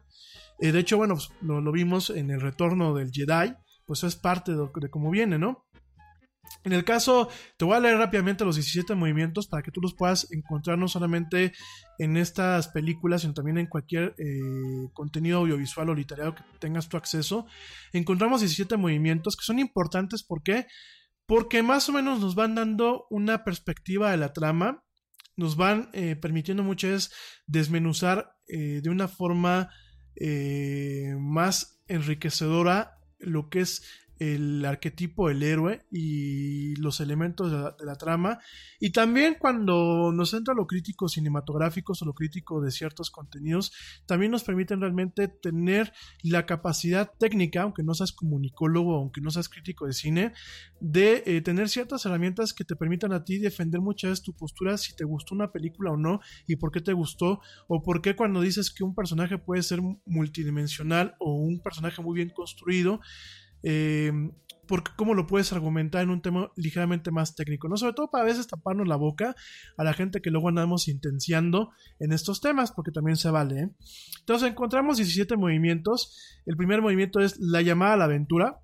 [0.60, 3.54] De hecho, bueno, pues, lo, lo vimos en el retorno del Jedi,
[3.86, 5.65] pues es parte de cómo viene, ¿no?
[6.66, 9.94] En el caso, te voy a leer rápidamente los 17 movimientos para que tú los
[9.94, 11.54] puedas encontrar no solamente
[12.00, 16.98] en estas películas, sino también en cualquier eh, contenido audiovisual o literario que tengas tu
[16.98, 17.46] acceso.
[17.94, 20.66] Encontramos 17 movimientos que son importantes, ¿por qué?
[21.28, 24.84] Porque más o menos nos van dando una perspectiva de la trama,
[25.38, 27.12] nos van eh, permitiendo muchas veces
[27.46, 29.70] desmenuzar eh, de una forma
[31.20, 33.84] más enriquecedora lo que es
[34.20, 38.40] el arquetipo del héroe y los elementos de la, trama.
[38.80, 43.72] Y también cuando nos entra lo crítico cinematográficos o lo crítico de ciertos contenidos,
[44.06, 45.94] también nos permiten realmente tener
[46.24, 50.34] la capacidad técnica, aunque no seas comunicólogo, aunque no seas crítico de cine,
[50.80, 54.78] de eh, tener ciertas herramientas que te permitan a ti defender muchas veces tu postura
[54.78, 58.16] si te gustó una película o no y por qué te gustó o por qué
[58.16, 63.00] cuando dices que un personaje puede ser multidimensional o un personaje muy bien construido,
[63.68, 64.12] eh,
[64.68, 67.78] porque cómo lo puedes argumentar en un tema ligeramente más técnico, ¿no?
[67.78, 69.36] Sobre todo para a veces taparnos la boca
[69.78, 73.70] a la gente que luego andamos intenciando en estos temas, porque también se vale, ¿eh?
[74.20, 76.42] Entonces encontramos 17 movimientos.
[76.46, 78.62] El primer movimiento es la llamada a la aventura,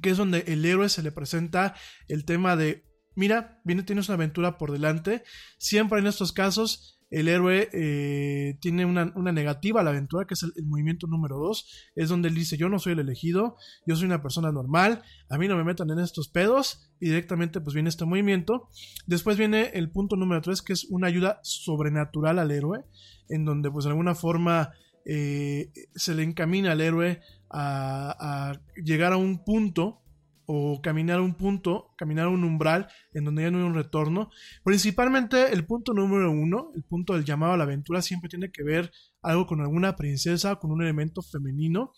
[0.00, 1.74] que es donde el héroe se le presenta
[2.08, 5.22] el tema de, mira, viene, tienes una aventura por delante.
[5.58, 10.34] Siempre en estos casos el héroe eh, tiene una, una, negativa a la aventura, que
[10.34, 13.56] es el, movimiento número 2, es donde él dice, yo no soy el elegido,
[13.86, 17.60] yo soy una persona normal, a mí no me metan en estos pedos, y directamente
[17.60, 18.68] pues viene este movimiento.
[19.06, 22.84] Después viene el punto número 3, que es una ayuda sobrenatural al héroe,
[23.28, 24.72] en donde pues de alguna forma
[25.06, 27.20] eh, se le encamina al héroe
[27.50, 30.02] a, a llegar a un punto
[30.50, 34.30] o caminar un punto, caminar un umbral en donde ya no hay un retorno.
[34.64, 38.62] Principalmente el punto número uno, el punto del llamado a la aventura, siempre tiene que
[38.62, 41.92] ver algo con alguna princesa, con un elemento femenino.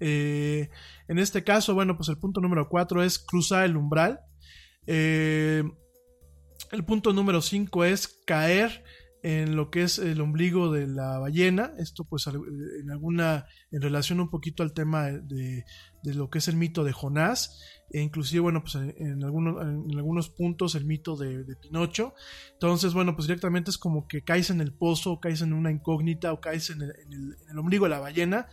[0.00, 0.68] Eh,
[1.06, 4.18] en este caso, bueno, pues el punto número cuatro es cruzar el umbral.
[4.88, 5.62] Eh,
[6.72, 8.82] el punto número cinco es caer
[9.22, 14.18] en lo que es el ombligo de la ballena, esto pues en alguna, en relación
[14.18, 15.64] un poquito al tema de,
[16.02, 17.60] de lo que es el mito de Jonás,
[17.92, 22.14] e inclusive, bueno, pues en, en, algunos, en algunos puntos el mito de, Pinocho.
[22.54, 25.70] Entonces, bueno, pues directamente es como que caes en el pozo, o caes en una
[25.70, 28.48] incógnita, o caes en el ombligo de la ballena.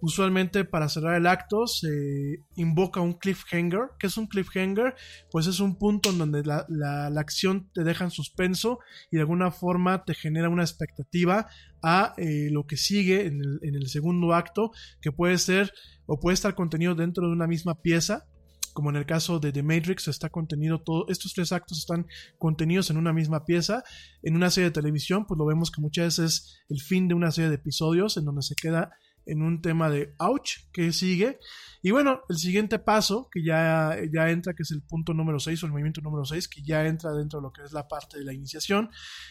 [0.00, 3.90] Usualmente para cerrar el acto se invoca un cliffhanger.
[3.98, 4.94] ¿Qué es un cliffhanger?
[5.30, 8.78] Pues es un punto en donde la, la, la acción te deja en suspenso
[9.10, 11.48] y de alguna forma te genera una expectativa
[11.82, 15.72] a eh, lo que sigue en el, en el segundo acto, que puede ser
[16.06, 18.26] o puede estar contenido dentro de una misma pieza
[18.74, 22.06] como en el caso de The Matrix, está contenido todo, estos tres actos están
[22.38, 23.82] contenidos en una misma pieza.
[24.22, 27.14] En una serie de televisión, pues lo vemos que muchas veces es el fin de
[27.14, 28.90] una serie de episodios en donde se queda
[29.26, 31.38] en un tema de ouch que sigue.
[31.82, 35.62] Y bueno, el siguiente paso que ya, ya entra, que es el punto número 6
[35.62, 38.18] o el movimiento número 6, que ya entra dentro de lo que es la parte
[38.18, 38.90] de la iniciación,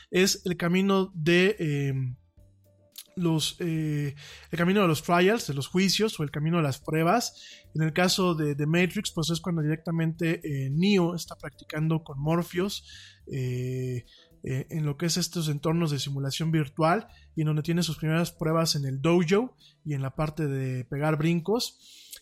[0.10, 1.56] es el camino de...
[1.60, 1.94] Eh,
[3.16, 4.16] los, eh,
[4.52, 7.64] el camino de los trials, de los juicios o el camino de las pruebas.
[7.76, 12.20] En el caso de, de Matrix, pues es cuando directamente eh, Neo está practicando con
[12.20, 12.86] Morpheus
[13.32, 14.06] eh,
[14.46, 18.32] en lo que es estos entornos de simulación virtual y en donde tiene sus primeras
[18.32, 21.80] pruebas en el dojo y en la parte de pegar brincos.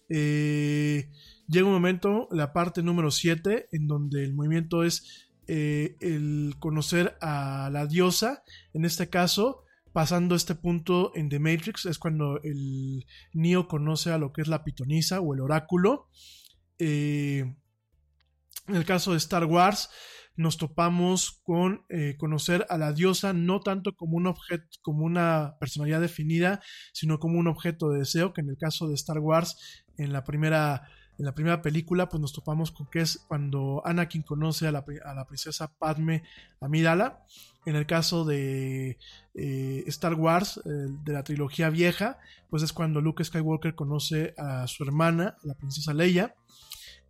[0.07, 7.71] Llega un momento, la parte número 7, en donde el movimiento es el conocer a
[7.73, 8.43] la diosa,
[8.73, 14.17] en este caso, pasando este punto en The Matrix es cuando el Neo conoce a
[14.17, 16.09] lo que es la pitonisa o el oráculo.
[16.79, 17.55] Eh,
[18.67, 19.89] en el caso de Star Wars
[20.35, 25.55] nos topamos con eh, conocer a la diosa no tanto como un objeto, como una
[25.59, 26.61] personalidad definida,
[26.93, 30.23] sino como un objeto de deseo, que en el caso de Star Wars, en la
[30.23, 30.87] primera
[31.21, 34.83] en la primera película, pues nos topamos con que es cuando Anakin conoce a la,
[35.27, 36.23] princesa Padme
[36.59, 37.23] Amidala.
[37.67, 38.97] En el caso de
[39.35, 40.69] eh, Star Wars, eh,
[41.03, 42.17] de la trilogía vieja,
[42.49, 46.33] pues es cuando Luke Skywalker conoce a su hermana, la princesa Leia.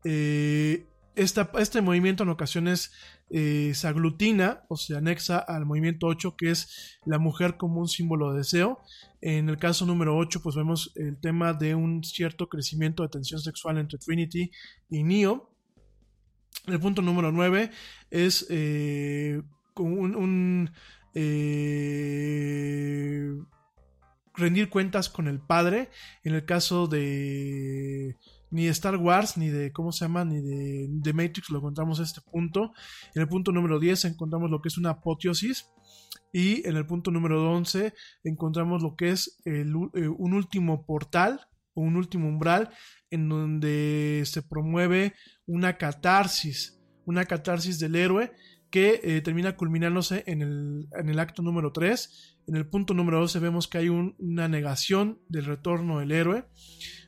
[0.04, 2.92] Eh, este movimiento en ocasiones
[3.30, 8.34] se aglutina o se anexa al movimiento 8, que es la mujer como un símbolo
[8.34, 8.82] de deseo.
[9.22, 13.40] En el caso número 8, pues vemos el tema de un cierto crecimiento de tensión
[13.40, 14.50] sexual entre Trinity
[14.90, 15.52] y Neo.
[16.66, 17.70] El punto número 9
[18.10, 19.42] es eh,
[19.76, 20.72] un, un
[21.14, 22.02] eh,
[24.34, 25.92] rendir cuentas con el padre.
[26.24, 28.18] En el caso de
[28.50, 30.26] ni de Star Wars, ni de, ¿cómo se llama?
[30.26, 32.74] Ni de, de Matrix lo encontramos en este punto.
[33.16, 35.70] En el punto número 10 encontramos lo que es una apoteosis.
[36.32, 37.94] Y en el punto número 11
[38.24, 41.42] encontramos lo que es el, eh, un último portal
[41.74, 42.70] o un último umbral
[43.10, 45.14] en donde se promueve
[45.46, 48.32] una catarsis, una catarsis del héroe
[48.70, 52.38] que eh, termina culminándose en el, en el, acto número 3.
[52.48, 56.46] En el punto número 12 vemos que hay un, una negación del retorno del héroe.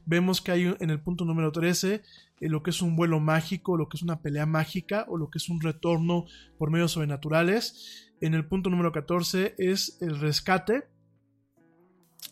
[0.06, 2.02] Vemos que hay en el punto número 13
[2.44, 5.30] eh, lo que es un vuelo mágico, lo que es una pelea mágica o lo
[5.30, 6.26] que es un retorno
[6.58, 8.13] por medios sobrenaturales.
[8.24, 10.86] En el punto número 14 es el rescate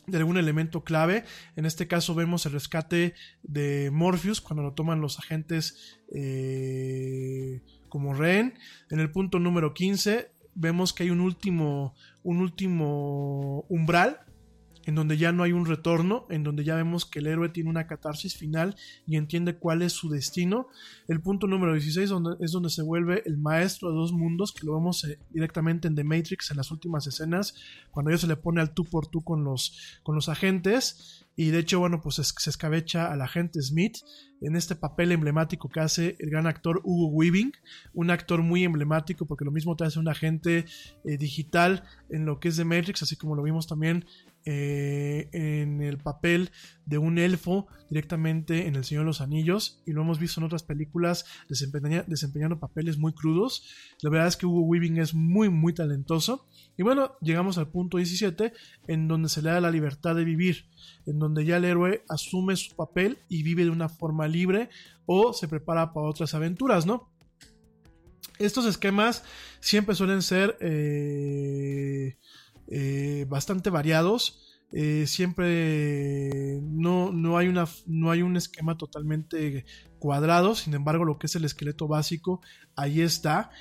[0.07, 1.25] de algún elemento clave.
[1.57, 3.13] En este caso vemos el rescate
[3.43, 7.59] de Morpheus cuando lo toman los agentes eh,
[7.89, 8.53] como rehén.
[8.89, 11.93] En el punto número 15 vemos que hay un último,
[12.23, 14.21] un último umbral
[14.85, 17.69] en donde ya no hay un retorno, en donde ya vemos que el héroe tiene
[17.69, 18.75] una catarsis final
[19.05, 20.67] y entiende cuál es su destino.
[21.07, 24.65] El punto número 16 donde, es donde se vuelve el maestro de dos mundos, que
[24.65, 27.55] lo vemos eh, directamente en The Matrix en las últimas escenas,
[27.91, 31.25] cuando ya se le pone al tú por tú con los, con los agentes.
[31.41, 33.97] Y de hecho, bueno, pues se escabecha al agente Smith
[34.41, 37.51] en este papel emblemático que hace el gran actor Hugo Weaving,
[37.93, 40.65] un actor muy emblemático porque lo mismo te hace un agente
[41.03, 44.05] eh, digital en lo que es The Matrix, así como lo vimos también
[44.45, 46.51] eh, en el papel
[46.85, 50.45] de un elfo directamente en El Señor de los Anillos y lo hemos visto en
[50.45, 53.65] otras películas desempeñando papeles muy crudos.
[54.01, 56.47] La verdad es que Hugo Weaving es muy muy talentoso
[56.81, 58.53] y bueno, llegamos al punto 17
[58.87, 60.65] en donde se le da la libertad de vivir,
[61.05, 64.71] en donde ya el héroe asume su papel y vive de una forma libre
[65.05, 67.13] o se prepara para otras aventuras, ¿no?
[68.39, 69.23] Estos esquemas
[69.59, 72.17] siempre suelen ser eh,
[72.67, 74.57] eh, bastante variados.
[74.71, 79.65] Eh, siempre no, no, hay una, no hay un esquema totalmente
[79.99, 82.41] cuadrado, sin embargo lo que es el esqueleto básico
[82.75, 83.51] ahí está.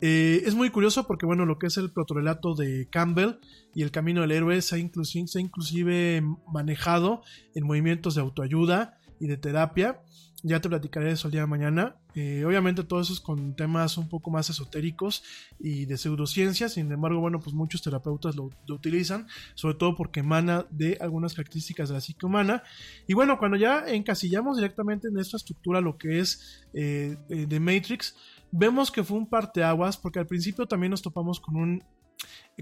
[0.00, 3.38] Eh, es muy curioso porque bueno, lo que es el protorelato de Campbell
[3.74, 7.22] y el camino del héroe se ha, inclusive, se ha inclusive manejado
[7.54, 10.02] en movimientos de autoayuda y de terapia.
[10.42, 11.96] Ya te platicaré de eso el día de mañana.
[12.14, 15.24] Eh, obviamente todo eso es con temas un poco más esotéricos
[15.58, 16.74] y de pseudociencias.
[16.74, 21.88] Sin embargo, bueno, pues muchos terapeutas lo, utilizan, sobre todo porque emana de algunas características
[21.88, 22.62] de la psique humana.
[23.08, 28.14] Y bueno, cuando ya encasillamos directamente en esta estructura lo que es eh, de Matrix,
[28.50, 31.84] vemos que fue un parteaguas porque al principio también nos topamos con un,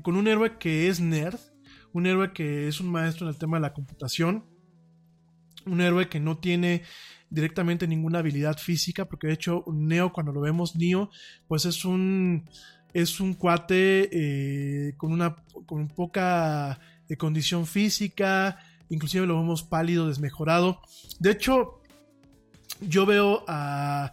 [0.03, 1.39] con un héroe que es nerd,
[1.93, 4.45] un héroe que es un maestro en el tema de la computación,
[5.67, 6.83] un héroe que no tiene
[7.31, 11.11] directamente ninguna habilidad física, porque de hecho Neo cuando lo vemos, Neo,
[11.49, 12.49] pues es un
[12.93, 15.37] es un cuate eh, con una
[15.67, 16.79] con poca
[17.09, 18.59] eh, condición física,
[18.89, 20.81] inclusive lo vemos pálido, desmejorado.
[21.19, 21.83] De hecho,
[22.81, 24.13] yo veo a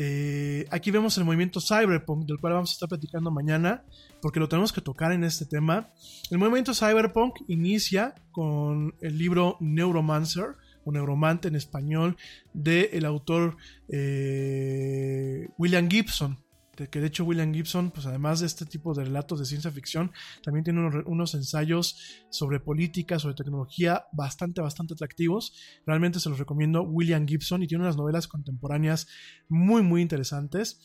[0.00, 3.82] eh, aquí vemos el movimiento cyberpunk, del cual vamos a estar platicando mañana,
[4.22, 5.90] porque lo tenemos que tocar en este tema.
[6.30, 10.54] El movimiento cyberpunk inicia con el libro Neuromancer,
[10.84, 12.16] un neuromante en español,
[12.52, 13.56] del el autor
[13.88, 16.38] eh, William Gibson.
[16.78, 19.70] De que de hecho William Gibson, pues además de este tipo de relatos de ciencia
[19.70, 25.52] ficción, también tiene unos, unos ensayos sobre política, sobre tecnología bastante, bastante atractivos.
[25.84, 29.08] Realmente se los recomiendo William Gibson y tiene unas novelas contemporáneas
[29.48, 30.80] muy, muy interesantes.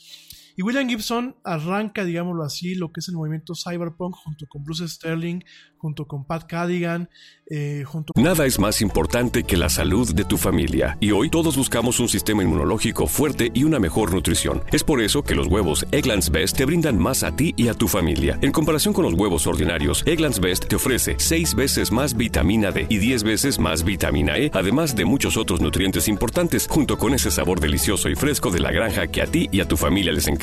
[0.56, 4.88] Y William Gibson arranca, digámoslo así, lo que es el movimiento cyberpunk junto con Bruce
[4.88, 5.40] Sterling,
[5.78, 7.10] junto con Pat Cadigan,
[7.50, 10.98] eh, junto Nada es más importante que la salud de tu familia.
[11.02, 14.62] Y hoy todos buscamos un sistema inmunológico fuerte y una mejor nutrición.
[14.72, 17.74] Es por eso que los huevos Egglands Best te brindan más a ti y a
[17.74, 18.38] tu familia.
[18.42, 22.86] En comparación con los huevos ordinarios, Egglands Best te ofrece 6 veces más vitamina D
[22.90, 27.32] y 10 veces más vitamina E, además de muchos otros nutrientes importantes, junto con ese
[27.32, 30.28] sabor delicioso y fresco de la granja que a ti y a tu familia les
[30.28, 30.43] encanta.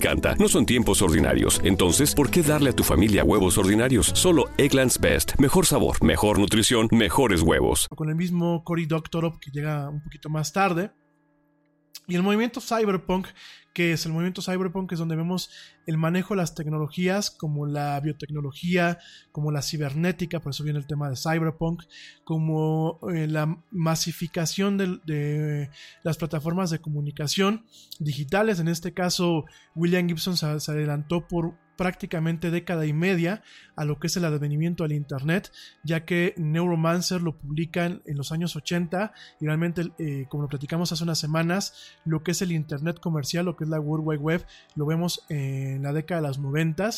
[0.00, 0.34] encanta.
[0.36, 1.60] No son tiempos ordinarios.
[1.62, 4.06] Entonces, ¿por qué darle a tu familia huevos ordinarios?
[4.14, 5.38] Solo Egglands Best.
[5.38, 7.86] Mejor sabor, mejor nutrición, mejores huevos.
[7.94, 10.90] Con el mismo Cory Doctorow que llega un poquito más tarde.
[12.08, 13.28] Y el movimiento cyberpunk
[13.72, 15.50] que es el movimiento cyberpunk, es donde vemos
[15.86, 18.98] el manejo de las tecnologías como la biotecnología,
[19.32, 21.84] como la cibernética, por eso viene el tema de cyberpunk,
[22.24, 25.70] como eh, la masificación de,
[26.02, 27.64] las plataformas de comunicación
[27.98, 28.58] digitales.
[28.60, 29.44] En este caso,
[29.74, 33.42] William Gibson se adelantó por prácticamente década y media
[33.74, 35.50] a lo que es el advenimiento del Internet,
[35.82, 40.92] ya que Neuromancer lo publican en los años 80 y realmente, eh, como lo platicamos
[40.92, 44.20] hace unas semanas, lo que es el Internet comercial, lo que es la World Wide
[44.20, 46.90] Web, lo vemos en la década de los 90.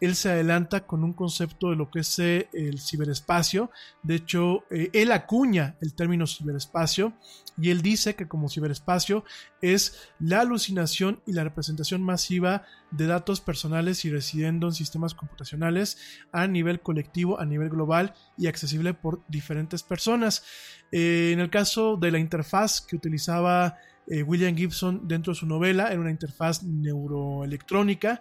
[0.00, 3.72] Él se adelanta con un concepto de lo que es eh, el ciberespacio.
[4.04, 7.12] De hecho, eh, él acuña el término ciberespacio
[7.60, 9.24] y él dice que como ciberespacio
[9.60, 15.98] es la alucinación y la representación masiva de datos personales y residiendo en sistemas computacionales
[16.32, 20.44] a nivel colectivo, a nivel global y accesible por diferentes personas.
[20.90, 25.46] Eh, en el caso de la interfaz que utilizaba eh, William Gibson dentro de su
[25.46, 28.20] novela, era una interfaz neuroelectrónica,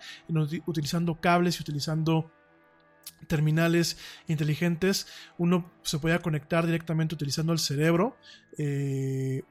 [0.66, 2.32] utilizando cables y utilizando
[3.28, 5.08] terminales inteligentes,
[5.38, 8.18] uno se podía conectar directamente utilizando el cerebro
[8.58, 9.44] eh,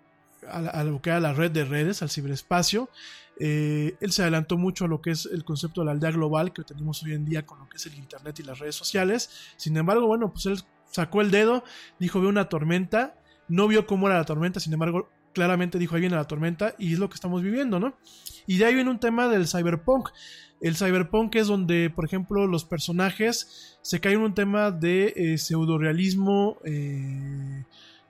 [0.49, 2.91] a, lo que era la red de redes, al ciberespacio.
[3.39, 6.53] Eh, él se adelantó mucho a lo que es el concepto de la aldea global
[6.53, 9.31] que tenemos hoy en día con lo que es el Internet y las redes sociales.
[9.57, 10.61] Sin embargo, bueno, pues él
[10.91, 11.65] sacó el dedo,
[11.99, 13.19] dijo, veo una tormenta,
[13.49, 16.95] no vio cómo era la tormenta, sin embargo, claramente dijo, ahí viene la tormenta y
[16.95, 17.95] es lo que estamos viviendo, ¿no?
[18.47, 20.09] Y de ahí viene un tema del cyberpunk.
[20.63, 25.37] El cyberpunk es donde, por ejemplo, los personajes se caen en un tema de eh,
[25.37, 26.57] pseudorealismo.
[26.65, 27.65] Eh,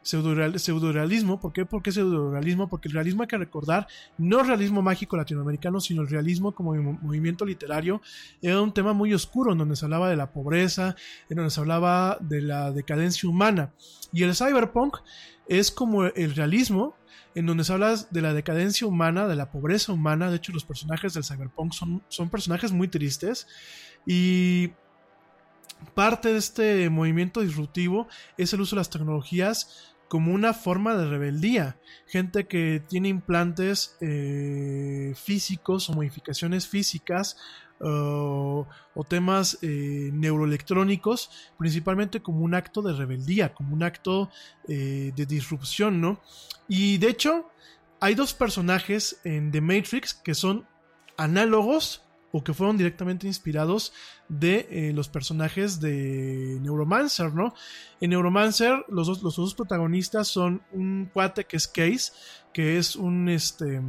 [0.07, 1.41] pseudorealismo.
[1.41, 1.67] ¿Por qué?
[1.67, 2.69] ¿Por qué pseudorealismo?
[2.69, 3.87] Porque el realismo hay que recordar,
[4.19, 8.01] no el realismo mágico latinoamericano, sino el realismo como movimiento literario,
[8.41, 10.95] era un tema muy oscuro, en donde se hablaba de la pobreza,
[11.29, 13.73] en donde se hablaba de la decadencia humana.
[14.13, 14.99] Y el cyberpunk
[15.49, 16.95] es como el realismo,
[17.35, 20.31] en donde se habla de la decadencia humana, de la pobreza humana.
[20.31, 23.47] De hecho, los personajes del cyberpunk son, son personajes muy tristes.
[24.07, 24.71] Y
[25.95, 28.09] parte de este movimiento disruptivo
[28.39, 31.79] es el uso de las tecnologías como una forma de rebeldía.
[32.07, 37.37] Gente que tiene implantes eh, físicos o modificaciones físicas
[37.79, 38.67] o
[39.07, 44.31] temas eh, neuroelectrónicos, principalmente como un acto de rebeldía, como un acto
[44.67, 46.21] eh, de disrupción, ¿no?
[46.69, 47.51] Y de hecho,
[48.01, 50.67] hay dos personajes en The Matrix que son
[51.19, 52.06] análogos
[52.37, 53.95] o que fueron directamente inspirados
[54.29, 57.55] de eh, los personajes de Neuromancer, ¿no?
[57.99, 62.13] En Neuromancer, los dos, los dos protagonistas son un cuate que es Case,
[62.53, 63.81] que es un, este,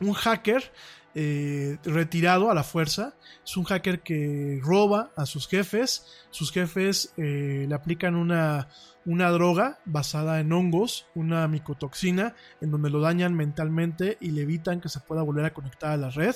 [0.00, 0.70] un hacker
[1.14, 3.14] eh, retirado a la fuerza.
[3.42, 6.04] Es un hacker que roba a sus jefes.
[6.28, 8.68] Sus jefes eh, le aplican una,
[9.06, 14.82] una droga basada en hongos, una micotoxina, en donde lo dañan mentalmente y le evitan
[14.82, 16.34] que se pueda volver a conectar a la red.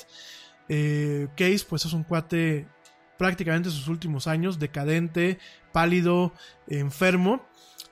[0.72, 2.68] Eh, Case, pues es un cuate
[3.18, 5.40] prácticamente en sus últimos años, decadente,
[5.72, 6.32] pálido,
[6.68, 7.44] enfermo,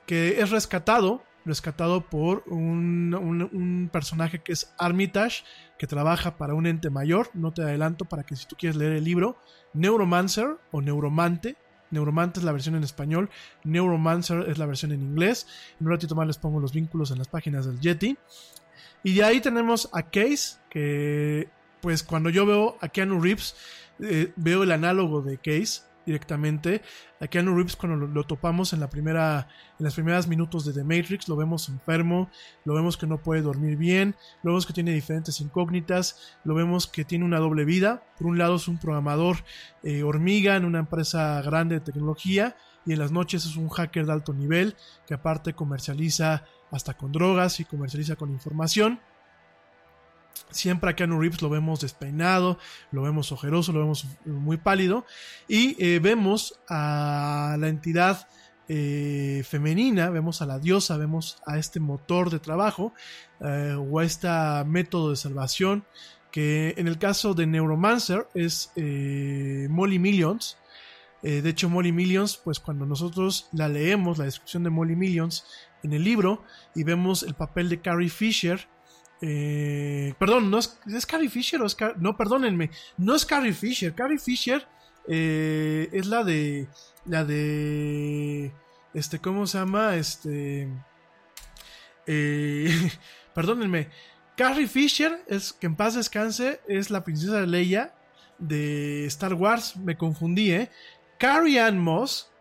[0.05, 5.43] que es rescatado, rescatado por un, un, personaje que es Armitage,
[5.77, 8.93] que trabaja para un ente mayor, no te adelanto para que si tú quieres leer
[8.93, 9.37] el libro,
[9.73, 11.57] Neuromancer o Neuromante,
[11.91, 13.29] Neuromante es la versión en español,
[13.65, 15.47] Neuromancer es la versión en inglés.
[15.79, 18.17] En un ratito más les pongo los vínculos en las páginas del Yeti.
[19.03, 21.49] Y de ahí tenemos a Case, que
[21.81, 23.55] pues cuando yo veo a Keanu Reeves,
[23.99, 26.81] eh, veo el análogo de Case directamente.
[27.19, 29.47] A Keanu Reeves cuando lo, topamos en la primera,
[29.77, 32.29] en las primeras minutos de The Matrix, lo vemos enfermo,
[32.65, 36.87] lo vemos que no puede dormir bien, lo vemos que tiene diferentes incógnitas, lo vemos
[36.87, 38.03] que tiene una doble vida.
[38.17, 39.37] Por un lado es un programador
[39.83, 44.05] eh, hormiga en una empresa grande de tecnología y en las noches es un hacker
[44.05, 44.75] de alto nivel
[45.05, 48.99] que aparte comercializa hasta con drogas y comercializa con información.
[50.49, 52.57] Siempre a Keanu Reeves lo vemos despeinado,
[52.91, 55.05] lo vemos ojeroso, lo vemos muy pálido.
[55.47, 58.27] Y eh, vemos a la entidad
[58.67, 62.93] eh, femenina, vemos a la diosa, vemos a este motor de trabajo
[63.39, 64.27] eh, o a este
[64.65, 65.85] método de salvación
[66.31, 70.57] que en el caso de Neuromancer es Molly Millions.
[71.23, 75.43] de hecho, Molly Millions, pues cuando nosotros la leemos, la descripción de Molly Millions
[75.83, 76.43] en el libro
[76.75, 78.67] y vemos el papel de Carrie Fisher,
[79.21, 82.71] eh, perdón, no es, ¿es Carrie Fisher es No, perdónenme.
[82.97, 83.93] No es Carrie Fisher.
[83.93, 84.65] Carrie Fisher
[85.07, 86.67] eh, es la de.
[87.05, 88.53] La de.
[88.93, 89.95] Este, ¿cómo se llama?
[89.95, 90.69] Este.
[92.07, 92.91] Eh,
[93.33, 93.89] perdónenme.
[94.37, 97.93] Carrie Fisher, es, que en paz descanse, es la princesa Leia
[98.37, 99.75] de Star Wars.
[99.75, 100.69] Me confundí, ¿eh?
[101.17, 102.31] Carrie Ann Moss,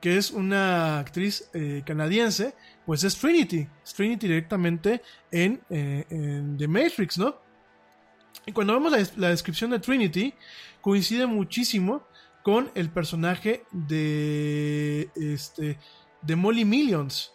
[0.00, 2.54] que es una actriz eh, canadiense,
[2.84, 3.66] pues es Trinity.
[3.84, 6.04] Es Trinity directamente en, eh,
[6.56, 7.36] The Matrix, ¿no?
[8.46, 10.32] Y cuando vemos la, descripción de Trinity,
[10.80, 12.06] coincide muchísimo
[12.44, 15.78] con el personaje de, este,
[16.22, 17.32] de Molly Millions.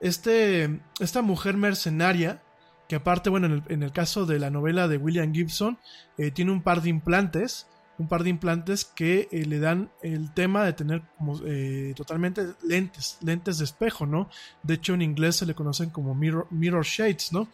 [0.00, 2.42] Este, esta mujer mercenaria,
[2.88, 5.78] que aparte, bueno, en el, en el caso de la novela de William Gibson,
[6.16, 7.66] eh, tiene un par de implantes,
[7.98, 12.46] un par de implantes que eh, le dan el tema de tener como eh, totalmente
[12.62, 14.28] lentes, lentes de espejo, ¿no?
[14.62, 17.48] De hecho, en inglés se le conocen como mirror, shades, ¿no?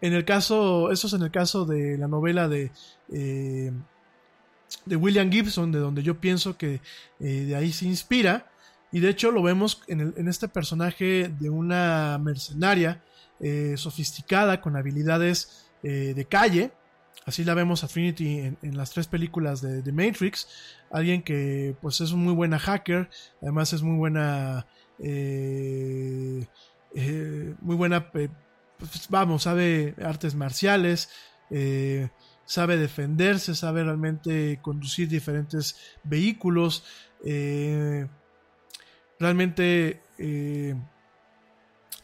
[0.00, 2.70] En el caso, eso es en el caso de la novela de,
[3.12, 3.72] eh,
[4.84, 6.80] de William Gibson, de donde yo pienso que
[7.18, 8.50] de ahí se inspira.
[8.92, 13.02] Y de hecho lo vemos en, este personaje de una mercenaria
[13.76, 16.72] sofisticada con habilidades de calle.
[17.26, 20.48] Así la vemos a Trinity en, las tres películas de, de Matrix.
[20.92, 23.10] Alguien que pues es muy buena hacker,
[23.42, 24.66] además es muy buena...
[25.00, 26.46] eh,
[26.94, 28.12] eh, muy buena...
[28.12, 28.30] pues,
[29.08, 31.10] vamos, sabe artes marciales,
[31.50, 32.10] eh,
[32.44, 36.84] sabe defenderse, sabe realmente conducir diferentes vehículos.
[37.24, 38.06] eh,
[39.18, 40.00] realmente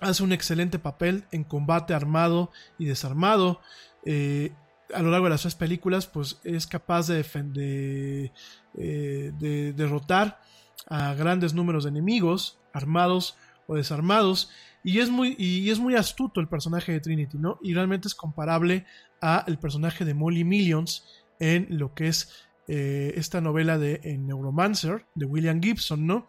[0.01, 3.61] hace un excelente papel en combate armado y desarmado.
[4.05, 4.53] eh,
[4.94, 8.32] a lo largo de las tres películas, pues es capaz de, defender,
[8.74, 10.40] de derrotar
[10.89, 13.36] a grandes números de enemigos, armados
[13.66, 14.51] o desarmados.
[14.85, 17.59] Y es muy, y es muy astuto el personaje de Trinity, ¿no?
[17.62, 18.85] Y realmente es comparable
[19.20, 21.05] a el personaje de Molly Millions
[21.39, 26.27] en lo que es eh, esta novela de eh, Neuromancer de William Gibson, ¿no?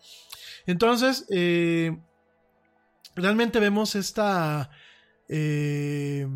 [0.67, 1.97] Entonces, eh,
[3.15, 4.69] realmente vemos esta.
[5.27, 6.27] eh,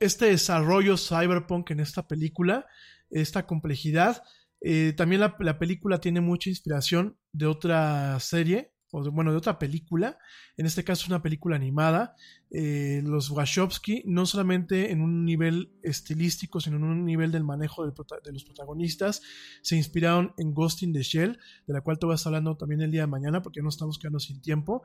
[0.00, 2.66] este desarrollo cyberpunk en esta película,
[3.10, 4.22] esta complejidad.
[4.60, 9.36] Eh, también la, la película tiene mucha inspiración de otra serie, o de- bueno, de
[9.36, 10.18] otra película,
[10.56, 12.14] en este caso una película animada.
[12.50, 17.84] Eh, los Wachowski, no solamente en un nivel estilístico, sino en un nivel del manejo
[17.86, 17.92] de
[18.32, 19.20] los protagonistas,
[19.62, 22.90] se inspiraron en Ghost in the Shell, de la cual te estar hablando también el
[22.90, 24.82] día de mañana, porque no estamos quedando sin tiempo.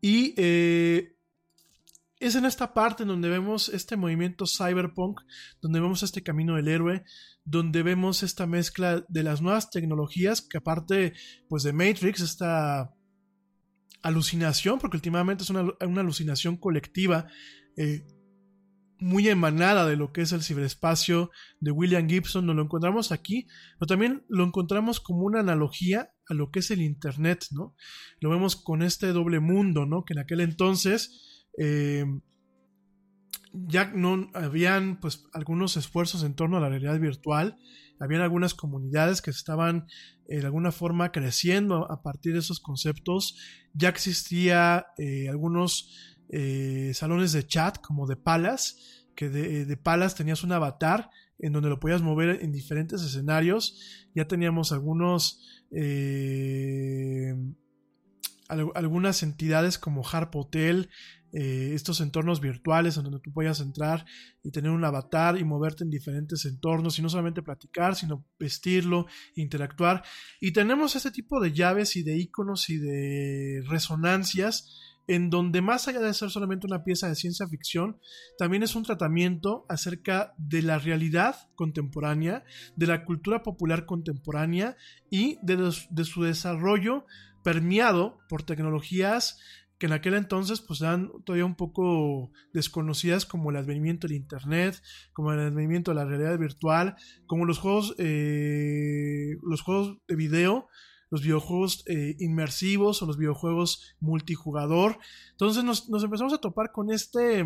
[0.00, 1.16] Y eh,
[2.26, 5.20] es en esta parte en donde vemos este movimiento cyberpunk,
[5.60, 7.04] donde vemos este camino del héroe,
[7.44, 11.12] donde vemos esta mezcla de las nuevas tecnologías, que aparte
[11.48, 12.94] pues de Matrix, esta
[14.02, 17.26] alucinación, porque últimamente es una, una alucinación colectiva
[17.76, 18.06] eh,
[18.98, 21.30] muy emanada de lo que es el ciberespacio
[21.60, 23.46] de William Gibson, nos lo encontramos aquí,
[23.78, 27.74] pero también lo encontramos como una analogía a lo que es el Internet, ¿no?
[28.20, 30.04] Lo vemos con este doble mundo, ¿no?
[30.04, 32.04] Que en aquel entonces eh,
[33.52, 37.56] ya no habían pues algunos esfuerzos en torno a la realidad virtual,
[38.00, 39.86] habían algunas comunidades que estaban
[40.28, 43.38] eh, de alguna forma creciendo a partir de esos conceptos,
[43.72, 46.10] ya existía eh, algunos
[46.94, 51.08] salones de chat como de Palas, que de, de Palas tenías un avatar
[51.38, 55.40] en donde lo podías mover en diferentes escenarios, ya teníamos algunos
[58.48, 60.90] al- algunas entidades como Harp Hotel,
[61.32, 64.06] eh, estos entornos virtuales en donde tú puedas entrar
[64.44, 69.06] y tener un avatar y moverte en diferentes entornos y no solamente platicar, sino vestirlo,
[69.34, 70.04] interactuar.
[70.40, 75.86] Y tenemos este tipo de llaves y de iconos y de resonancias en donde más
[75.86, 77.98] allá de ser solamente una pieza de ciencia ficción,
[78.38, 82.44] también es un tratamiento acerca de la realidad contemporánea,
[82.76, 84.76] de la cultura popular contemporánea
[85.10, 87.04] y de su desarrollo
[87.44, 89.38] permeado por tecnologías
[89.78, 94.80] que en aquel entonces pues eran todavía un poco desconocidas como el advenimiento del internet,
[95.12, 96.96] como el advenimiento de la realidad virtual,
[97.26, 100.68] como los juegos, eh, los juegos de video,
[101.10, 104.98] los videojuegos eh, inmersivos o los videojuegos multijugador.
[105.32, 107.44] Entonces nos, nos empezamos a topar con este,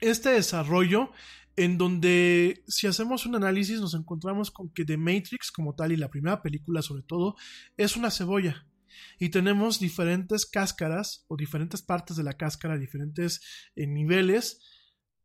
[0.00, 1.10] este desarrollo
[1.56, 5.96] en donde si hacemos un análisis nos encontramos con que The Matrix como tal y
[5.96, 7.36] la primera película sobre todo
[7.76, 8.66] es una cebolla.
[9.18, 13.40] Y tenemos diferentes cáscaras o diferentes partes de la cáscara, diferentes
[13.74, 14.60] eh, niveles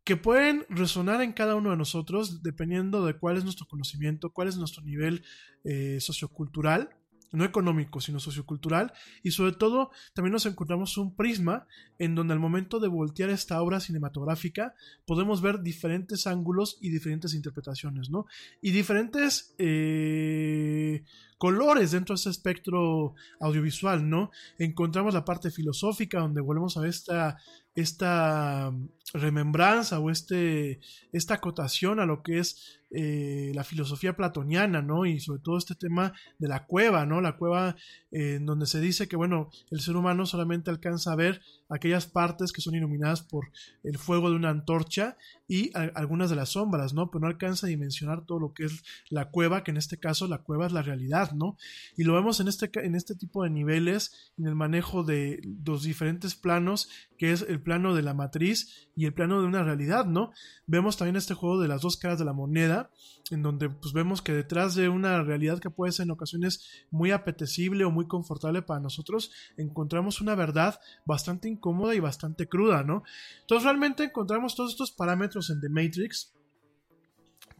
[0.03, 4.47] que pueden resonar en cada uno de nosotros dependiendo de cuál es nuestro conocimiento, cuál
[4.47, 5.23] es nuestro nivel
[5.63, 6.89] eh, sociocultural,
[7.31, 8.93] no económico, sino sociocultural,
[9.23, 13.61] y sobre todo también nos encontramos un prisma en donde al momento de voltear esta
[13.61, 14.73] obra cinematográfica
[15.05, 18.25] podemos ver diferentes ángulos y diferentes interpretaciones, ¿no?
[18.61, 21.03] Y diferentes eh,
[21.39, 24.29] colores dentro de ese espectro audiovisual, ¿no?
[24.59, 27.37] Encontramos la parte filosófica donde volvemos a ver esta
[27.75, 28.73] esta
[29.13, 30.79] remembranza o este,
[31.11, 35.05] esta acotación a lo que es eh, la filosofía platoniana, ¿no?
[35.05, 37.21] Y sobre todo este tema de la cueva, ¿no?
[37.21, 37.75] La cueva
[38.11, 42.07] eh, en donde se dice que, bueno, el ser humano solamente alcanza a ver aquellas
[42.07, 43.51] partes que son iluminadas por
[43.83, 45.17] el fuego de una antorcha
[45.47, 47.09] y algunas de las sombras, ¿no?
[47.09, 50.27] Pero no alcanza a dimensionar todo lo que es la cueva, que en este caso
[50.27, 51.57] la cueva es la realidad, ¿no?
[51.95, 55.83] Y lo vemos en este, en este tipo de niveles, en el manejo de los
[55.83, 60.05] diferentes planos, que es el plano de la matriz y el plano de una realidad,
[60.05, 60.31] ¿no?
[60.67, 62.91] Vemos también este juego de las dos caras de la moneda,
[63.31, 67.11] en donde pues vemos que detrás de una realidad que puede ser en ocasiones muy
[67.11, 73.03] apetecible o muy confortable para nosotros, encontramos una verdad bastante incómoda y bastante cruda, ¿no?
[73.41, 76.33] Entonces realmente encontramos todos estos parámetros en The Matrix,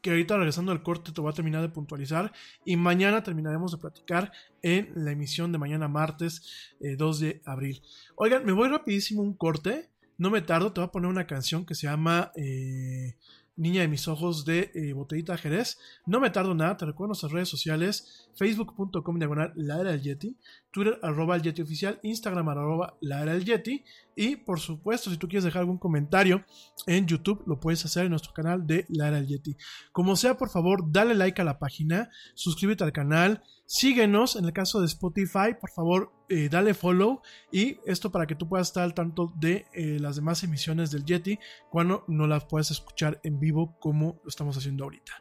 [0.02, 2.32] que ahorita regresando al corte te voy a terminar de puntualizar
[2.66, 4.32] y mañana terminaremos de platicar
[4.62, 7.82] en la emisión de mañana martes 2 eh, de abril.
[8.16, 11.66] Oigan, me voy rapidísimo un corte, no me tardo, te voy a poner una canción
[11.66, 13.16] que se llama eh,
[13.60, 15.78] Niña de mis ojos de eh, Botellita Jerez.
[16.06, 20.38] No me tardo nada, te recuerdo nuestras redes sociales, facebook.com diagonal la era del Yeti,
[20.72, 23.84] Twitter arroba el Yeti oficial, Instagram arroba la era Yeti
[24.16, 26.46] y por supuesto si tú quieres dejar algún comentario
[26.88, 29.58] en YouTube lo puedes hacer en nuestro canal de la era Yeti.
[29.92, 34.52] Como sea, por favor, dale like a la página, suscríbete al canal, Síguenos en el
[34.52, 37.22] caso de Spotify, por favor, eh, dale follow
[37.52, 41.06] y esto para que tú puedas estar al tanto de eh, las demás emisiones del
[41.06, 41.38] Yeti
[41.70, 45.14] cuando no las puedas escuchar en vivo como lo estamos haciendo ahorita.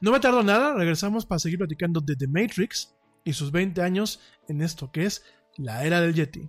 [0.00, 4.18] No me tardo nada, regresamos para seguir platicando de The Matrix y sus 20 años
[4.48, 5.22] en esto que es
[5.58, 6.48] la era del Yeti.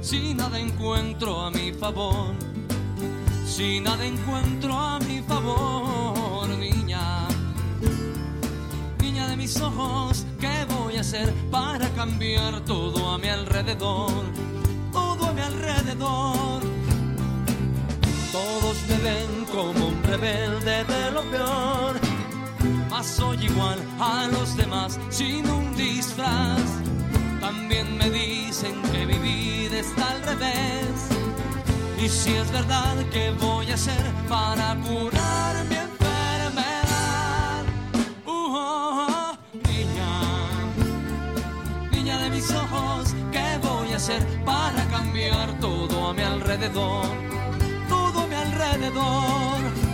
[0.00, 2.34] Si nada encuentro a mi favor?
[3.44, 7.26] Si nada encuentro a mi favor, niña.
[9.00, 14.24] Niña de mis ojos, ¿qué voy a hacer para cambiar todo a mi alrededor?
[14.92, 16.60] Todo a mi alrededor.
[18.32, 21.94] Todos me ven como un rebelde de lo peor.
[22.90, 26.88] Mas soy igual a los demás sin un disfraz.
[27.40, 31.08] También me dicen que mi vida está al revés.
[32.00, 37.64] Y si es verdad, ¿qué voy a hacer para curar mi enfermedad?
[38.26, 39.38] Uh, oh, oh,
[39.68, 40.12] niña,
[41.90, 47.06] niña de mis ojos, ¿qué voy a hacer para cambiar todo a mi alrededor?
[47.88, 49.87] Todo a mi alrededor.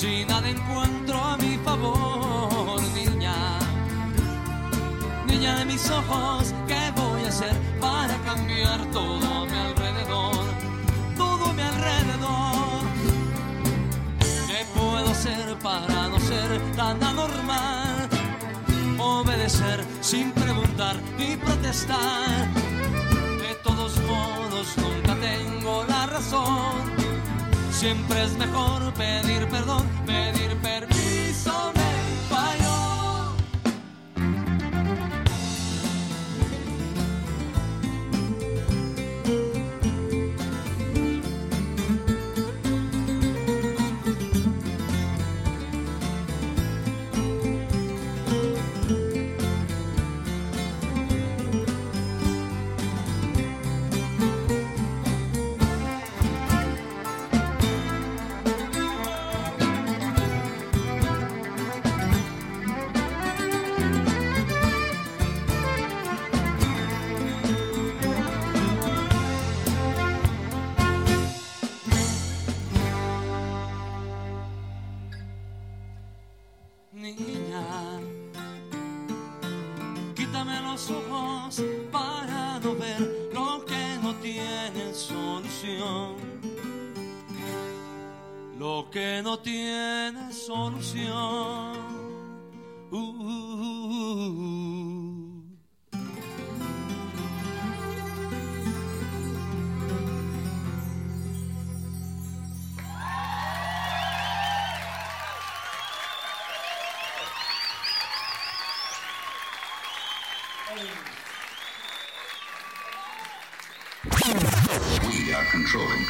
[0.00, 3.34] Si nada encuentro a mi favor, niña,
[5.26, 10.44] niña de mis ojos, ¿qué voy a hacer para cambiar todo mi alrededor?
[11.16, 12.84] Todo mi alrededor.
[14.46, 18.08] ¿Qué puedo hacer para no ser tan anormal?
[19.00, 22.46] Obedecer sin preguntar ni protestar.
[23.42, 27.17] De todos modos nunca tengo la razón.
[27.78, 31.77] Siempre es mejor pedir perdón, pedir permiso
[90.48, 91.76] solución.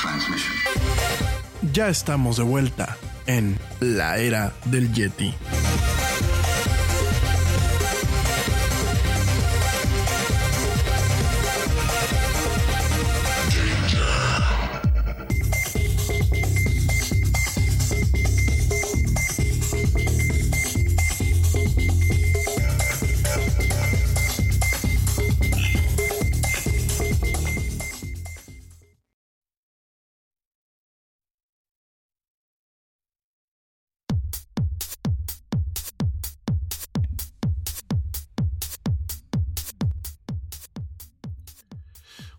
[0.00, 0.54] Transmission.
[1.72, 2.96] Ya estamos de vuelta
[3.28, 5.32] en la era del Yeti.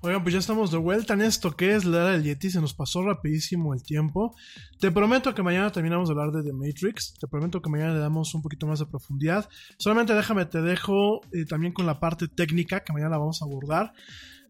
[0.01, 2.49] Oigan, pues ya estamos de vuelta en esto que es la era del Yeti.
[2.49, 4.33] Se nos pasó rapidísimo el tiempo.
[4.79, 7.15] Te prometo que mañana terminamos de hablar de The Matrix.
[7.19, 9.49] Te prometo que mañana le damos un poquito más de profundidad.
[9.77, 13.45] Solamente déjame, te dejo eh, también con la parte técnica que mañana la vamos a
[13.45, 13.91] abordar.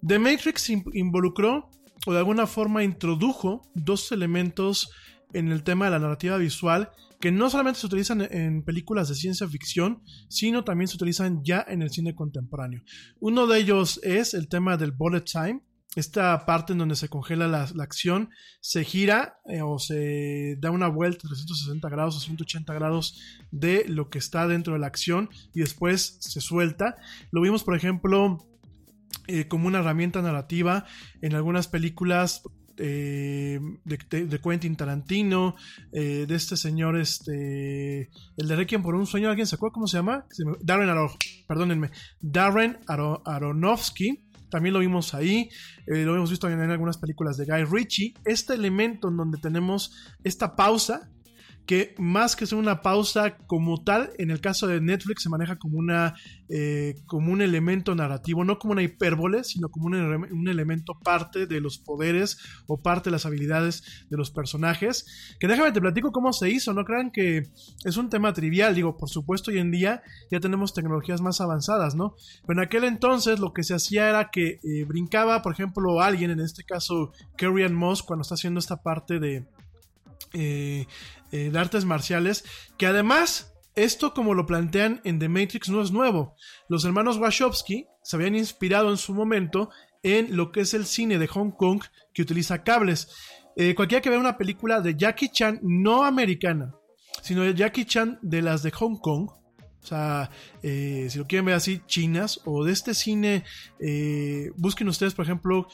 [0.05, 1.71] The Matrix in- involucró
[2.05, 4.91] o de alguna forma introdujo dos elementos
[5.33, 9.15] en el tema de la narrativa visual que no solamente se utilizan en películas de
[9.15, 12.83] ciencia ficción, sino también se utilizan ya en el cine contemporáneo.
[13.19, 15.61] Uno de ellos es el tema del bullet time,
[15.95, 18.29] esta parte en donde se congela la, acción,
[18.61, 23.19] se gira eh, o se da una vuelta 360 grados o 180 grados
[23.51, 26.95] de lo que está dentro de la acción y después se suelta.
[27.31, 28.37] Lo vimos, por ejemplo,
[29.27, 30.85] eh, como una herramienta narrativa
[31.21, 32.43] en algunas películas
[32.79, 35.55] eh, de, Quentin Tarantino,
[35.91, 39.87] eh, de este señor, este, el de Requiem por un sueño, ¿alguien se acuerda cómo
[39.87, 40.25] se llama?
[40.61, 41.11] Darren Aro,
[41.47, 44.25] perdónenme, Darren Aro- Aronofsky.
[44.49, 45.47] También lo vimos ahí,
[45.85, 48.15] eh, lo hemos visto en algunas películas de Guy Ritchie.
[48.25, 49.93] Este elemento en donde tenemos
[50.23, 51.11] esta pausa,
[51.69, 55.59] que más que ser una pausa como tal, en el caso de Netflix se maneja
[55.59, 56.15] como, una,
[56.49, 61.45] eh, como un elemento narrativo, no como una hipérbole, sino como un, un elemento parte
[61.45, 65.35] de los poderes o parte de las habilidades de los personajes.
[65.39, 67.43] Que déjame te platico cómo se hizo, no crean que
[67.85, 70.01] es un tema trivial, digo, por supuesto hoy en día
[70.31, 72.15] ya tenemos tecnologías más avanzadas, ¿no?
[72.47, 76.31] Pero en aquel entonces lo que se hacía era que eh, brincaba, por ejemplo, alguien,
[76.31, 79.45] en este caso Carrie Moss, cuando está haciendo esta parte de
[80.33, 80.85] eh,
[81.31, 82.43] eh, de artes marciales,
[82.77, 86.35] que además esto como lo plantean en The Matrix no es nuevo.
[86.67, 89.69] Los hermanos Wachowski se habían inspirado en su momento
[90.03, 91.81] en lo que es el cine de Hong Kong
[92.13, 93.09] que utiliza cables.
[93.55, 96.73] Eh, cualquiera que vea una película de Jackie Chan, no americana,
[97.21, 100.29] sino de Jackie Chan de las de Hong Kong, o sea,
[100.61, 103.45] eh, si lo quieren ver así, chinas, o de este cine,
[104.57, 105.67] busquen ustedes, por ejemplo,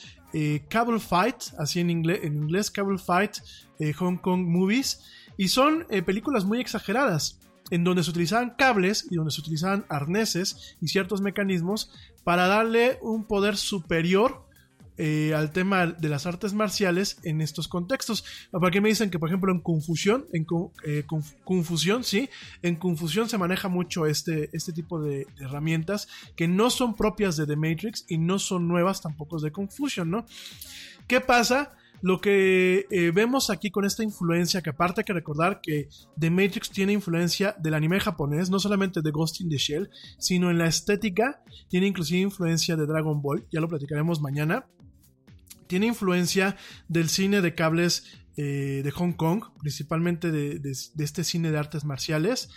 [0.70, 3.38] Cable Fight, así en inglés, en inglés Cable Fight,
[3.98, 5.02] Hong Kong Movies,
[5.38, 7.40] y son eh, películas muy exageradas,
[7.72, 11.92] en donde se utilizaban cables y donde se utilizaban arneses y ciertos mecanismos
[12.24, 14.46] para darle un poder superior
[14.98, 18.24] eh, al tema de las artes marciales en estos contextos.
[18.50, 20.44] ¿Para qué me dicen que, por ejemplo, en confusión, en
[20.86, 22.30] eh, conf- confusión, sí,
[22.62, 26.08] en confusión se maneja mucho este, este tipo de, de herramientas
[26.38, 30.26] que no son propias de The Matrix y no son nuevas tampoco de Confusion, ¿no?
[31.08, 31.76] ¿Qué pasa?
[32.06, 36.30] Lo que eh, vemos aquí con esta influencia, que aparte hay que recordar que The
[36.30, 40.60] Matrix tiene influencia del anime japonés, no solamente de Ghost in the Shell, sino en
[40.60, 44.68] la estética, tiene inclusive influencia de Dragon Ball, ya lo platicaremos mañana
[45.68, 46.58] tiene influencia
[46.88, 48.04] del cine de cables
[48.38, 52.50] eh, de Hong Kong, principalmente de, de- de este cine de artes marciales.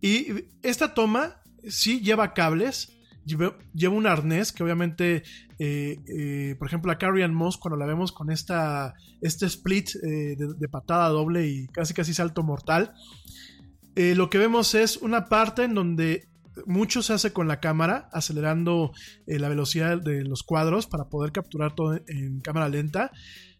[0.00, 0.26] Y
[0.62, 2.92] esta toma sí lleva cables,
[3.24, 3.56] lleva,
[3.90, 5.24] un arnés que obviamente,
[5.58, 9.90] eh, eh, por ejemplo, a Carrie Ann Moss, cuando la vemos con esta, este split
[10.02, 12.94] eh, de, patada doble y casi casi salto mortal,
[13.96, 16.26] lo que vemos es una parte en donde
[16.66, 18.92] mucho se hace con la cámara, acelerando
[19.26, 23.12] la velocidad de los cuadros para poder capturar todo en, en cámara lenta.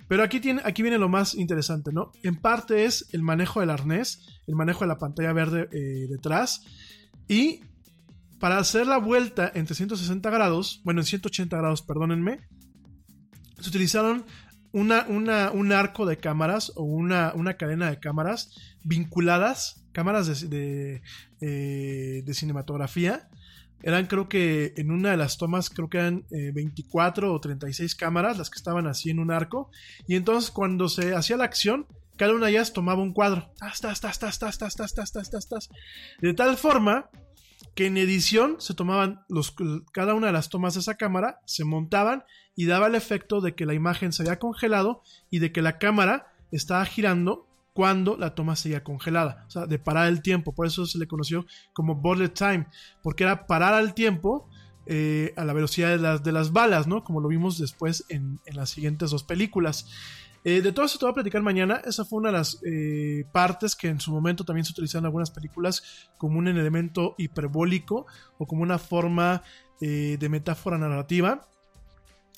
[0.08, 2.10] Pero aquí, tiene, aquí viene lo más interesante, ¿no?
[2.24, 5.68] En parte es el manejo del arnés, el manejo de la pantalla verde
[6.08, 6.62] detrás.
[7.28, 7.60] Y
[8.38, 12.40] para hacer la vuelta en 360 grados, bueno, en 180 grados, perdónenme,
[13.60, 14.24] se utilizaron
[14.72, 18.50] un arco de cámaras o una, cadena de cámaras
[18.82, 21.00] vinculadas cámaras de,
[21.40, 23.30] eh, de cinematografía.
[23.82, 27.94] Eran creo que en una de las tomas creo que eran eh, 24 o 36
[27.94, 29.70] cámaras las que estaban así en un arco.
[30.06, 31.86] Y entonces cuando se hacía la acción,
[32.16, 33.52] cada una de ellas tomaba un cuadro.
[33.58, 35.68] Tas, tas, tas, tas, tas, tas, tas, tas, tas, tas.
[36.20, 37.08] De tal forma
[37.74, 39.54] que en edición se tomaban los,
[39.92, 42.24] cada una de las tomas de esa cámara, se montaban
[42.54, 45.78] y daba el efecto de que la imagen se había congelado y de que la
[45.78, 50.66] cámara estaba girando cuando la toma seguía congelada, o sea, de parar el tiempo, por
[50.66, 52.68] eso se le conoció como bullet time,
[53.02, 54.48] porque era parar al tiempo
[54.86, 57.02] eh, a la velocidad de las, de las balas, ¿no?
[57.02, 59.88] Como lo vimos después en, en las siguientes dos películas.
[60.46, 61.80] Eh, de todo esto te voy a platicar mañana.
[61.84, 65.06] Esa fue una de las eh, partes que en su momento también se utilizaron en
[65.06, 65.82] algunas películas
[66.18, 68.06] como un elemento hiperbólico
[68.36, 69.42] o como una forma
[69.80, 71.48] eh, de metáfora narrativa.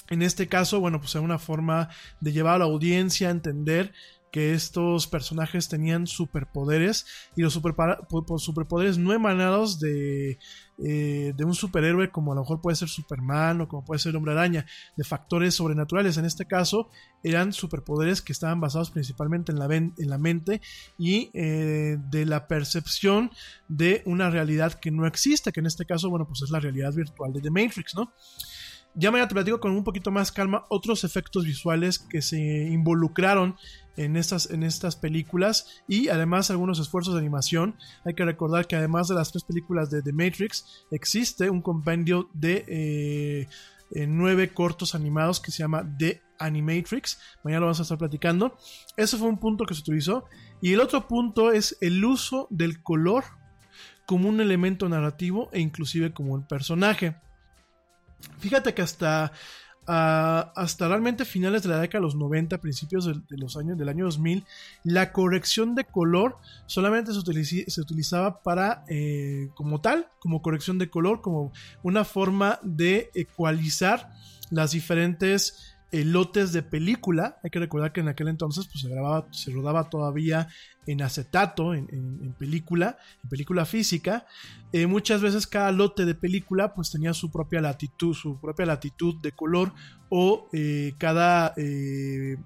[0.08, 1.88] En este caso, bueno, pues era una forma
[2.20, 3.92] de llevar a la audiencia a entender
[4.36, 7.06] que estos personajes tenían superpoderes
[7.36, 10.38] y los superpoderes no emanados de,
[10.76, 14.10] eh, de un superhéroe como a lo mejor puede ser Superman o como puede ser
[14.10, 16.18] el Hombre Araña, de factores sobrenaturales.
[16.18, 16.90] En este caso
[17.24, 20.60] eran superpoderes que estaban basados principalmente en la, en la mente
[20.98, 23.30] y eh, de la percepción
[23.68, 26.92] de una realidad que no existe, que en este caso, bueno, pues es la realidad
[26.92, 28.12] virtual de The Matrix, ¿no?
[28.98, 33.56] Ya mañana te platico con un poquito más calma otros efectos visuales que se involucraron
[33.98, 37.76] en estas, en estas películas y además algunos esfuerzos de animación.
[38.06, 42.30] Hay que recordar que además de las tres películas de The Matrix existe un compendio
[42.32, 43.48] de eh,
[43.90, 47.18] eh, nueve cortos animados que se llama The Animatrix.
[47.44, 48.56] Mañana lo vamos a estar platicando.
[48.96, 50.24] Ese fue un punto que se utilizó.
[50.62, 53.24] Y el otro punto es el uso del color
[54.06, 57.16] como un elemento narrativo e inclusive como un personaje.
[58.38, 59.32] Fíjate que hasta,
[59.82, 63.88] uh, hasta realmente finales de la década de los 90, principios de, los años del
[63.88, 64.44] año 2000,
[64.84, 71.20] la corrección de color solamente se utilizaba para, eh, como tal, como corrección de color,
[71.20, 74.12] como una forma de ecualizar
[74.50, 77.38] las diferentes lotes de película.
[77.42, 80.48] Hay que recordar que en aquel entonces pues, se grababa, se rodaba todavía
[80.86, 84.26] en acetato, en, película, en película física.
[84.72, 89.20] Eh, muchas veces cada lote de película pues tenía su propia latitud, su propia latitud
[89.22, 89.72] de color
[90.08, 92.36] o eh, cada eh,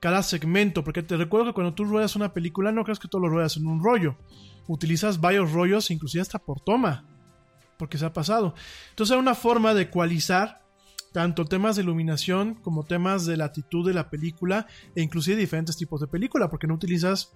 [0.00, 3.22] cada segmento, porque te recuerdo que cuando tú ruedas una película no crees que todo
[3.22, 4.16] lo ruedas en un rollo.
[4.68, 7.04] Utilizas varios rollos, inclusive hasta por toma,
[7.78, 8.54] porque se ha pasado.
[8.90, 10.65] Entonces era una forma de ecualizar
[11.16, 15.98] tanto temas de iluminación como temas de latitud de la película e inclusive diferentes tipos
[15.98, 17.32] de película, porque no utilizas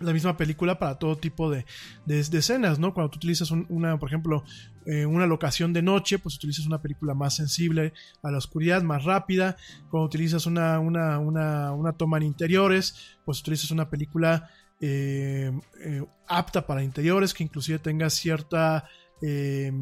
[0.00, 1.66] la misma película para todo tipo de,
[2.04, 2.92] de, escenas, ¿no?
[2.92, 4.42] Cuando tú utilizas un, una, por ejemplo,
[4.86, 7.92] eh, una locación de noche, pues utilizas una película más sensible
[8.24, 9.56] a la oscuridad, más rápida.
[9.88, 14.50] Cuando utilizas una, una, una, una toma en interiores, pues utilizas una película
[14.80, 15.52] eh,
[15.84, 18.88] eh, apta para interiores, que inclusive tenga cierta
[19.22, 19.72] eh,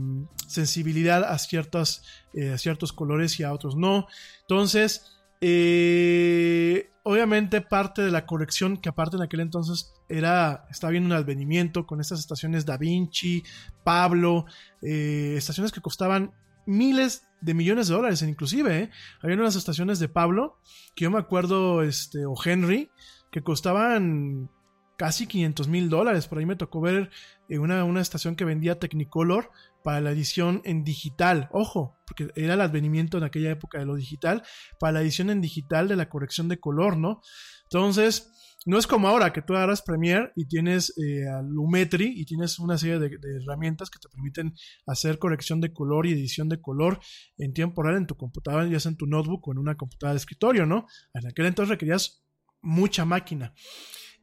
[0.47, 4.07] sensibilidad a, eh, a ciertos colores y a otros no.
[4.43, 11.07] Entonces, eh, obviamente parte de la corrección que aparte en aquel entonces era, estaba viendo
[11.07, 13.43] un advenimiento con estas estaciones Da Vinci,
[13.85, 14.47] Pablo,
[14.81, 16.33] estaciones que costaban
[16.67, 18.91] miles de millones de dólares inclusive.
[19.23, 20.59] Había unas estaciones de Pablo,
[20.95, 22.91] que yo me acuerdo, este, o Henry,
[23.31, 24.51] que costaban
[24.99, 26.27] casi 500 mil dólares.
[26.27, 27.11] Por ahí me tocó ver
[27.57, 29.51] una, una, estación que vendía Technicolor
[29.83, 31.49] para la edición en digital.
[31.53, 34.43] Ojo, porque era el advenimiento en aquella época de lo digital,
[34.79, 37.23] para la edición en digital de la corrección de color, ¿no?
[37.65, 38.31] Entonces,
[38.67, 42.77] no es como ahora que tú agarras Premiere y tienes eh, Lumetri y tienes una
[42.77, 44.55] serie de, de, herramientas que te permiten
[44.87, 47.01] hacer corrección de color y edición de color
[47.39, 50.15] en tiempo real en tu computadora, ya sea en tu notebook o en una computadora
[50.15, 50.87] de escritorio, ¿no?
[51.15, 52.25] En aquel entonces requerías
[52.61, 53.55] mucha máquina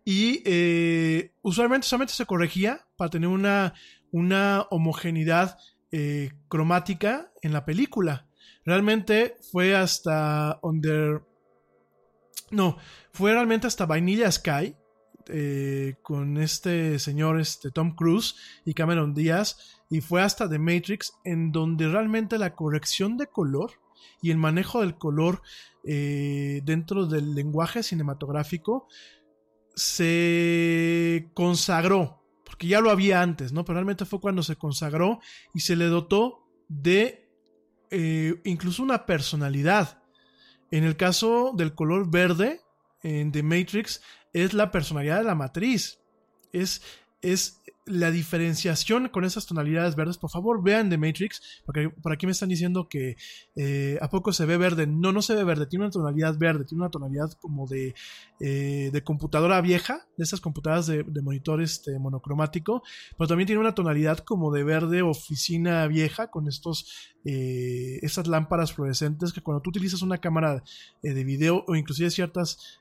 [0.05, 3.73] y eh, usualmente solamente se corregía para tener una,
[4.11, 5.57] una homogeneidad
[5.91, 8.27] eh, cromática en la película.
[8.63, 11.23] Realmente fue hasta Under...
[12.51, 12.77] No,
[13.11, 14.75] fue realmente hasta Vanilla Sky,
[15.27, 21.13] eh, con este señor este, Tom Cruise y Cameron Díaz, y fue hasta The Matrix,
[21.23, 23.71] en donde realmente la corrección de color
[24.21, 25.41] y el manejo del color
[25.83, 28.87] eh, dentro del lenguaje cinematográfico
[29.75, 33.65] se consagró, porque ya lo había antes, ¿no?
[33.65, 35.19] Pero realmente fue cuando se consagró
[35.53, 37.29] y se le dotó de
[37.91, 40.01] eh, incluso una personalidad.
[40.71, 42.61] En el caso del color verde,
[43.03, 44.01] en The Matrix,
[44.33, 45.99] es la personalidad de la matriz.
[46.51, 46.81] Es,
[47.21, 52.25] es la diferenciación con esas tonalidades verdes, por favor vean The Matrix, porque por aquí
[52.25, 53.15] me están diciendo que
[53.55, 54.87] eh, a poco se ve verde.
[54.87, 57.93] No, no se ve verde, tiene una tonalidad verde, tiene una tonalidad como de,
[58.39, 62.81] eh, de computadora vieja, de esas computadoras de, de monitor este, monocromático,
[63.17, 69.33] pero también tiene una tonalidad como de verde oficina vieja con estos, eh, lámparas fluorescentes
[69.33, 70.63] que cuando tú utilizas una cámara
[71.03, 72.79] eh, de video o inclusive ciertas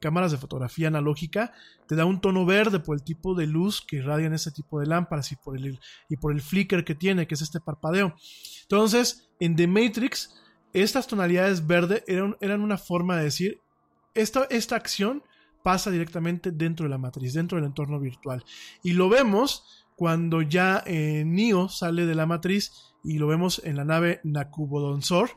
[0.00, 1.52] cámaras de fotografía analógica,
[1.86, 4.86] te da un tono verde por el tipo de luz que irradian ese tipo de
[4.86, 5.78] lámparas y por el,
[6.08, 8.14] y por el flicker que tiene, que es este parpadeo.
[8.62, 10.34] Entonces, en The Matrix,
[10.72, 13.60] estas tonalidades verde eran, eran una forma de decir,
[14.14, 15.22] esta, esta acción
[15.62, 18.44] pasa directamente dentro de la matriz, dentro del entorno virtual.
[18.82, 23.76] Y lo vemos cuando ya eh, Neo sale de la matriz y lo vemos en
[23.76, 25.30] la nave Nakubodonsor,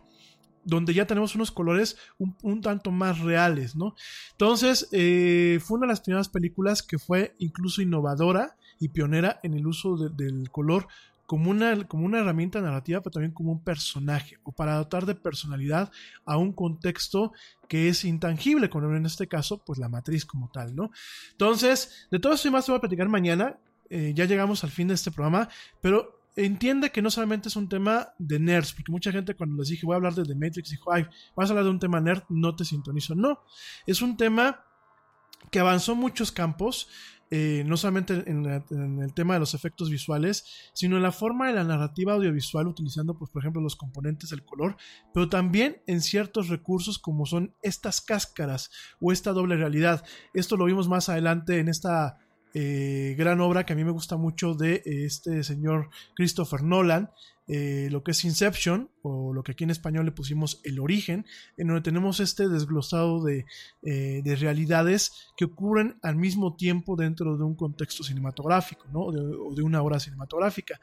[0.64, 3.96] donde ya tenemos unos colores un, tanto más reales, ¿no?
[4.32, 9.54] Entonces, eh, fue una de las primeras películas que fue incluso innovadora y pionera en
[9.54, 10.88] el uso de, del color
[11.28, 15.14] como una, como una herramienta narrativa, pero también como un personaje, o para dotar de
[15.14, 15.92] personalidad
[16.26, 17.34] a un contexto
[17.68, 20.90] que es intangible, como en este caso, pues la matriz como tal, ¿no?
[21.32, 23.58] Entonces, de todo esto y más te voy a platicar mañana.
[23.90, 25.50] Eh, ya llegamos al fin de este programa,
[25.82, 29.70] pero entiende que no solamente es un tema de nerds, porque mucha gente cuando les
[29.70, 32.00] dije voy a hablar de The Matrix dijo, ay, vas a hablar de un tema
[32.00, 33.16] nerd, no te sintonizo.
[33.16, 33.42] No,
[33.86, 34.64] es un tema
[35.52, 36.90] que avanzó muchos campos,
[37.30, 41.54] eh, no solamente en, el tema de los efectos visuales, sino en la forma de
[41.54, 44.78] la narrativa audiovisual, utilizando, pues, por ejemplo, los componentes del color,
[45.14, 48.72] pero también en ciertos recursos como son estas cáscaras
[49.02, 50.06] o esta doble realidad.
[50.34, 52.18] Esto lo vimos más adelante en esta
[52.54, 57.12] eh, gran obra que a mí me gusta mucho de este señor Christopher Nolan,
[57.48, 61.26] eh, lo que es Inception, o lo que aquí en español le pusimos El Origen,
[61.56, 63.46] en donde tenemos este desglosado de,
[63.84, 69.12] eh, de realidades que ocurren al mismo tiempo dentro de un contexto cinematográfico, ¿no?
[69.12, 70.80] De, o de una obra cinematográfica.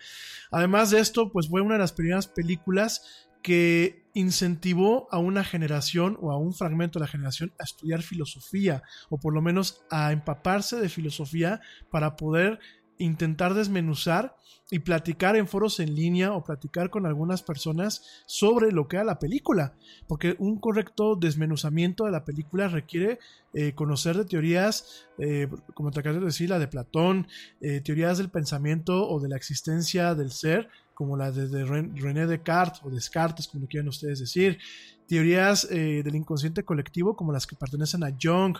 [0.51, 6.17] Además de esto, pues fue una de las primeras películas que incentivó a una generación
[6.23, 10.13] o a un fragmento de la generación a estudiar filosofía o por lo menos a
[10.13, 11.61] empaparse de filosofía
[11.91, 12.59] para poder
[12.99, 14.37] intentar desmenuzar
[14.71, 19.05] y platicar en foros en línea o platicar con algunas personas sobre lo que era
[19.05, 19.75] la película,
[20.09, 23.19] porque un correcto desmenuzamiento de la película requiere
[23.53, 27.29] eh, conocer de teorías, eh, como te acabo de decir, la de Platón,
[27.61, 31.95] eh, teorías del pensamiento o de la existencia del ser, como la de, de Ren-
[32.01, 34.59] René Descartes o Descartes, como lo quieran ustedes decir,
[35.07, 38.57] teorías eh, del inconsciente colectivo como las que pertenecen a Jung,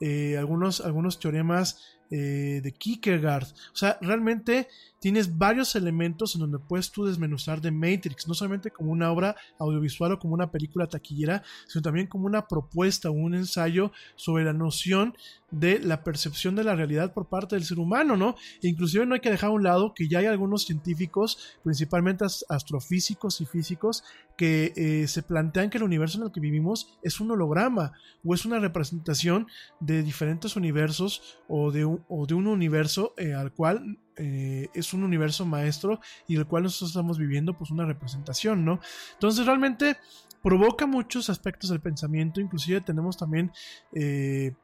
[0.00, 3.44] eh, algunos, algunos teoremas eh, de Kierkegaard.
[3.44, 4.68] O sea, realmente
[5.00, 9.36] tienes varios elementos en donde puedes tú desmenuzar de Matrix, no solamente como una obra
[9.58, 14.44] audiovisual o como una película taquillera, sino también como una propuesta o un ensayo sobre
[14.44, 15.16] la noción
[15.50, 18.36] de la percepción de la realidad por parte del ser humano, ¿no?
[18.62, 22.24] E inclusive no hay que dejar a un lado que ya hay algunos científicos, principalmente
[22.24, 24.04] as- astrofísicos y físicos,
[24.36, 27.92] que se plantean que el universo en el que vivimos es un holograma
[28.24, 29.46] o es una representación
[29.80, 34.92] de diferentes universos o de un, o de un universo eh, al cual eh, es
[34.94, 38.80] un universo maestro y del cual nosotros estamos viviendo pues una representación, ¿no?
[39.14, 39.96] Entonces realmente
[40.42, 43.52] provoca muchos aspectos del pensamiento, inclusive tenemos también
[43.92, 44.54] eh,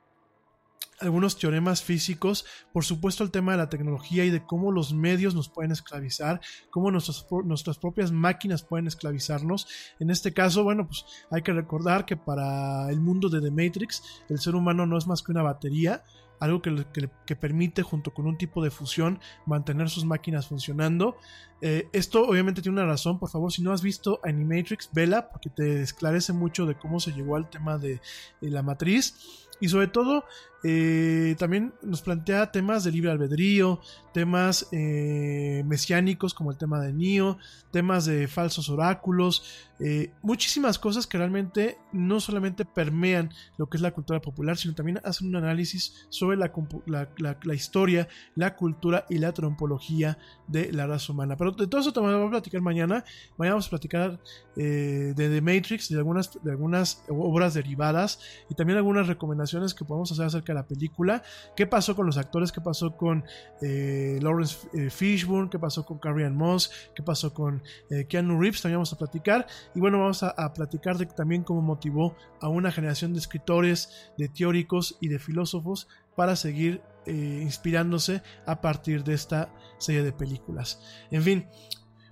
[1.05, 5.35] algunos teoremas físicos, por supuesto el tema de la tecnología y de cómo los medios
[5.35, 6.41] nos pueden esclavizar,
[6.71, 9.67] cómo nuestras, pro- nuestras propias máquinas pueden esclavizarnos.
[10.01, 14.03] En este caso, bueno, pues hay que recordar que para el mundo de The Matrix,
[14.29, 16.03] el ser humano no es más que una batería,
[16.41, 21.17] algo que, que que permite junto con un tipo de fusión mantener sus máquinas funcionando.
[21.63, 25.49] Eh, esto obviamente tiene una razón, por favor, si no has visto Animatrix, vela, porque
[25.49, 28.01] te esclarece mucho de cómo se llegó al tema de
[28.41, 29.15] la matriz.
[29.61, 30.25] Y sobre todo,
[30.67, 33.81] eh, también nos plantea temas de libre albedrío,
[34.15, 37.39] temas eh, mesiánicos como el tema de Neo,
[37.71, 43.83] temas de falsos oráculos, eh, muchísimas cosas que realmente no solamente permean lo que es
[43.83, 46.51] la cultura popular, sino también hacen un análisis sobre la,
[46.87, 50.17] la- la- la historia, la cultura y la trompología
[50.47, 51.37] de la raza humana.
[51.37, 53.05] Pero de todo eso te voy a platicar mañana.
[53.37, 54.21] Mañana vamos a platicar
[54.57, 59.44] de The Matrix, de algunas, de algunas obras derivadas y también algunas recomendaciones
[59.75, 61.23] que podemos hacer acerca de la película.
[61.57, 62.53] ¿Qué pasó con los actores?
[62.53, 63.25] ¿Qué pasó con
[63.61, 65.51] eh, Lawrence eh, Fishburne?
[65.51, 66.71] ¿Qué pasó con Carrie Ann Moss?
[66.95, 68.63] ¿Qué pasó con eh, Keanu Reeves?
[68.63, 69.47] También vamos a platicar.
[69.75, 74.13] Y bueno, vamos a, a platicar de también cómo motivó a una generación de escritores,
[74.19, 80.13] de teóricos y de filósofos para seguir eh, inspirándose a partir de esta serie de
[80.13, 80.81] películas.
[81.11, 81.47] En fin,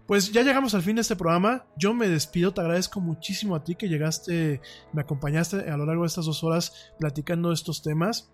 [0.06, 1.64] pues ya llegamos al fin de este programa.
[1.76, 4.60] Yo me despido, te agradezco muchísimo a ti que llegaste,
[4.92, 8.30] me acompañaste a lo largo de estas dos horas platicando estos temas.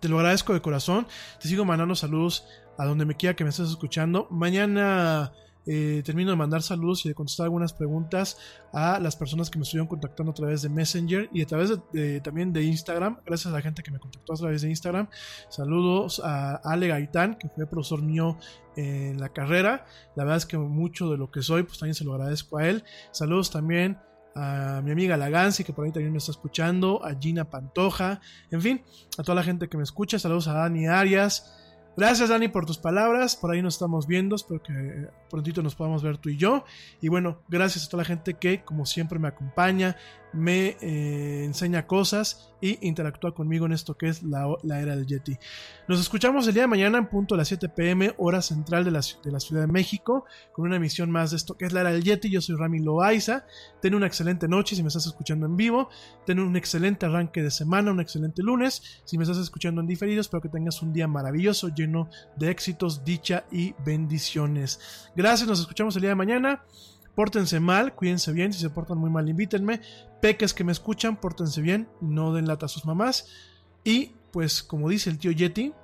[0.00, 1.06] Te lo agradezco de corazón.
[1.40, 2.46] Te sigo mandando saludos
[2.78, 4.28] a donde me quiera que me estés escuchando.
[4.30, 5.32] Mañana
[5.70, 8.38] eh, termino de mandar saludos y de contestar algunas preguntas
[8.72, 12.22] a las personas que me estuvieron contactando a través de Messenger y a través de,
[12.22, 13.18] también de Instagram.
[13.26, 15.08] Gracias a la gente que me contactó a través de Instagram.
[15.50, 18.38] Saludos a Ale Gaitán, que fue profesor mío
[18.76, 19.84] en la carrera.
[20.16, 22.66] La verdad es que mucho de lo que soy, pues también se lo agradezco a
[22.66, 22.82] él.
[23.10, 23.98] Saludos también
[24.34, 28.62] a mi amiga Lagansi, que por ahí también me está escuchando, a Gina Pantoja, en
[28.62, 28.82] fin,
[29.18, 30.18] a toda la gente que me escucha.
[30.18, 31.54] Saludos a Dani Arias.
[31.98, 36.00] Gracias Dani por tus palabras, por ahí nos estamos viendo, espero que prontito nos podamos
[36.00, 36.64] ver tú y yo.
[37.00, 39.96] Y bueno, gracias a toda la gente que como siempre me acompaña,
[40.32, 44.48] me eh, enseña cosas y interactúa conmigo en esto que es la,
[44.80, 45.38] era del Yeti.
[45.86, 48.90] Nos escuchamos el día de mañana en punto a las 7 pm, hora central de
[48.90, 51.80] la, de la Ciudad de México, con una emisión más de esto que es la
[51.80, 52.30] era del Yeti.
[52.30, 53.44] Yo soy Rami Loaiza.
[53.80, 55.88] Ten una excelente noche si me estás escuchando en vivo.
[56.26, 59.02] Ten un excelente arranque de semana, un excelente lunes.
[59.04, 63.04] Si me estás escuchando en diferido, espero que tengas un día maravilloso, lleno de éxitos,
[63.04, 65.10] dicha y bendiciones.
[65.14, 66.62] Gracias, nos escuchamos el día de mañana.
[67.18, 69.80] Pórtense mal, cuídense bien, si se portan muy mal invítenme.
[70.22, 73.26] Peques que me escuchan, pórtense bien, no den lata a sus mamás.
[73.82, 75.74] Y pues como dice el tío Yeti,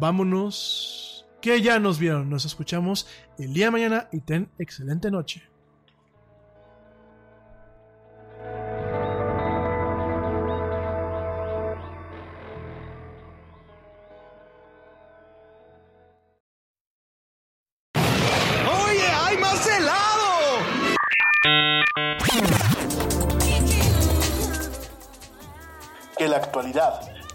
[0.00, 3.06] vámonos, que ya nos vieron, nos escuchamos
[3.38, 5.42] el día de mañana y ten excelente noche.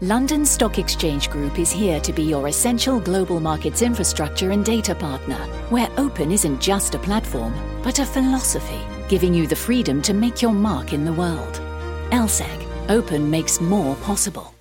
[0.00, 4.94] London Stock Exchange Group is here to be your essential global markets infrastructure and data
[4.94, 5.38] partner,
[5.70, 10.40] where open isn't just a platform, but a philosophy, giving you the freedom to make
[10.40, 11.60] your mark in the world.
[12.10, 14.54] LSEG, open makes more possible.